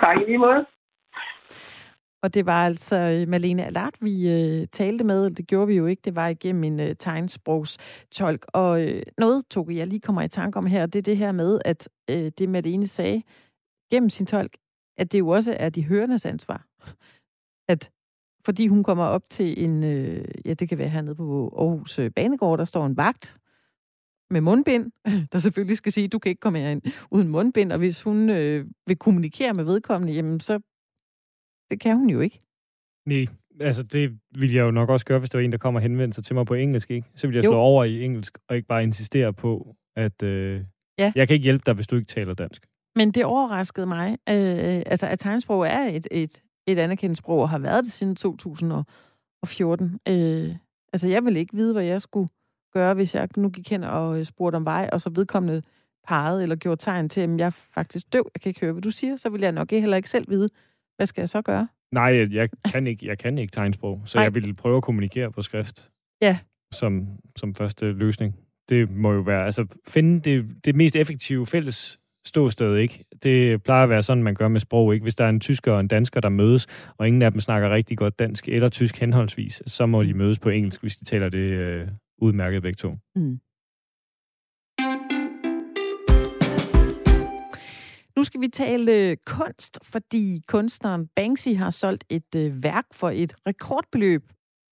Tak 0.00 0.16
i 0.20 0.24
lige 0.24 0.38
måde. 0.38 0.66
Og 2.22 2.34
det 2.34 2.46
var 2.46 2.66
altså 2.66 2.96
øh, 2.96 3.28
Malene 3.28 3.64
Alart, 3.64 3.94
vi 4.00 4.28
øh, 4.28 4.66
talte 4.72 5.04
med. 5.04 5.30
Det 5.30 5.46
gjorde 5.46 5.66
vi 5.66 5.74
jo 5.74 5.86
ikke. 5.86 6.02
Det 6.04 6.16
var 6.16 6.28
igennem 6.28 6.64
en 6.64 6.80
øh, 6.80 6.96
tegnsprogstolk. 6.98 8.46
Og 8.48 8.82
øh, 8.82 9.02
noget, 9.18 9.44
Toge, 9.50 9.76
jeg 9.76 9.86
lige 9.86 10.00
kommer 10.00 10.22
i 10.22 10.28
tanke 10.28 10.58
om 10.58 10.66
her, 10.66 10.86
det 10.86 10.98
er 10.98 11.02
det 11.02 11.16
her 11.16 11.32
med, 11.32 11.60
at 11.64 11.88
øh, 12.10 12.32
det 12.38 12.48
Malene 12.48 12.86
sagde 12.86 13.22
gennem 13.90 14.10
sin 14.10 14.26
tolk, 14.26 14.56
at 14.96 15.12
det 15.12 15.18
jo 15.18 15.28
også 15.28 15.56
er 15.58 15.68
de 15.68 15.84
hørendes 15.84 16.26
ansvar. 16.26 16.66
At 17.68 17.90
fordi 18.44 18.66
hun 18.66 18.82
kommer 18.82 19.04
op 19.04 19.22
til 19.30 19.64
en, 19.64 19.84
øh, 19.84 20.24
ja, 20.44 20.54
det 20.54 20.68
kan 20.68 20.78
være 20.78 20.88
hernede 20.88 21.14
på 21.14 21.54
Aarhus 21.58 21.98
øh, 21.98 22.10
Banegård, 22.10 22.58
der 22.58 22.64
står 22.64 22.86
en 22.86 22.96
vagt 22.96 23.38
med 24.30 24.40
mundbind, 24.40 24.92
der 25.32 25.38
selvfølgelig 25.38 25.76
skal 25.76 25.92
sige, 25.92 26.08
du 26.08 26.18
kan 26.18 26.30
ikke 26.30 26.40
komme 26.40 26.58
herind 26.58 26.82
uden 27.10 27.28
mundbind, 27.28 27.72
og 27.72 27.78
hvis 27.78 28.02
hun 28.02 28.30
øh, 28.30 28.66
vil 28.86 28.96
kommunikere 28.96 29.54
med 29.54 29.64
vedkommende, 29.64 30.12
jamen 30.12 30.40
så 30.40 30.60
det 31.70 31.80
kan 31.80 31.96
hun 31.96 32.10
jo 32.10 32.20
ikke. 32.20 32.38
Nej, 33.06 33.26
altså 33.60 33.82
det 33.82 34.18
ville 34.34 34.56
jeg 34.56 34.62
jo 34.62 34.70
nok 34.70 34.88
også 34.88 35.06
gøre, 35.06 35.18
hvis 35.18 35.30
der 35.30 35.38
var 35.38 35.44
en, 35.44 35.52
der 35.52 35.58
kommer 35.58 35.78
og 35.80 35.82
henvender 35.82 36.14
sig 36.14 36.24
til 36.24 36.34
mig 36.34 36.46
på 36.46 36.54
engelsk, 36.54 36.90
ikke? 36.90 37.08
Så 37.14 37.26
ville 37.26 37.36
jeg 37.36 37.44
Jo. 37.44 37.50
slå 37.50 37.58
over 37.58 37.84
i 37.84 38.02
engelsk, 38.04 38.38
og 38.48 38.56
ikke 38.56 38.68
bare 38.68 38.82
insistere 38.82 39.32
på, 39.32 39.76
at 39.96 40.22
øh, 40.22 40.60
Ja. 40.98 41.12
jeg 41.14 41.28
kan 41.28 41.34
ikke 41.34 41.44
hjælpe 41.44 41.62
dig, 41.66 41.74
hvis 41.74 41.86
du 41.86 41.96
ikke 41.96 42.06
taler 42.06 42.34
dansk. 42.34 42.66
Men 42.96 43.10
det 43.10 43.24
overraskede 43.24 43.86
mig, 43.86 44.10
øh, 44.28 44.82
altså 44.86 45.06
at 45.06 45.18
tegnsprog 45.18 45.66
er 45.66 45.82
et, 45.84 46.08
et, 46.10 46.42
et 46.66 46.78
anerkendt 46.78 47.18
sprog, 47.18 47.40
og 47.40 47.48
har 47.50 47.58
været 47.58 47.84
det 47.84 47.92
siden 47.92 48.16
2014. 48.16 49.98
Øh, 50.08 50.54
altså 50.92 51.08
jeg 51.08 51.24
ville 51.24 51.38
ikke 51.40 51.56
vide, 51.56 51.72
hvad 51.72 51.84
jeg 51.84 52.00
skulle 52.02 52.28
gøre, 52.72 52.94
hvis 52.94 53.14
jeg 53.14 53.28
nu 53.36 53.48
gik 53.50 53.70
hen 53.70 53.84
og 53.84 54.18
øh, 54.18 54.24
spurgte 54.24 54.56
om 54.56 54.64
vej, 54.64 54.88
og 54.92 55.00
så 55.00 55.10
vedkommende 55.10 55.62
pegede 56.08 56.42
eller 56.42 56.56
gjorde 56.56 56.80
tegn 56.82 57.08
til, 57.08 57.20
at 57.20 57.30
jeg 57.38 57.46
er 57.46 57.50
faktisk 57.50 58.12
døv, 58.12 58.30
jeg 58.34 58.40
kan 58.40 58.50
ikke 58.50 58.60
høre, 58.60 58.72
hvad 58.72 58.82
du 58.82 58.90
siger, 58.90 59.16
så 59.16 59.28
vil 59.30 59.40
jeg 59.40 59.52
nok 59.52 59.70
heller 59.70 59.96
ikke 59.96 60.10
selv 60.10 60.30
vide, 60.30 60.48
hvad 60.98 61.06
skal 61.06 61.20
jeg 61.20 61.28
så 61.28 61.42
gøre? 61.42 61.68
Nej, 61.92 62.28
jeg, 62.32 62.48
kan 62.72 62.86
ikke, 62.86 63.06
jeg 63.06 63.18
kan 63.18 63.38
ikke 63.38 63.50
tegnsprog, 63.50 64.02
så 64.04 64.18
Nej. 64.18 64.22
jeg 64.24 64.34
ville 64.34 64.54
prøve 64.54 64.76
at 64.76 64.82
kommunikere 64.82 65.32
på 65.32 65.42
skrift. 65.42 65.88
Ja. 66.22 66.38
Som, 66.74 67.06
som 67.36 67.54
første 67.54 67.92
løsning. 67.92 68.36
Det 68.68 68.90
må 68.90 69.12
jo 69.12 69.20
være, 69.20 69.44
altså 69.44 69.66
finde 69.88 70.20
det, 70.20 70.64
det 70.64 70.74
mest 70.74 70.96
effektive 70.96 71.46
fælles 71.46 71.98
ståsted, 72.26 72.76
ikke? 72.76 73.04
Det 73.22 73.62
plejer 73.62 73.82
at 73.82 73.90
være 73.90 74.02
sådan, 74.02 74.22
man 74.22 74.34
gør 74.34 74.48
med 74.48 74.60
sprog, 74.60 74.94
ikke? 74.94 75.02
Hvis 75.02 75.14
der 75.14 75.24
er 75.24 75.28
en 75.28 75.40
tysker 75.40 75.72
og 75.72 75.80
en 75.80 75.88
dansker, 75.88 76.20
der 76.20 76.28
mødes, 76.28 76.66
og 76.98 77.06
ingen 77.06 77.22
af 77.22 77.32
dem 77.32 77.40
snakker 77.40 77.70
rigtig 77.70 77.98
godt 77.98 78.18
dansk 78.18 78.48
eller 78.48 78.68
tysk 78.68 79.00
henholdsvis, 79.00 79.62
så 79.66 79.86
må 79.86 80.02
de 80.02 80.14
mødes 80.14 80.38
på 80.38 80.48
engelsk, 80.48 80.80
hvis 80.80 80.96
de 80.96 81.04
taler 81.04 81.28
det 81.28 81.38
øh, 81.38 81.88
udmærket 82.18 82.62
begge 82.62 82.76
to. 82.76 82.96
Mm. 83.16 83.40
Nu 88.18 88.24
skal 88.24 88.40
vi 88.40 88.48
tale 88.48 88.92
øh, 88.92 89.16
kunst, 89.26 89.78
fordi 89.82 90.42
kunstneren 90.48 91.08
Banksy 91.16 91.48
har 91.48 91.70
solgt 91.70 92.04
et 92.08 92.34
øh, 92.36 92.62
værk 92.62 92.84
for 92.92 93.10
et 93.10 93.34
rekordbeløb 93.46 94.22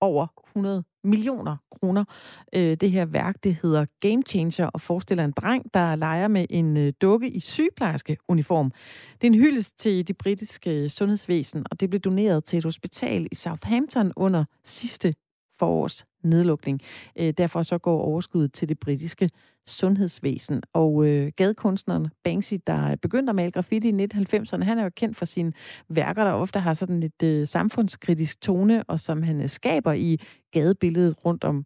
over 0.00 0.26
100 0.48 0.84
millioner 1.04 1.56
kroner. 1.70 2.04
Øh, 2.52 2.76
det 2.76 2.90
her 2.90 3.04
værk, 3.04 3.34
det 3.44 3.56
hedder 3.62 3.86
Game 4.00 4.22
Changer 4.22 4.66
og 4.66 4.80
forestiller 4.80 5.24
en 5.24 5.32
dreng, 5.32 5.74
der 5.74 5.96
leger 5.96 6.28
med 6.28 6.46
en 6.50 6.92
dukke 6.92 7.28
i 7.30 7.40
sygeplejerske 7.40 8.16
uniform. 8.28 8.72
Det 9.20 9.26
er 9.26 9.30
en 9.32 9.38
hyldest 9.38 9.78
til 9.78 10.08
det 10.08 10.16
britiske 10.16 10.88
sundhedsvæsen, 10.88 11.66
og 11.70 11.80
det 11.80 11.90
blev 11.90 12.00
doneret 12.00 12.44
til 12.44 12.58
et 12.58 12.64
hospital 12.64 13.28
i 13.32 13.34
Southampton 13.34 14.12
under 14.16 14.44
sidste 14.64 15.14
forårs 15.58 16.06
nedlukning. 16.24 16.80
Øh, 17.18 17.32
derfor 17.38 17.62
så 17.62 17.78
går 17.78 18.00
overskuddet 18.00 18.52
til 18.52 18.68
det 18.68 18.78
britiske 18.78 19.30
sundhedsvæsen. 19.66 20.62
Og 20.72 21.06
øh, 21.06 21.32
gadekunstneren 21.36 22.08
Banksy, 22.24 22.54
der 22.66 22.96
begyndte 22.96 23.30
at 23.30 23.36
male 23.36 23.50
graffiti 23.50 23.88
i 23.88 23.92
1990'erne, 23.92 24.64
han 24.64 24.78
er 24.78 24.82
jo 24.82 24.90
kendt 24.96 25.16
for 25.16 25.24
sine 25.24 25.52
værker, 25.88 26.24
der 26.24 26.32
ofte 26.32 26.60
har 26.60 26.74
sådan 26.74 27.02
et 27.02 27.22
øh, 27.24 27.46
samfundskritisk 27.46 28.40
tone, 28.40 28.84
og 28.88 29.00
som 29.00 29.22
han 29.22 29.40
øh, 29.40 29.48
skaber 29.48 29.92
i 29.92 30.20
gadebilledet 30.52 31.24
rundt 31.24 31.44
om 31.44 31.64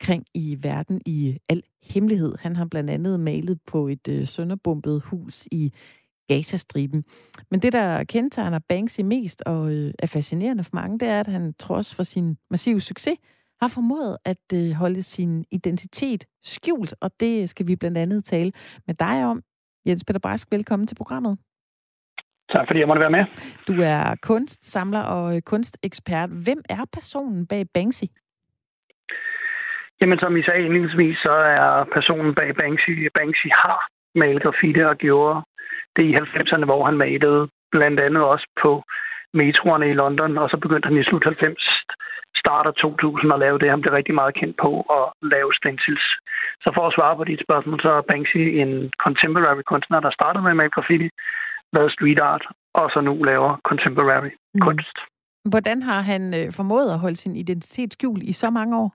kring 0.00 0.24
i 0.34 0.58
verden 0.60 1.00
i 1.06 1.38
al 1.48 1.62
hemmelighed. 1.82 2.34
Han 2.40 2.56
har 2.56 2.64
blandt 2.64 2.90
andet 2.90 3.20
malet 3.20 3.58
på 3.66 3.88
et 3.88 4.08
øh, 4.08 4.26
sønderbumpet 4.26 5.02
hus 5.04 5.48
i 5.52 5.72
Gazastriben. 6.30 7.04
Men 7.50 7.60
det, 7.62 7.72
der 7.72 8.04
kendetegner 8.04 8.60
Banksy 8.68 9.00
mest 9.00 9.42
og 9.46 9.62
øh, 9.72 9.90
er 9.98 10.06
fascinerende 10.06 10.64
for 10.64 10.74
mange, 10.74 10.98
det 10.98 11.08
er, 11.08 11.20
at 11.20 11.26
han 11.26 11.54
trods 11.58 11.94
for 11.96 12.02
sin 12.02 12.36
massive 12.50 12.80
succes 12.80 13.18
har 13.62 13.68
formået 13.68 14.16
at 14.24 14.46
øh, 14.54 14.72
holde 14.82 15.02
sin 15.02 15.44
identitet 15.50 16.24
skjult, 16.42 16.94
og 17.00 17.10
det 17.20 17.48
skal 17.48 17.66
vi 17.66 17.76
blandt 17.76 17.98
andet 17.98 18.24
tale 18.24 18.52
med 18.86 18.94
dig 18.94 19.24
om. 19.24 19.42
Jens 19.86 20.04
Peter 20.04 20.20
Brask, 20.20 20.46
velkommen 20.52 20.86
til 20.86 20.94
programmet. 20.94 21.38
Tak 22.52 22.64
fordi 22.66 22.78
jeg 22.80 22.88
måtte 22.88 23.00
være 23.00 23.16
med. 23.18 23.24
Du 23.68 23.74
er 23.82 24.14
kunstsamler 24.22 25.02
og 25.02 25.36
øh, 25.36 25.42
kunstekspert. 25.42 26.30
Hvem 26.44 26.60
er 26.68 26.84
personen 26.92 27.46
bag 27.46 27.64
Banksy? 27.74 28.04
Jamen, 30.00 30.18
som 30.18 30.36
I 30.36 30.42
sagde 30.42 30.64
indledningsvis, 30.64 31.16
så 31.26 31.32
er 31.32 31.84
personen 31.96 32.34
bag 32.34 32.50
Banksy, 32.60 32.90
Banksy 33.18 33.48
har 33.62 33.78
malet 34.14 34.42
graffiti 34.42 34.80
og 34.80 34.96
gjorde 34.96 35.42
det 36.00 36.06
i 36.10 36.16
90'erne, 36.16 36.66
hvor 36.70 36.82
han 36.88 36.96
malede 37.04 37.40
blandt 37.74 38.00
andet 38.06 38.22
også 38.32 38.46
på 38.62 38.70
metroerne 39.40 39.86
i 39.90 39.98
London, 40.02 40.32
og 40.42 40.46
så 40.50 40.56
begyndte 40.64 40.86
han 40.88 41.00
i 41.00 41.04
slut 41.08 41.24
90 41.24 41.62
start 42.42 42.66
af 42.70 42.74
2000 42.74 43.32
at 43.32 43.42
lave 43.44 43.58
det, 43.58 43.68
han 43.74 43.82
blev 43.82 43.94
rigtig 43.94 44.14
meget 44.20 44.34
kendt 44.40 44.56
på 44.64 44.70
at 44.98 45.06
lave 45.34 45.50
stencils. 45.60 46.06
Så 46.62 46.68
for 46.76 46.84
at 46.86 46.94
svare 46.96 47.16
på 47.16 47.24
dit 47.30 47.42
spørgsmål, 47.46 47.78
så 47.82 47.90
er 47.98 48.08
Banksy 48.10 48.42
en 48.62 48.72
contemporary 49.04 49.62
kunstner, 49.72 50.00
der 50.00 50.10
startede 50.18 50.42
med 50.42 50.50
at 50.54 50.60
male 50.60 50.74
graffiti, 50.76 51.08
lavede 51.74 51.92
street 51.96 52.20
art, 52.32 52.44
og 52.80 52.86
så 52.92 53.00
nu 53.00 53.14
laver 53.30 53.50
contemporary 53.70 54.32
mm. 54.54 54.60
kunst. 54.66 54.96
Hvordan 55.52 55.82
har 55.82 56.00
han 56.00 56.22
øh, 56.38 56.46
formået 56.58 56.88
at 56.94 56.98
holde 56.98 57.16
sin 57.16 57.36
identitet 57.36 57.92
skjult 57.92 58.22
i 58.22 58.32
så 58.32 58.50
mange 58.50 58.72
år? 58.82 58.88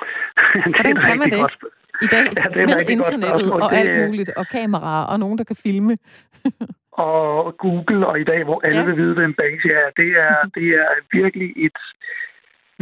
Hvordan 0.74 0.96
kan 1.06 1.18
man 1.18 1.30
det? 1.30 1.40
Godt. 1.40 1.56
I 2.02 2.06
dag 2.06 2.24
ja, 2.36 2.48
det 2.54 2.62
er 2.62 2.66
med 2.76 2.88
internettet 2.88 3.52
og 3.52 3.74
alt 3.74 4.06
muligt, 4.06 4.30
og 4.36 4.46
kameraer, 4.46 5.04
og 5.04 5.18
nogen, 5.18 5.38
der 5.38 5.44
kan 5.44 5.56
filme. 5.56 5.98
og 7.06 7.56
Google, 7.58 8.06
og 8.06 8.20
i 8.20 8.24
dag, 8.24 8.44
hvor 8.44 8.60
alle 8.64 8.80
ja. 8.80 8.86
vil 8.86 8.96
vide, 8.96 9.14
hvem 9.14 9.34
Banksy 9.34 9.66
er, 9.66 9.88
det 9.96 10.10
er, 10.26 10.36
det 10.56 10.68
er 10.68 10.88
virkelig 11.12 11.50
et, 11.66 11.78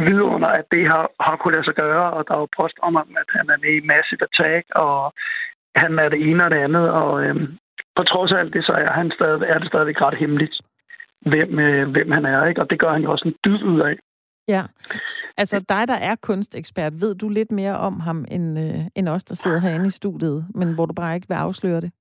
vidunder, 0.05 0.47
at 0.47 0.65
det 0.71 0.87
har, 0.87 1.11
har 1.19 1.35
kunnet 1.35 1.55
lade 1.55 1.65
sig 1.65 1.75
gøre, 1.75 2.05
og 2.15 2.27
der 2.27 2.33
er 2.33 2.39
jo 2.39 2.47
post 2.59 2.77
om, 2.81 2.97
at 2.97 3.29
han 3.37 3.49
er 3.49 3.57
med 3.63 3.73
i 3.79 3.87
Massive 3.91 4.23
Attack, 4.27 4.65
og 4.75 5.13
han 5.75 5.99
er 5.99 6.09
det 6.09 6.19
ene 6.29 6.45
og 6.45 6.51
det 6.51 6.57
andet, 6.67 6.89
og 6.89 7.23
øhm, 7.23 7.57
på 7.95 8.03
trods 8.03 8.31
af 8.31 8.37
alt 8.39 8.53
det, 8.53 8.65
så 8.65 8.71
er, 8.71 8.91
han 8.91 9.11
stadig, 9.11 9.41
er 9.41 9.59
det 9.59 9.67
stadigvæk 9.67 10.01
ret 10.01 10.17
hemmeligt, 10.17 10.55
hvem, 11.21 11.59
øh, 11.59 11.89
hvem 11.89 12.11
han 12.11 12.25
er, 12.25 12.45
ikke? 12.45 12.61
og 12.61 12.69
det 12.69 12.79
gør 12.79 12.91
han 12.91 13.03
jo 13.03 13.11
også 13.11 13.27
en 13.27 13.35
dyd 13.45 13.63
ud 13.63 13.79
af. 13.79 13.95
Ja, 14.47 14.63
altså 15.41 15.65
dig, 15.69 15.87
der 15.87 15.99
er 16.09 16.15
kunstekspert, 16.21 16.93
ved 17.01 17.15
du 17.15 17.29
lidt 17.29 17.51
mere 17.51 17.77
om 17.77 17.99
ham, 17.99 18.25
end, 18.31 18.59
øh, 18.59 18.81
end 18.95 19.09
os, 19.09 19.23
der 19.23 19.35
sidder 19.35 19.59
herinde 19.59 19.87
i 19.87 19.99
studiet, 20.01 20.45
men 20.55 20.73
hvor 20.75 20.85
du 20.85 20.93
bare 20.93 21.15
ikke 21.15 21.27
vil 21.27 21.35
afsløre 21.35 21.81
det? 21.81 21.91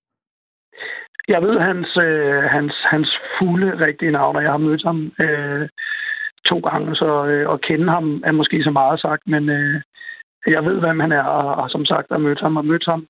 Jeg 1.28 1.43
ved 1.43 1.61
hans, 1.61 1.97
øh, 1.97 2.43
hans, 2.43 2.74
hans 2.91 3.18
fulde 3.39 3.86
rigtige 3.86 4.11
navn, 4.11 4.36
og 4.36 4.43
jeg 4.43 4.51
har 4.51 4.66
mødt 4.68 4.84
ham 4.84 5.12
øh, 5.20 5.68
to 6.47 6.59
gange, 6.59 6.97
så 6.97 7.26
øh, 7.26 7.53
at 7.53 7.61
kende 7.61 7.89
ham 7.91 8.22
er 8.24 8.32
måske 8.32 8.62
så 8.62 8.70
meget 8.70 9.01
sagt, 9.01 9.22
men 9.26 9.49
øh, 9.49 9.80
jeg 10.47 10.64
ved, 10.64 10.80
hvem 10.80 11.01
han 11.01 11.12
er, 11.12 11.22
og, 11.22 11.62
og 11.62 11.70
som 11.70 11.84
sagt, 11.84 12.07
jeg 12.11 12.20
mødt 12.20 12.41
ham 12.41 12.57
og 12.57 12.64
mødt 12.64 12.86
ham. 12.86 13.07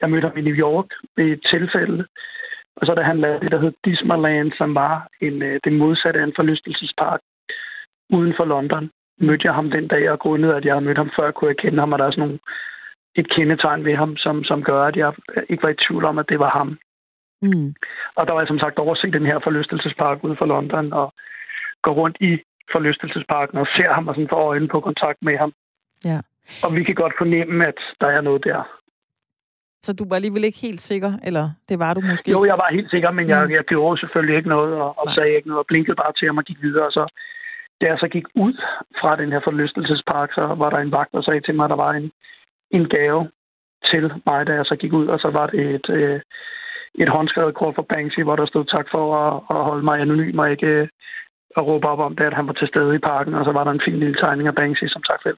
Jeg 0.00 0.10
mødte 0.10 0.28
ham 0.28 0.38
i 0.38 0.40
New 0.40 0.54
York 0.54 0.86
ved 1.16 1.24
et 1.24 1.42
tilfælde, 1.50 2.06
og 2.76 2.86
så 2.86 2.94
da 2.94 3.02
han 3.02 3.20
lavede 3.20 3.40
det, 3.40 3.52
der 3.52 3.60
hed 3.60 3.72
Dismaland, 3.84 4.52
som 4.58 4.74
var 4.74 5.08
en, 5.20 5.42
øh, 5.42 5.60
det 5.64 5.72
modsatte 5.72 6.20
af 6.20 6.24
en 6.24 6.32
forlystelsespark 6.36 7.20
uden 8.10 8.34
for 8.36 8.44
London, 8.44 8.90
mødte 9.22 9.46
jeg 9.46 9.54
ham 9.54 9.70
den 9.70 9.88
dag, 9.88 10.10
og 10.10 10.18
grundet 10.18 10.52
at 10.52 10.64
jeg 10.64 10.74
havde 10.74 10.84
mødt 10.84 10.98
ham 10.98 11.10
før, 11.16 11.30
kunne 11.30 11.48
jeg 11.48 11.56
kende 11.56 11.78
ham, 11.78 11.92
og 11.92 11.98
der 11.98 12.04
er 12.04 12.10
sådan 12.10 12.24
nogle, 12.24 12.38
et 13.14 13.28
kendetegn 13.30 13.84
ved 13.84 13.96
ham, 13.96 14.16
som, 14.16 14.44
som 14.44 14.62
gør, 14.62 14.82
at 14.84 14.96
jeg 14.96 15.12
ikke 15.48 15.62
var 15.62 15.68
i 15.68 15.82
tvivl 15.88 16.04
om, 16.04 16.18
at 16.18 16.28
det 16.28 16.38
var 16.38 16.50
ham. 16.50 16.78
Mm. 17.42 17.74
Og 18.14 18.26
der 18.26 18.32
var 18.32 18.40
jeg 18.40 18.48
som 18.48 18.58
sagt 18.58 18.78
overset 18.78 19.12
den 19.12 19.26
her 19.26 19.38
forlystelsespark 19.44 20.24
ude 20.24 20.36
for 20.36 20.46
London, 20.46 20.92
og 20.92 21.14
går 21.82 21.92
rundt 21.92 22.16
i 22.20 22.38
forlystelsesparken 22.72 23.58
og 23.58 23.66
ser 23.76 23.92
ham 23.92 24.08
og 24.08 24.14
sådan 24.14 24.28
får 24.28 24.48
øjnene 24.48 24.68
på 24.68 24.80
kontakt 24.80 25.18
med 25.22 25.36
ham. 25.38 25.52
Ja. 26.04 26.20
Og 26.64 26.74
vi 26.76 26.82
kan 26.84 26.94
godt 26.94 27.14
fornemme, 27.18 27.66
at 27.66 27.80
der 28.00 28.06
er 28.06 28.20
noget 28.20 28.44
der. 28.44 28.78
Så 29.82 29.92
du 29.92 30.04
var 30.08 30.16
alligevel 30.16 30.44
ikke 30.44 30.58
helt 30.58 30.80
sikker, 30.80 31.12
eller 31.22 31.50
det 31.68 31.78
var 31.78 31.94
du 31.94 32.00
måske? 32.00 32.30
Jo, 32.30 32.44
jeg 32.44 32.58
var 32.58 32.68
helt 32.72 32.90
sikker, 32.90 33.10
men 33.10 33.28
jeg, 33.28 33.44
mm. 33.44 33.52
jeg 33.52 33.64
gjorde 33.64 34.00
selvfølgelig 34.00 34.36
ikke 34.36 34.48
noget, 34.48 34.74
og, 34.74 34.98
og 34.98 35.14
sagde 35.14 35.36
ikke 35.36 35.48
noget, 35.48 35.58
og 35.58 35.66
blinkede 35.66 35.96
bare 35.96 36.12
til 36.12 36.26
ham 36.28 36.38
og 36.38 36.44
gik 36.44 36.62
videre. 36.62 36.86
Og 36.86 36.92
så, 36.92 37.04
da 37.82 37.86
jeg 37.86 37.98
så 37.98 38.08
gik 38.08 38.26
ud 38.34 38.54
fra 39.00 39.16
den 39.16 39.32
her 39.32 39.40
forlystelsespark, 39.44 40.30
så 40.32 40.44
var 40.62 40.70
der 40.70 40.78
en 40.78 40.92
vagt, 40.92 41.12
der 41.12 41.22
sagde 41.22 41.40
til 41.40 41.54
mig, 41.54 41.64
at 41.64 41.70
der 41.70 41.76
var 41.76 41.92
en, 41.92 42.12
en 42.70 42.88
gave 42.88 43.30
til 43.90 44.04
mig, 44.26 44.46
da 44.46 44.52
jeg 44.52 44.66
så 44.66 44.76
gik 44.76 44.92
ud, 44.92 45.06
og 45.06 45.18
så 45.18 45.28
var 45.30 45.46
det 45.46 45.60
et, 45.74 45.88
øh, 45.90 46.20
et 46.94 47.08
håndskrevet 47.08 47.54
kort 47.54 47.74
fra 47.74 47.88
Banksy, 47.92 48.20
hvor 48.20 48.36
der 48.36 48.46
stod 48.46 48.64
tak 48.64 48.86
for 48.90 49.04
at, 49.22 49.32
at 49.56 49.64
holde 49.64 49.84
mig 49.84 50.00
anonym 50.00 50.38
og 50.38 50.50
ikke 50.50 50.66
øh, 50.66 50.88
at 51.56 51.66
råbe 51.66 51.88
op 51.88 51.98
om 51.98 52.16
det, 52.16 52.24
at 52.24 52.34
han 52.34 52.46
var 52.46 52.52
til 52.52 52.68
stede 52.68 52.94
i 52.94 52.98
parken, 52.98 53.34
og 53.34 53.44
så 53.44 53.52
var 53.52 53.64
der 53.64 53.70
en 53.70 53.86
fin 53.86 53.98
lille 53.98 54.14
tegning 54.14 54.48
af 54.48 54.54
Banksy 54.54 54.84
som 54.88 55.02
tak 55.02 55.20
for 55.22 55.30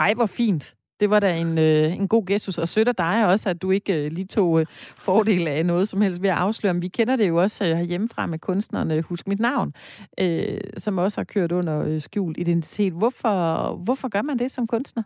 Ej, 0.00 0.14
hvor 0.14 0.26
fint. 0.26 0.74
Det 1.00 1.10
var 1.10 1.20
da 1.20 1.36
en, 1.36 1.58
øh, 1.58 1.96
en 2.00 2.08
god 2.08 2.26
gestus, 2.26 2.58
og 2.58 2.68
sødt 2.68 2.88
af 2.88 2.94
dig 2.94 3.26
også, 3.26 3.50
at 3.50 3.62
du 3.62 3.70
ikke 3.70 4.04
øh, 4.04 4.12
lige 4.12 4.26
tog 4.26 4.60
øh, 4.60 4.66
fordel 4.98 5.48
af 5.48 5.66
noget 5.66 5.88
som 5.88 6.00
helst 6.00 6.22
ved 6.22 6.30
at 6.30 6.36
afsløre. 6.36 6.74
Men 6.74 6.82
vi 6.82 6.88
kender 6.88 7.16
det 7.16 7.28
jo 7.28 7.36
også 7.36 7.66
øh, 7.66 7.80
hjemmefra 7.80 8.26
med 8.26 8.38
kunstnerne 8.38 9.02
Husk 9.02 9.26
Mit 9.26 9.40
Navn, 9.40 9.72
øh, 10.20 10.60
som 10.76 10.98
også 10.98 11.20
har 11.20 11.24
kørt 11.24 11.52
under 11.52 11.84
øh, 11.88 12.00
skjult 12.00 12.38
identitet. 12.38 12.92
Hvorfor, 12.92 13.36
hvorfor 13.84 14.08
gør 14.08 14.22
man 14.22 14.38
det 14.38 14.50
som 14.50 14.66
kunstner? 14.66 15.02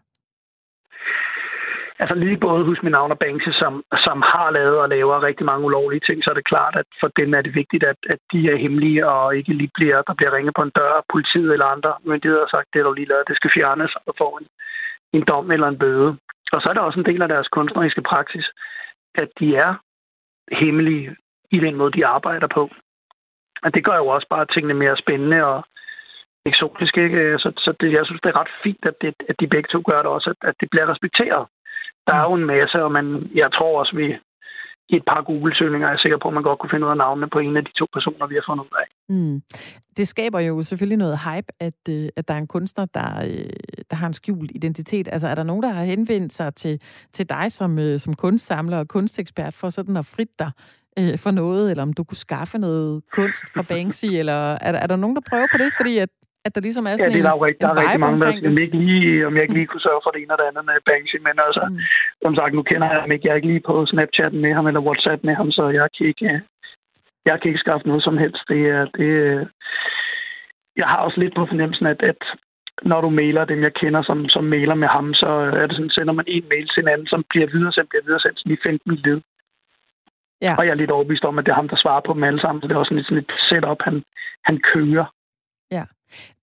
altså 2.03 2.15
lige 2.15 2.45
både 2.47 2.65
Husk 2.65 2.83
Mit 2.83 2.97
navn 2.99 3.11
og 3.15 3.19
Banksy, 3.19 3.53
som, 3.63 3.73
som 4.07 4.19
har 4.33 4.51
lavet 4.51 4.79
og 4.85 4.89
laver 4.89 5.23
rigtig 5.29 5.47
mange 5.47 5.67
ulovlige 5.67 6.07
ting, 6.09 6.19
så 6.25 6.31
er 6.31 6.35
det 6.35 6.51
klart, 6.53 6.75
at 6.83 6.89
for 7.01 7.09
dem 7.21 7.35
er 7.35 7.43
det 7.43 7.55
vigtigt, 7.55 7.85
at, 7.85 8.01
at 8.13 8.21
de 8.33 8.41
er 8.53 8.63
hemmelige 8.65 9.09
og 9.09 9.37
ikke 9.37 9.53
lige 9.61 9.75
bliver, 9.75 10.03
der 10.09 10.15
bliver 10.15 10.33
ringet 10.37 10.55
på 10.57 10.63
en 10.63 10.77
dør 10.79 10.93
af 11.01 11.09
politiet 11.13 11.53
eller 11.53 11.67
andre 11.75 11.93
myndigheder 12.11 12.45
og 12.47 12.51
sagt, 12.51 12.69
det 12.73 12.79
er 12.79 12.87
du 12.87 12.93
lige 12.93 13.11
lavet, 13.13 13.29
det 13.29 13.37
skal 13.37 13.55
fjernes 13.57 13.93
og 14.07 14.15
få 14.19 14.29
en, 14.41 14.47
en 15.13 15.25
dom 15.29 15.51
eller 15.51 15.69
en 15.69 15.79
bøde. 15.79 16.17
Og 16.53 16.63
så 16.63 16.69
er 16.69 16.73
der 16.73 16.81
også 16.81 16.99
en 17.01 17.07
del 17.07 17.23
af 17.23 17.29
deres 17.29 17.49
kunstneriske 17.49 18.03
praksis, 18.03 18.47
at 19.15 19.29
de 19.41 19.57
er 19.57 19.75
hemmelige 20.53 21.17
i 21.51 21.59
den 21.59 21.75
måde, 21.75 21.93
de 21.93 22.07
arbejder 22.07 22.47
på. 22.47 22.71
Og 23.63 23.75
det 23.75 23.85
gør 23.85 23.97
jo 23.97 24.07
også 24.07 24.27
bare 24.31 24.47
tingene 24.47 24.75
mere 24.75 24.97
spændende 24.97 25.45
og 25.45 25.65
eksotiske. 26.47 27.05
Ikke? 27.05 27.39
Så, 27.39 27.53
så 27.57 27.75
det, 27.81 27.93
jeg 27.93 28.07
synes, 28.07 28.21
det 28.21 28.29
er 28.31 28.41
ret 28.41 28.55
fint, 28.63 28.85
at, 28.87 28.95
det, 29.01 29.15
at 29.29 29.37
de 29.41 29.47
begge 29.47 29.69
to 29.73 29.83
gør 29.91 30.03
det 30.03 30.11
også, 30.11 30.31
at, 30.31 30.49
at 30.49 30.55
det 30.61 30.71
bliver 30.71 30.91
respekteret 30.93 31.47
der 32.09 32.15
er 32.15 32.25
jo 32.29 32.35
en 32.35 32.51
masse, 32.55 32.77
og 32.85 32.93
man, 32.93 33.07
jeg 33.35 33.53
tror 33.53 33.79
også, 33.79 33.97
vi 33.97 34.07
et 34.91 35.03
par 35.11 35.23
Google-søgninger 35.23 35.87
er 35.89 35.93
jeg 35.93 35.99
sikker 35.99 36.19
på, 36.23 36.29
at 36.29 36.35
man 36.35 36.43
godt 36.43 36.59
kunne 36.59 36.71
finde 36.71 36.87
ud 36.87 36.91
af 36.91 36.97
navnene 36.97 37.29
på 37.29 37.39
en 37.39 37.57
af 37.57 37.65
de 37.65 37.73
to 37.73 37.87
personer, 37.93 38.27
vi 38.27 38.35
har 38.35 38.45
fundet 38.47 38.65
ud 38.65 38.77
af. 38.83 38.87
Mm. 39.09 39.43
Det 39.97 40.09
skaber 40.09 40.41
jo 40.41 40.63
selvfølgelig 40.63 40.99
noget 40.99 41.19
hype, 41.27 41.53
at, 41.61 41.81
øh, 41.91 42.09
at 42.17 42.29
der 42.29 42.35
er 42.35 42.39
en 42.39 42.47
kunstner, 42.47 42.87
der, 42.95 43.11
øh, 43.25 43.51
der 43.91 43.97
har 43.97 44.07
en 44.07 44.13
skjult 44.13 44.51
identitet. 44.55 45.09
Altså 45.13 45.29
er 45.29 45.35
der 45.35 45.43
nogen, 45.43 45.63
der 45.63 45.69
har 45.69 45.85
henvendt 45.85 46.33
sig 46.33 46.55
til, 46.55 46.81
til 47.13 47.29
dig 47.29 47.53
som, 47.53 47.79
øh, 47.79 47.99
som 47.99 48.15
kunstsamler 48.15 48.79
og 48.79 48.89
kunstekspert 48.89 49.55
for 49.55 49.71
sådan 49.71 49.97
at 49.97 50.07
frit 50.07 50.39
dig 50.39 50.51
øh, 50.99 51.19
for 51.19 51.31
noget, 51.31 51.71
eller 51.71 51.83
om 51.83 51.93
du 51.93 52.05
kunne 52.05 52.17
skaffe 52.17 52.59
noget 52.59 53.03
kunst 53.13 53.45
fra 53.55 53.63
Banksy, 53.63 54.05
eller 54.05 54.59
er 54.61 54.73
der, 54.73 54.79
er 54.79 54.87
der 54.87 54.97
nogen, 54.97 55.17
der 55.17 55.23
prøver 55.31 55.47
på 55.53 55.59
det? 55.59 55.73
Fordi 55.77 55.99
at 55.99 56.09
at 56.49 56.55
der 56.55 56.67
ligesom 56.67 56.87
er 56.87 56.95
sådan 56.97 57.11
ja, 57.11 57.17
det 57.17 57.25
er 57.25 57.29
der, 57.31 57.37
en, 57.37 57.47
rigtig, 57.47 57.63
der 57.65 57.73
er 57.75 57.81
rigtig 57.83 58.01
mange, 58.05 58.21
der 58.21 58.31
siger, 58.33 58.61
ikke 58.65 58.79
lige, 58.89 59.27
om 59.27 59.35
jeg 59.35 59.43
ikke 59.45 59.59
lige 59.59 59.71
kunne 59.71 59.87
sørge 59.89 60.03
for 60.05 60.11
det 60.11 60.21
ene 60.23 60.35
og 60.35 60.39
det 60.41 60.49
andet 60.51 60.65
med 60.71 60.87
Banksy, 60.89 61.17
men 61.27 61.37
altså, 61.47 61.65
mm. 61.71 61.79
som 62.25 62.35
sagt, 62.39 62.53
nu 62.55 62.63
kender 62.71 62.89
jeg 62.93 63.01
ham 63.05 63.13
ikke. 63.13 63.25
Jeg 63.25 63.33
er 63.33 63.41
ikke 63.41 63.53
lige 63.53 63.67
på 63.69 63.75
Snapchat 63.91 64.33
med 64.45 64.53
ham 64.57 64.67
eller 64.67 64.87
WhatsApp 64.87 65.21
med 65.29 65.35
ham, 65.41 65.51
så 65.57 65.65
jeg 65.79 65.89
kan 65.97 66.07
ikke, 66.13 66.27
jeg 67.29 67.35
kan 67.39 67.49
ikke 67.51 67.65
skaffe 67.65 67.89
noget 67.89 68.03
som 68.09 68.17
helst. 68.23 68.43
Det 68.53 68.61
er, 68.77 68.83
det, 68.99 69.09
jeg 70.81 70.87
har 70.93 70.99
også 71.07 71.19
lidt 71.21 71.35
på 71.35 71.47
fornemmelsen, 71.47 71.87
at, 71.87 72.01
at 72.13 72.21
når 72.83 73.01
du 73.01 73.11
mailer 73.11 73.45
dem, 73.45 73.63
jeg 73.63 73.75
kender, 73.75 74.03
som, 74.03 74.29
som 74.29 74.45
mailer 74.45 74.75
med 74.75 74.89
ham, 74.89 75.15
så 75.15 75.31
er 75.61 75.67
det 75.67 75.77
sådan, 75.77 75.97
sender 75.97 76.13
man 76.13 76.25
en 76.29 76.45
mail 76.53 76.69
til 76.69 76.83
en 76.83 76.89
anden, 76.89 77.07
som 77.07 77.25
bliver 77.31 77.47
videresendt, 77.47 77.89
bliver 77.91 78.05
videresendt 78.07 78.39
sådan 78.39 78.53
i 78.53 78.59
15 78.63 78.95
led. 78.95 79.21
Ja. 80.41 80.55
Og 80.59 80.65
jeg 80.65 80.71
er 80.73 80.81
lidt 80.83 80.91
overbevist 80.91 81.25
om, 81.25 81.39
at 81.39 81.45
det 81.45 81.53
er 81.53 81.61
ham, 81.61 81.69
der 81.69 81.77
svarer 81.77 82.01
på 82.07 82.13
dem 82.15 82.25
alle 82.25 82.41
sammen, 82.41 82.63
så 82.63 82.69
det 82.69 82.75
er 82.75 82.79
også 82.79 83.03
sådan 83.05 83.25
et 83.25 83.33
setup, 83.49 83.81
han, 83.89 84.05
han 84.45 84.61
kører. 84.73 85.07
Ja. 85.71 85.85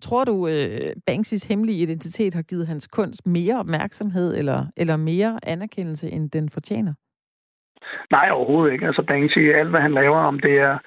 Tror 0.02 0.24
du, 0.24 0.48
øh, 0.48 0.94
Banksys 1.08 1.44
hemmelige 1.44 1.82
identitet 1.82 2.34
har 2.34 2.42
givet 2.42 2.68
hans 2.68 2.88
kunst 2.88 3.28
mere 3.28 3.60
opmærksomhed 3.60 4.38
eller, 4.38 4.66
eller 4.78 4.98
mere 4.98 5.40
anerkendelse, 5.44 6.10
end 6.10 6.32
den 6.32 6.50
fortjener? 6.50 6.94
Nej, 8.12 8.30
overhovedet 8.32 8.74
ikke. 8.74 8.88
Altså 8.88 9.04
Banksy, 9.08 9.38
alt 9.38 9.70
hvad 9.70 9.82
han 9.82 9.94
laver, 9.94 10.18
om 10.18 10.40
det 10.40 10.60
er 10.60 10.78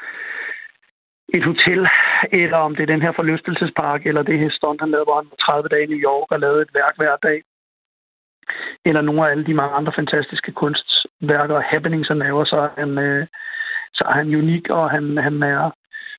et 1.35 1.45
hotel, 1.45 1.89
eller 2.33 2.57
om 2.57 2.77
det 2.77 2.83
er 2.83 2.93
den 2.95 3.03
her 3.03 3.13
forlystelsespark, 3.13 4.07
eller 4.07 4.23
det 4.23 4.39
her 4.39 4.51
stunt, 4.51 4.81
han 4.81 4.91
lavede, 4.91 5.05
hvor 5.05 5.17
han 5.17 5.31
30 5.41 5.69
dage 5.69 5.85
i 5.85 5.93
New 5.93 6.03
York 6.11 6.27
og 6.31 6.41
lavede 6.41 6.63
et 6.63 6.75
værk 6.75 6.95
hver 6.97 7.17
dag, 7.17 7.43
eller 8.85 9.01
nogle 9.01 9.27
af 9.27 9.31
alle 9.31 9.47
de 9.47 9.55
mange 9.55 9.75
andre 9.75 9.93
fantastiske 9.97 10.53
kunstværker 10.53 11.55
og 11.55 11.63
happenings, 11.63 12.09
han 12.09 12.19
laver, 12.19 12.45
så 12.45 12.57
er 12.57 12.71
han, 12.79 12.99
øh, 12.99 13.27
så 13.95 14.05
er 14.09 14.13
han 14.13 14.35
unik, 14.35 14.71
og 14.71 14.91
han, 14.91 15.17
han 15.17 15.43
er 15.43 15.71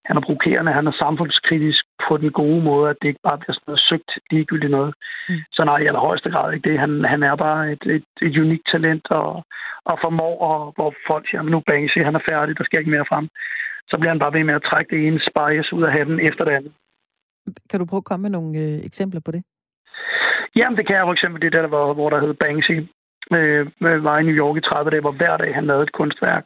han 0.06 0.18
er 0.18 0.22
provokerende, 0.22 0.72
han 0.72 0.88
er 0.88 0.92
samfundskritisk 0.92 1.84
på 2.08 2.18
den 2.18 2.32
gode 2.32 2.62
måde, 2.64 2.90
at 2.90 2.98
det 3.02 3.08
ikke 3.08 3.28
bare 3.30 3.38
bliver 3.38 3.54
sådan 3.54 3.68
noget 3.68 3.88
søgt 3.90 4.12
ligegyldigt 4.32 4.72
noget. 4.72 4.94
Mm. 5.30 5.36
Så 5.52 5.64
nej, 5.64 5.78
i 5.78 5.88
allerhøjeste 5.88 6.30
grad 6.30 6.54
ikke 6.54 6.70
det. 6.70 6.80
Han, 6.80 6.92
han 7.14 7.24
er 7.24 7.36
bare 7.36 7.72
et, 7.72 7.84
et, 7.96 8.08
et 8.22 8.38
unikt 8.38 8.68
talent, 8.72 9.06
og, 9.12 9.44
og 9.90 9.98
formår, 10.04 10.36
og 10.50 10.74
hvor 10.76 10.94
folk 11.08 11.30
siger, 11.30 11.42
nu 11.42 11.60
Banksy, 11.68 11.98
han 11.98 12.16
er 12.16 12.28
færdig, 12.30 12.58
der 12.58 12.64
sker 12.64 12.80
ikke 12.80 12.96
mere 12.96 13.10
frem. 13.12 13.28
Så 13.90 13.98
bliver 13.98 14.12
han 14.12 14.20
bare 14.20 14.34
ved 14.34 14.44
med 14.44 14.54
at 14.54 14.68
trække 14.70 14.96
det 14.96 15.08
ene 15.08 15.20
spice 15.30 15.76
ud 15.76 15.84
af 15.84 15.92
hatten 15.92 16.20
efter 16.20 16.44
det 16.46 16.52
andet. 16.52 16.74
Kan 17.70 17.80
du 17.80 17.86
prøve 17.86 18.04
at 18.04 18.10
komme 18.10 18.22
med 18.22 18.30
nogle 18.30 18.60
øh, 18.60 18.86
eksempler 18.90 19.22
på 19.26 19.32
det? 19.32 19.44
Jamen, 20.56 20.78
det 20.78 20.88
kan 20.88 20.96
jeg 20.96 21.06
for 21.06 21.14
eksempel 21.14 21.42
det 21.42 21.54
der, 21.54 21.68
hvor, 21.68 21.94
hvor 21.94 22.10
der 22.10 22.20
hed 22.20 22.34
Banksy. 22.34 22.78
Øh, 23.38 23.68
var 23.80 24.20
i 24.20 24.24
New 24.24 24.36
York 24.44 24.58
i 24.58 24.62
30 24.62 24.92
dage, 24.92 25.02
hvor 25.02 25.12
hver 25.12 25.38
dag 25.38 25.56
han 25.56 25.66
lavede 25.66 25.84
et 25.84 25.92
kunstværk. 25.92 26.44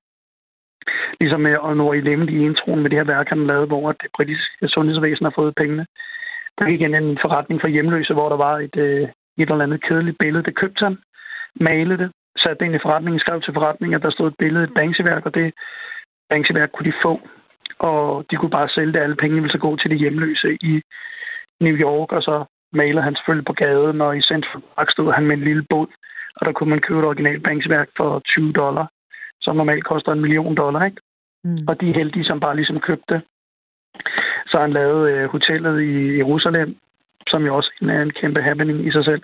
Ligesom 1.19 1.41
med 1.41 1.55
og 1.57 1.77
når 1.77 1.93
I 1.93 1.99
i 2.29 2.45
introen 2.45 2.81
med 2.81 2.89
det 2.89 2.99
her 2.99 3.11
værk, 3.13 3.29
han 3.29 3.47
lavede, 3.47 3.67
hvor 3.67 3.91
det 3.91 4.09
britiske 4.15 4.67
sundhedsvæsen 4.67 5.25
har 5.25 5.33
fået 5.35 5.55
pengene. 5.55 5.85
Der 6.57 6.65
gik 6.65 6.81
igen 6.81 6.95
en 6.95 7.17
forretning 7.21 7.61
for 7.61 7.67
hjemløse, 7.67 8.13
hvor 8.13 8.29
der 8.29 8.37
var 8.37 8.55
et, 8.57 8.75
øh, 8.75 9.01
et 9.37 9.49
eller 9.49 9.63
andet 9.63 9.83
kedeligt 9.83 10.17
billede. 10.17 10.43
Det 10.43 10.55
købte 10.55 10.83
han, 10.83 10.97
malede 11.55 11.97
det, 11.97 12.11
satte 12.37 12.59
det 12.59 12.65
ind 12.65 12.75
i 12.75 12.85
forretningen, 12.85 13.19
skrev 13.19 13.41
til 13.41 13.53
forretningen, 13.53 13.95
at 13.95 14.03
der 14.03 14.11
stod 14.11 14.27
et 14.27 14.37
billede, 14.39 14.63
et 14.63 14.73
bankseværk, 14.73 15.25
og 15.25 15.33
det 15.33 15.53
bankseværk 16.29 16.69
kunne 16.71 16.91
de 16.91 17.01
få. 17.05 17.21
Og 17.79 18.25
de 18.31 18.35
kunne 18.35 18.55
bare 18.59 18.69
sælge 18.69 18.93
det, 18.93 18.99
alle 18.99 19.15
pengene 19.15 19.41
ville 19.41 19.51
så 19.51 19.57
gå 19.57 19.75
til 19.77 19.91
de 19.91 19.95
hjemløse 19.95 20.57
i 20.61 20.81
New 21.61 21.75
York, 21.75 22.11
og 22.11 22.21
så 22.23 22.45
malede 22.73 23.03
han 23.03 23.15
selvfølgelig 23.15 23.45
på 23.45 23.53
gaden, 23.53 24.01
og 24.01 24.17
i 24.17 24.21
Central 24.21 24.61
Park 24.75 24.91
stod 24.91 25.13
han 25.13 25.25
med 25.27 25.37
en 25.37 25.43
lille 25.43 25.65
båd, 25.69 25.87
og 26.35 26.45
der 26.45 26.51
kunne 26.51 26.69
man 26.69 26.81
købe 26.81 26.99
et 26.99 27.05
originalt 27.05 27.43
banksværk 27.43 27.89
for 27.97 28.19
20 28.19 28.53
dollar 28.53 28.87
som 29.43 29.55
normalt 29.55 29.85
koster 29.85 30.11
en 30.11 30.21
million 30.21 30.55
dollar, 30.55 30.85
ikke? 30.85 31.01
Mm. 31.43 31.67
Og 31.67 31.81
de 31.81 31.89
er 31.89 31.93
heldige, 31.93 32.25
som 32.25 32.39
bare 32.39 32.55
ligesom 32.55 32.79
købte 32.79 33.21
Så 34.47 34.57
han 34.59 34.73
lavede 34.73 35.11
øh, 35.11 35.29
hotellet 35.29 35.81
i 35.81 36.17
Jerusalem, 36.17 36.77
som 37.27 37.45
jo 37.45 37.55
også 37.55 37.71
er 37.81 38.01
en 38.01 38.11
kæmpe 38.11 38.41
happening 38.41 38.87
i 38.87 38.91
sig 38.91 39.05
selv. 39.05 39.21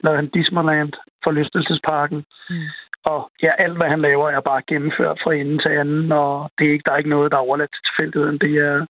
Lavede 0.00 0.18
han 0.18 0.28
Disneyland, 0.28 0.92
forlystelsesparken. 1.24 2.24
Mm. 2.50 2.56
Og 3.04 3.30
ja, 3.42 3.52
alt 3.58 3.76
hvad 3.76 3.88
han 3.88 4.00
laver 4.00 4.30
er 4.30 4.40
bare 4.40 4.62
gennemført 4.66 5.20
fra 5.22 5.34
ende 5.34 5.58
til 5.62 5.68
anden, 5.68 6.12
og 6.12 6.50
det 6.58 6.66
er 6.66 6.72
ikke, 6.72 6.82
der 6.86 6.92
er 6.92 6.96
ikke 6.96 7.10
noget, 7.10 7.30
der 7.30 7.36
er 7.36 7.46
overladt 7.48 7.70
til 7.72 7.82
tilfældigheden. 7.84 8.38
Det 8.38 8.54
er, 8.58 8.86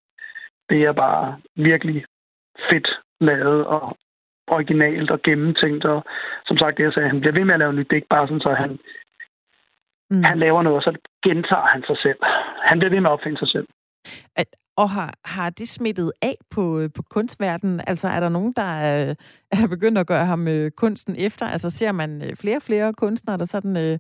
det 0.71 0.83
er 0.83 0.93
bare 0.93 1.37
virkelig 1.57 2.05
fedt 2.71 2.89
lavet 3.21 3.65
og 3.67 3.97
originalt 4.47 5.11
og 5.11 5.23
gennemtænkt. 5.23 5.85
Og 5.85 6.05
som 6.47 6.59
sagt, 6.59 6.77
det 6.77 6.85
jeg 6.85 6.93
sagde, 6.93 7.09
han 7.09 7.21
bliver 7.21 7.33
ved 7.33 7.45
med 7.45 7.55
at 7.55 7.61
lave 7.61 7.73
nyt. 7.73 7.87
Det 7.91 7.93
er 7.93 8.03
ikke 8.03 8.17
bare 8.17 8.27
sådan, 8.27 8.41
så 8.41 8.53
han 8.55 8.79
Mm. 10.11 10.23
Han 10.23 10.39
laver 10.39 10.63
noget, 10.63 10.77
og 10.77 10.83
så 10.83 10.99
gentager 11.23 11.67
han 11.67 11.83
sig 11.87 11.97
selv. 11.99 12.19
Han 12.63 12.79
bliver 12.79 12.91
ved 12.91 13.01
med 13.01 13.11
at 13.11 13.13
opfinde 13.13 13.39
sig 13.39 13.49
selv. 13.49 13.67
At, 14.37 14.47
og 14.77 14.91
har, 14.91 15.15
har 15.25 15.51
det 15.51 15.69
smittet 15.69 16.13
af 16.23 16.37
på, 16.51 16.89
på 16.95 17.03
kunstverdenen? 17.03 17.81
Altså 17.87 18.09
er 18.09 18.21
der 18.21 18.29
nogen, 18.29 18.53
der 18.57 18.63
er, 18.63 19.15
er 19.63 19.69
begyndt 19.69 19.99
at 19.99 20.07
gøre 20.07 20.27
ham 20.27 20.49
øh, 20.49 20.71
kunsten 20.71 21.17
efter? 21.19 21.47
Altså 21.47 21.71
ser 21.71 21.93
man 21.93 22.23
øh, 22.23 22.37
flere 22.37 22.57
og 22.57 22.63
flere 22.63 22.93
kunstnere, 22.93 23.39
der 23.39 23.45
sådan 23.45 23.77
øh, 23.77 23.99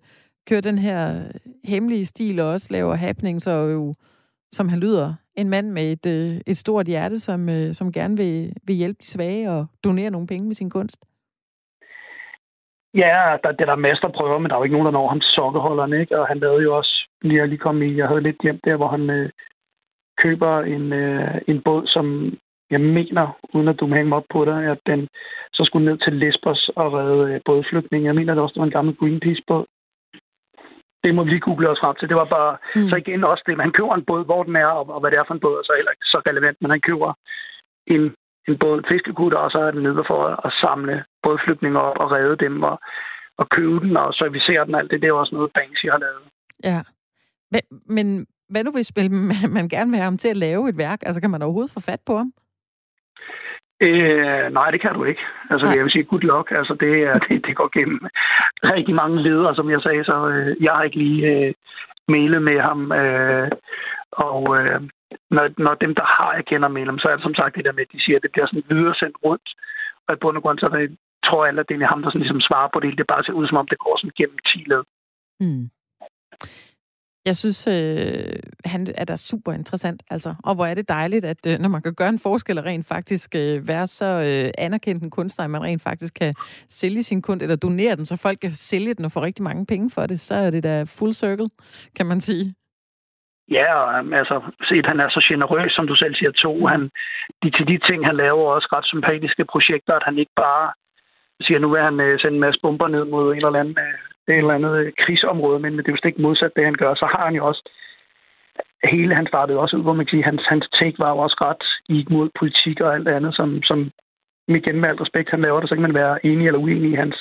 kører 0.48 0.60
den 0.60 0.78
her 0.78 1.22
hemmelige 1.64 2.06
stil 2.06 2.40
og 2.40 2.48
også 2.48 2.66
laver 2.70 2.94
happenings 2.94 3.46
og 3.46 3.72
jo, 3.72 3.94
som 4.52 4.68
han 4.68 4.78
lyder, 4.80 5.14
en 5.34 5.48
mand 5.48 5.70
med 5.70 5.92
et, 5.92 6.06
øh, 6.06 6.40
et 6.46 6.56
stort 6.56 6.86
hjerte, 6.86 7.18
som, 7.18 7.48
øh, 7.48 7.74
som 7.74 7.92
gerne 7.92 8.16
vil, 8.16 8.52
vil 8.64 8.76
hjælpe 8.76 8.98
de 9.02 9.06
svage 9.06 9.50
og 9.50 9.66
donere 9.84 10.10
nogle 10.10 10.26
penge 10.26 10.46
med 10.46 10.54
sin 10.54 10.70
kunst? 10.70 11.04
Ja, 12.94 13.36
der, 13.42 13.52
det 13.52 13.60
er 13.60 13.66
der 13.66 13.76
masser 13.76 14.06
af 14.06 14.12
prøver, 14.12 14.38
men 14.38 14.48
der 14.48 14.54
er 14.54 14.60
jo 14.60 14.64
ikke 14.64 14.76
nogen, 14.76 14.86
der 14.86 14.92
når 14.92 15.08
ham 15.08 15.20
til 15.20 15.30
sokkeholderen, 15.30 15.92
ikke? 15.92 16.20
Og 16.20 16.26
han 16.26 16.38
lavede 16.38 16.62
jo 16.62 16.76
også, 16.76 17.08
lige 17.22 17.46
lige 17.46 17.58
komme 17.58 17.86
i, 17.86 17.96
jeg 17.96 18.08
havde 18.08 18.20
lidt 18.20 18.42
hjem 18.42 18.60
der, 18.64 18.76
hvor 18.76 18.88
han 18.88 19.10
øh, 19.10 19.30
køber 20.18 20.60
en, 20.60 20.92
øh, 20.92 21.40
en 21.48 21.62
båd, 21.62 21.86
som 21.86 22.06
jeg 22.70 22.80
mener, 22.80 23.38
uden 23.54 23.68
at 23.68 23.80
du 23.80 23.86
må 23.86 23.94
hænge 23.94 24.08
mig 24.08 24.18
op 24.18 24.30
på 24.30 24.44
det, 24.44 24.64
at 24.74 24.80
den 24.86 25.08
så 25.52 25.64
skulle 25.64 25.86
ned 25.90 25.98
til 25.98 26.12
Lesbos 26.12 26.70
og 26.76 26.92
redde 26.92 27.34
øh, 27.34 27.40
bådflygtninge. 27.44 28.06
Jeg 28.06 28.14
mener 28.14 28.34
det 28.34 28.42
også, 28.42 28.54
det 28.54 28.60
var 28.60 28.66
en 28.70 28.78
gammel 28.78 28.96
Greenpeace-båd. 28.96 29.64
Det 31.04 31.14
må 31.14 31.24
vi 31.24 31.30
lige 31.30 31.46
google 31.48 31.68
os 31.68 31.80
frem 31.80 31.96
til. 31.96 32.08
Det 32.08 32.16
var 32.16 32.24
bare, 32.24 32.56
mm. 32.76 32.88
så 32.88 32.96
igen 32.96 33.24
også 33.24 33.42
det, 33.46 33.60
han 33.60 33.72
køber 33.72 33.94
en 33.94 34.04
båd, 34.04 34.24
hvor 34.24 34.42
den 34.42 34.56
er, 34.56 34.66
og, 34.66 34.84
og 34.94 35.00
hvad 35.00 35.10
det 35.10 35.18
er 35.18 35.24
for 35.26 35.34
en 35.34 35.40
båd, 35.40 35.58
er 35.58 35.62
så 35.62 35.72
heller 35.76 35.90
ikke 35.92 36.12
så 36.12 36.18
relevant, 36.28 36.58
men 36.60 36.70
han 36.70 36.80
køber 36.80 37.12
en 37.86 38.14
en 38.50 38.58
båd 38.58 38.82
fiskekutter, 38.88 39.38
og 39.38 39.50
så 39.50 39.58
er 39.58 39.70
den 39.70 39.82
nede 39.82 40.04
for 40.10 40.46
at 40.46 40.52
samle 40.62 41.04
bådflygtninge 41.22 41.80
op 41.80 41.96
og 41.96 42.12
redde 42.12 42.36
dem 42.44 42.62
og, 42.62 42.76
og 43.38 43.48
købe 43.48 43.80
den 43.80 43.96
og 43.96 44.14
servicere 44.14 44.66
den. 44.66 44.74
Alt 44.74 44.90
det, 44.90 45.02
det 45.02 45.08
er 45.08 45.12
også 45.12 45.34
noget, 45.34 45.52
Banksy 45.54 45.86
har 45.86 45.98
lavet. 45.98 46.24
Ja. 46.64 46.80
Men, 47.52 47.62
men 47.96 48.26
hvad 48.48 48.64
nu 48.64 48.70
hvis 48.72 48.92
man 49.58 49.68
gerne 49.68 49.90
vil 49.90 49.98
have 49.98 50.10
ham 50.10 50.18
til 50.18 50.28
at 50.28 50.36
lave 50.36 50.68
et 50.68 50.78
værk? 50.78 51.00
Altså, 51.02 51.20
kan 51.20 51.30
man 51.30 51.42
overhovedet 51.42 51.74
få 51.74 51.80
fat 51.80 52.00
på 52.06 52.16
ham? 52.16 52.32
Øh, 53.82 54.52
nej, 54.52 54.70
det 54.70 54.80
kan 54.80 54.94
du 54.94 55.04
ikke. 55.04 55.20
Altså, 55.50 55.66
Nej. 55.66 55.74
jeg 55.74 55.84
vil 55.84 55.92
sige, 55.92 56.04
good 56.04 56.20
luck. 56.20 56.50
Altså, 56.50 56.74
det, 56.80 57.02
er, 57.02 57.18
det, 57.28 57.46
det 57.46 57.56
går 57.56 57.68
gennem 57.78 58.00
rigtig 58.64 58.94
mange 58.94 59.22
ledere, 59.22 59.54
som 59.54 59.70
jeg 59.70 59.80
sagde, 59.82 60.04
så 60.04 60.28
øh, 60.28 60.56
jeg 60.64 60.72
har 60.72 60.82
ikke 60.82 60.98
lige 60.98 61.26
øh, 61.26 61.54
mailet 62.08 62.42
med 62.42 62.60
ham. 62.60 62.92
Øh, 62.92 63.50
og 64.12 64.58
øh, 64.58 64.80
når, 65.36 65.44
når 65.64 65.74
dem, 65.74 65.94
der 66.00 66.06
har, 66.16 66.30
jeg 66.38 66.44
kender 66.50 66.68
med 66.68 66.86
dem, 66.86 66.98
så 66.98 67.08
er 67.08 67.14
det 67.16 67.22
som 67.22 67.34
sagt 67.34 67.56
det 67.56 67.64
der 67.64 67.72
med, 67.72 67.86
at 67.86 67.92
de 67.92 68.04
siger, 68.04 68.16
at 68.16 68.22
det 68.22 68.32
bliver 68.32 68.46
sådan 68.46 68.70
videre 68.72 68.94
sendt 68.94 69.16
rundt. 69.24 69.48
Og 70.06 70.14
i 70.14 70.20
bund 70.22 70.36
og 70.36 70.42
grund, 70.42 70.58
så 70.58 70.68
det, 70.68 70.98
tror 71.24 71.46
alle, 71.46 71.60
at 71.60 71.68
det 71.68 71.74
er 71.82 71.92
ham, 71.92 72.02
der 72.02 72.10
sådan 72.10 72.20
ligesom 72.20 72.40
svarer 72.48 72.70
på 72.72 72.80
det. 72.80 72.98
Det 72.98 73.06
bare 73.06 73.24
ser 73.24 73.32
ud, 73.32 73.46
som 73.48 73.56
om 73.62 73.68
det 73.70 73.78
går 73.78 73.94
sådan 73.98 74.16
gennem 74.20 74.38
10 74.38 74.58
led. 74.72 74.82
Mm. 75.40 75.64
Jeg 77.24 77.36
synes, 77.36 77.66
øh, 77.66 78.36
han 78.64 78.94
er 78.94 79.04
da 79.04 79.16
super 79.16 79.52
interessant, 79.52 80.02
altså. 80.10 80.34
Og 80.44 80.54
hvor 80.54 80.66
er 80.66 80.74
det 80.74 80.88
dejligt, 80.88 81.24
at 81.24 81.46
øh, 81.46 81.58
når 81.58 81.68
man 81.68 81.82
kan 81.82 81.94
gøre 81.94 82.08
en 82.08 82.18
forskel 82.18 82.58
og 82.58 82.64
rent 82.64 82.86
faktisk 82.86 83.34
øh, 83.34 83.68
være 83.68 83.86
så 83.86 84.04
øh, 84.04 84.50
anerkendt 84.58 85.02
en 85.02 85.10
kunstner, 85.10 85.44
at 85.44 85.50
man 85.50 85.62
rent 85.62 85.82
faktisk 85.82 86.14
kan 86.14 86.34
sælge 86.68 87.02
sin 87.02 87.22
kunst, 87.22 87.42
eller 87.42 87.56
donere 87.56 87.96
den, 87.96 88.04
så 88.04 88.16
folk 88.16 88.38
kan 88.38 88.52
sælge 88.52 88.94
den 88.94 89.04
og 89.04 89.12
få 89.12 89.22
rigtig 89.22 89.42
mange 89.42 89.66
penge 89.66 89.90
for 89.90 90.06
det, 90.06 90.20
så 90.20 90.34
er 90.34 90.50
det 90.50 90.62
da 90.62 90.82
full 90.82 91.12
circle, 91.12 91.48
kan 91.96 92.06
man 92.06 92.20
sige. 92.20 92.54
Ja, 93.50 93.74
og 93.74 93.98
øhm, 93.98 94.12
altså, 94.12 94.40
set, 94.68 94.86
han 94.86 95.00
er 95.00 95.08
så 95.08 95.20
generøs, 95.28 95.72
som 95.72 95.86
du 95.86 95.94
selv 95.94 96.14
siger, 96.14 96.30
to. 96.30 96.66
Han, 96.66 96.90
de, 97.42 97.50
til 97.50 97.66
de 97.68 97.78
ting, 97.78 98.06
han 98.06 98.16
laver, 98.16 98.54
også 98.54 98.68
ret 98.72 98.86
sympatiske 98.86 99.44
projekter, 99.44 99.94
at 99.94 100.02
han 100.04 100.18
ikke 100.18 100.32
bare 100.36 100.72
siger, 101.40 101.58
nu 101.58 101.68
vil 101.70 101.82
han 101.82 102.00
øh, 102.00 102.20
sende 102.20 102.34
en 102.34 102.40
masse 102.40 102.60
bomber 102.62 102.88
ned 102.88 103.04
mod 103.04 103.32
et 103.32 103.36
eller 103.36 103.60
andet, 103.60 103.78
øh, 103.78 104.34
et 104.34 104.38
eller 104.38 104.54
andet 104.54 104.74
øh, 104.80 104.92
krigsområde, 104.98 105.58
men 105.58 105.72
det 105.72 105.88
er 105.88 105.92
jo 105.92 106.08
ikke 106.08 106.22
modsat 106.22 106.52
det, 106.56 106.64
han 106.64 106.74
gør. 106.74 106.94
Så 106.94 107.06
har 107.14 107.24
han 107.24 107.34
jo 107.34 107.46
også 107.46 107.62
hele, 108.84 109.14
han 109.14 109.26
startede 109.26 109.58
også 109.58 109.76
ud, 109.76 109.82
hvor 109.82 109.92
man 109.92 110.06
kan 110.06 110.10
sige, 110.10 110.24
hans, 110.30 110.42
hans 110.48 110.68
take 110.80 110.98
var 110.98 111.10
jo 111.10 111.18
også 111.18 111.36
ret 111.40 111.64
i 111.88 112.06
mod 112.10 112.28
politik 112.38 112.80
og 112.80 112.94
alt 112.94 113.08
andet, 113.08 113.34
som, 113.34 113.62
som 113.62 113.90
igen 114.48 114.80
med 114.80 114.88
alt 114.88 115.00
respekt, 115.00 115.30
han 115.30 115.40
laver 115.40 115.60
det, 115.60 115.68
så 115.68 115.74
kan 115.74 115.82
man 115.82 115.94
være 115.94 116.26
enig 116.26 116.46
eller 116.46 116.60
uenig 116.60 116.90
i 116.90 117.00
hans, 117.02 117.16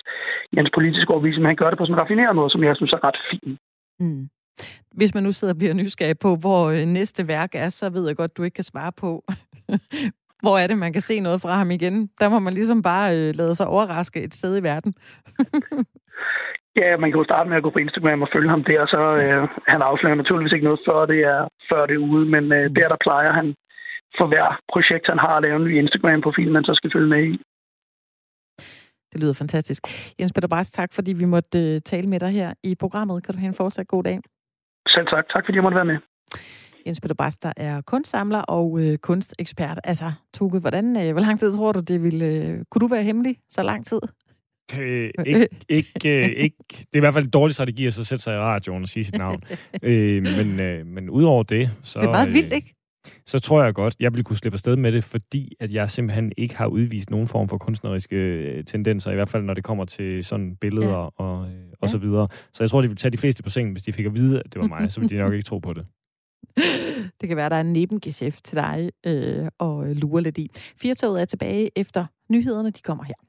i 0.51 0.55
hans 0.55 0.71
politiske 0.73 1.11
overbevisning, 1.11 1.41
men 1.41 1.49
han 1.49 1.61
gør 1.61 1.69
det 1.69 1.77
på 1.77 1.85
sådan 1.85 1.95
en 1.95 2.01
raffineret 2.01 2.35
måde, 2.35 2.49
som 2.49 2.63
jeg 2.63 2.75
synes 2.75 2.93
er 2.93 3.03
ret 3.03 3.19
fint. 3.31 3.59
Mm. 3.99 4.29
Hvis 4.91 5.13
man 5.13 5.23
nu 5.23 5.31
sidder 5.31 5.53
og 5.53 5.57
bliver 5.57 5.73
nysgerrig 5.73 6.19
på, 6.19 6.35
hvor 6.35 6.69
øh, 6.69 6.85
næste 6.85 7.27
værk 7.27 7.49
er, 7.53 7.69
så 7.69 7.89
ved 7.89 8.07
jeg 8.07 8.15
godt, 8.15 8.37
du 8.37 8.43
ikke 8.43 8.55
kan 8.55 8.63
svare 8.63 8.91
på, 8.91 9.23
hvor 10.43 10.57
er 10.57 10.67
det, 10.67 10.77
man 10.77 10.93
kan 10.93 11.01
se 11.01 11.19
noget 11.19 11.41
fra 11.41 11.53
ham 11.53 11.71
igen. 11.71 12.09
Der 12.19 12.29
må 12.29 12.39
man 12.39 12.53
ligesom 12.53 12.81
bare 12.81 13.17
øh, 13.17 13.35
lade 13.35 13.55
sig 13.55 13.67
overraske 13.67 14.21
et 14.21 14.33
sted 14.33 14.57
i 14.57 14.63
verden. 14.63 14.93
ja, 16.81 16.97
man 16.97 17.11
kan 17.11 17.19
jo 17.19 17.23
starte 17.23 17.49
med 17.49 17.57
at 17.57 17.63
gå 17.63 17.69
på 17.69 17.79
Instagram 17.79 18.21
og 18.21 18.29
følge 18.33 18.49
ham 18.49 18.63
der, 18.63 18.85
så 18.85 19.01
øh, 19.23 19.47
han 19.67 19.81
afslører 19.81 20.15
naturligvis 20.15 20.53
ikke 20.53 20.65
noget, 20.65 20.81
før 20.87 21.05
det 21.05 21.19
er, 21.19 21.47
før 21.69 21.85
det 21.85 21.95
er 21.95 22.07
ude, 22.11 22.25
men 22.35 22.43
øh, 22.53 22.65
mm. 22.67 22.75
der, 22.75 22.87
der 22.87 22.97
plejer 23.05 23.31
han 23.31 23.55
for 24.17 24.27
hver 24.27 24.59
projekt, 24.73 25.05
han 25.07 25.19
har 25.19 25.35
at 25.37 25.43
lave 25.43 25.55
en 25.55 25.63
ny 25.63 25.77
Instagram-profil, 25.77 26.51
man 26.51 26.63
så 26.63 26.73
skal 26.75 26.91
følge 26.95 27.09
med 27.09 27.23
i. 27.23 27.33
Det 29.11 29.21
lyder 29.21 29.33
fantastisk. 29.33 29.81
Jens 30.19 30.33
Peter 30.33 30.47
Bræs, 30.47 30.71
tak 30.71 30.93
fordi 30.93 31.13
vi 31.13 31.25
måtte 31.25 31.59
øh, 31.59 31.79
tale 31.79 32.07
med 32.09 32.19
dig 32.19 32.29
her 32.29 32.53
i 32.63 32.75
programmet. 32.75 33.23
Kan 33.23 33.33
du 33.33 33.39
have 33.39 33.47
en 33.47 33.61
fortsat 33.61 33.87
god 33.87 34.03
dag. 34.03 34.19
Selv 34.87 35.07
tak. 35.07 35.25
Tak 35.33 35.45
fordi 35.45 35.55
jeg 35.55 35.63
måtte 35.63 35.75
være 35.75 35.85
med. 35.85 35.97
Jens 36.85 37.01
Peter 37.01 37.35
der 37.43 37.53
er 37.57 37.81
kunstsamler 37.81 38.39
og 38.39 38.79
øh, 38.81 38.97
kunstekspert. 38.97 39.79
Altså, 39.83 40.11
Tuke, 40.33 40.59
hvordan, 40.59 41.07
øh, 41.07 41.11
hvor 41.11 41.21
lang 41.21 41.39
tid 41.39 41.53
tror 41.53 41.71
du, 41.71 41.79
det 41.79 42.03
ville... 42.03 42.25
Øh, 42.25 42.65
kunne 42.71 42.79
du 42.79 42.87
være 42.87 43.03
hemmelig 43.03 43.37
så 43.49 43.63
lang 43.63 43.85
tid? 43.85 43.99
Øh, 44.77 45.09
ikke, 45.25 45.47
ikke, 45.69 46.19
øh, 46.19 46.29
ikke, 46.29 46.55
det 46.69 46.87
er 46.93 46.97
i 46.97 46.99
hvert 46.99 47.13
fald 47.13 47.25
en 47.25 47.31
dårlig 47.31 47.55
strategi 47.55 47.85
at 47.85 47.93
så 47.93 48.03
sætte 48.03 48.23
sig 48.23 48.35
i 48.35 48.37
radioen 48.37 48.83
og 48.83 48.89
sige 48.89 49.03
sit 49.03 49.17
navn. 49.17 49.43
øh, 49.83 50.23
men, 50.37 50.59
øh, 50.59 50.85
men 50.85 51.09
udover 51.09 51.43
det, 51.43 51.71
så... 51.83 51.99
Det 51.99 52.07
er 52.07 52.11
meget 52.11 52.33
vildt, 52.33 52.53
ikke? 52.53 52.75
Så 53.25 53.39
tror 53.39 53.63
jeg 53.63 53.73
godt, 53.73 53.95
jeg 53.99 54.13
vil 54.13 54.23
kunne 54.23 54.37
slippe 54.37 54.55
afsted 54.55 54.75
med 54.75 54.91
det, 54.91 55.03
fordi 55.03 55.53
at 55.59 55.73
jeg 55.73 55.91
simpelthen 55.91 56.31
ikke 56.37 56.57
har 56.57 56.67
udvist 56.67 57.09
nogen 57.09 57.27
form 57.27 57.49
for 57.49 57.57
kunstneriske 57.57 58.15
øh, 58.15 58.63
tendenser, 58.63 59.11
i 59.11 59.15
hvert 59.15 59.29
fald 59.29 59.43
når 59.43 59.53
det 59.53 59.63
kommer 59.63 59.85
til 59.85 60.23
sådan 60.23 60.55
billeder 60.55 60.89
ja. 60.89 60.95
og, 60.95 61.39
og 61.39 61.47
ja. 61.81 61.87
så 61.87 61.97
videre. 61.97 62.27
Så 62.53 62.63
jeg 62.63 62.69
tror, 62.69 62.81
de 62.81 62.87
vil 62.87 62.97
tage 62.97 63.11
de 63.11 63.17
fleste 63.17 63.43
på 63.43 63.49
sengen, 63.49 63.71
hvis 63.71 63.83
de 63.83 63.93
fik 63.93 64.05
at 64.05 64.13
vide, 64.13 64.39
at 64.45 64.53
det 64.53 64.61
var 64.61 64.67
mig, 64.67 64.91
så 64.91 64.99
ville 64.99 65.17
de 65.17 65.21
nok 65.21 65.33
ikke 65.37 65.45
tro 65.45 65.59
på 65.59 65.73
det. 65.73 65.85
Det 67.21 67.27
kan 67.29 67.37
være, 67.37 67.49
der 67.49 67.55
er 67.55 67.61
en 67.61 67.73
nebengeschæft 67.73 68.43
til 68.43 68.55
dig 68.55 68.91
øh, 69.05 69.47
og 69.57 69.95
lure 69.95 70.21
lidt 70.21 70.37
i. 70.37 70.51
Firtoget 70.81 71.21
er 71.21 71.25
tilbage 71.25 71.71
efter 71.75 72.05
nyhederne, 72.29 72.69
de 72.69 72.81
kommer 72.81 73.03
her. 73.03 73.28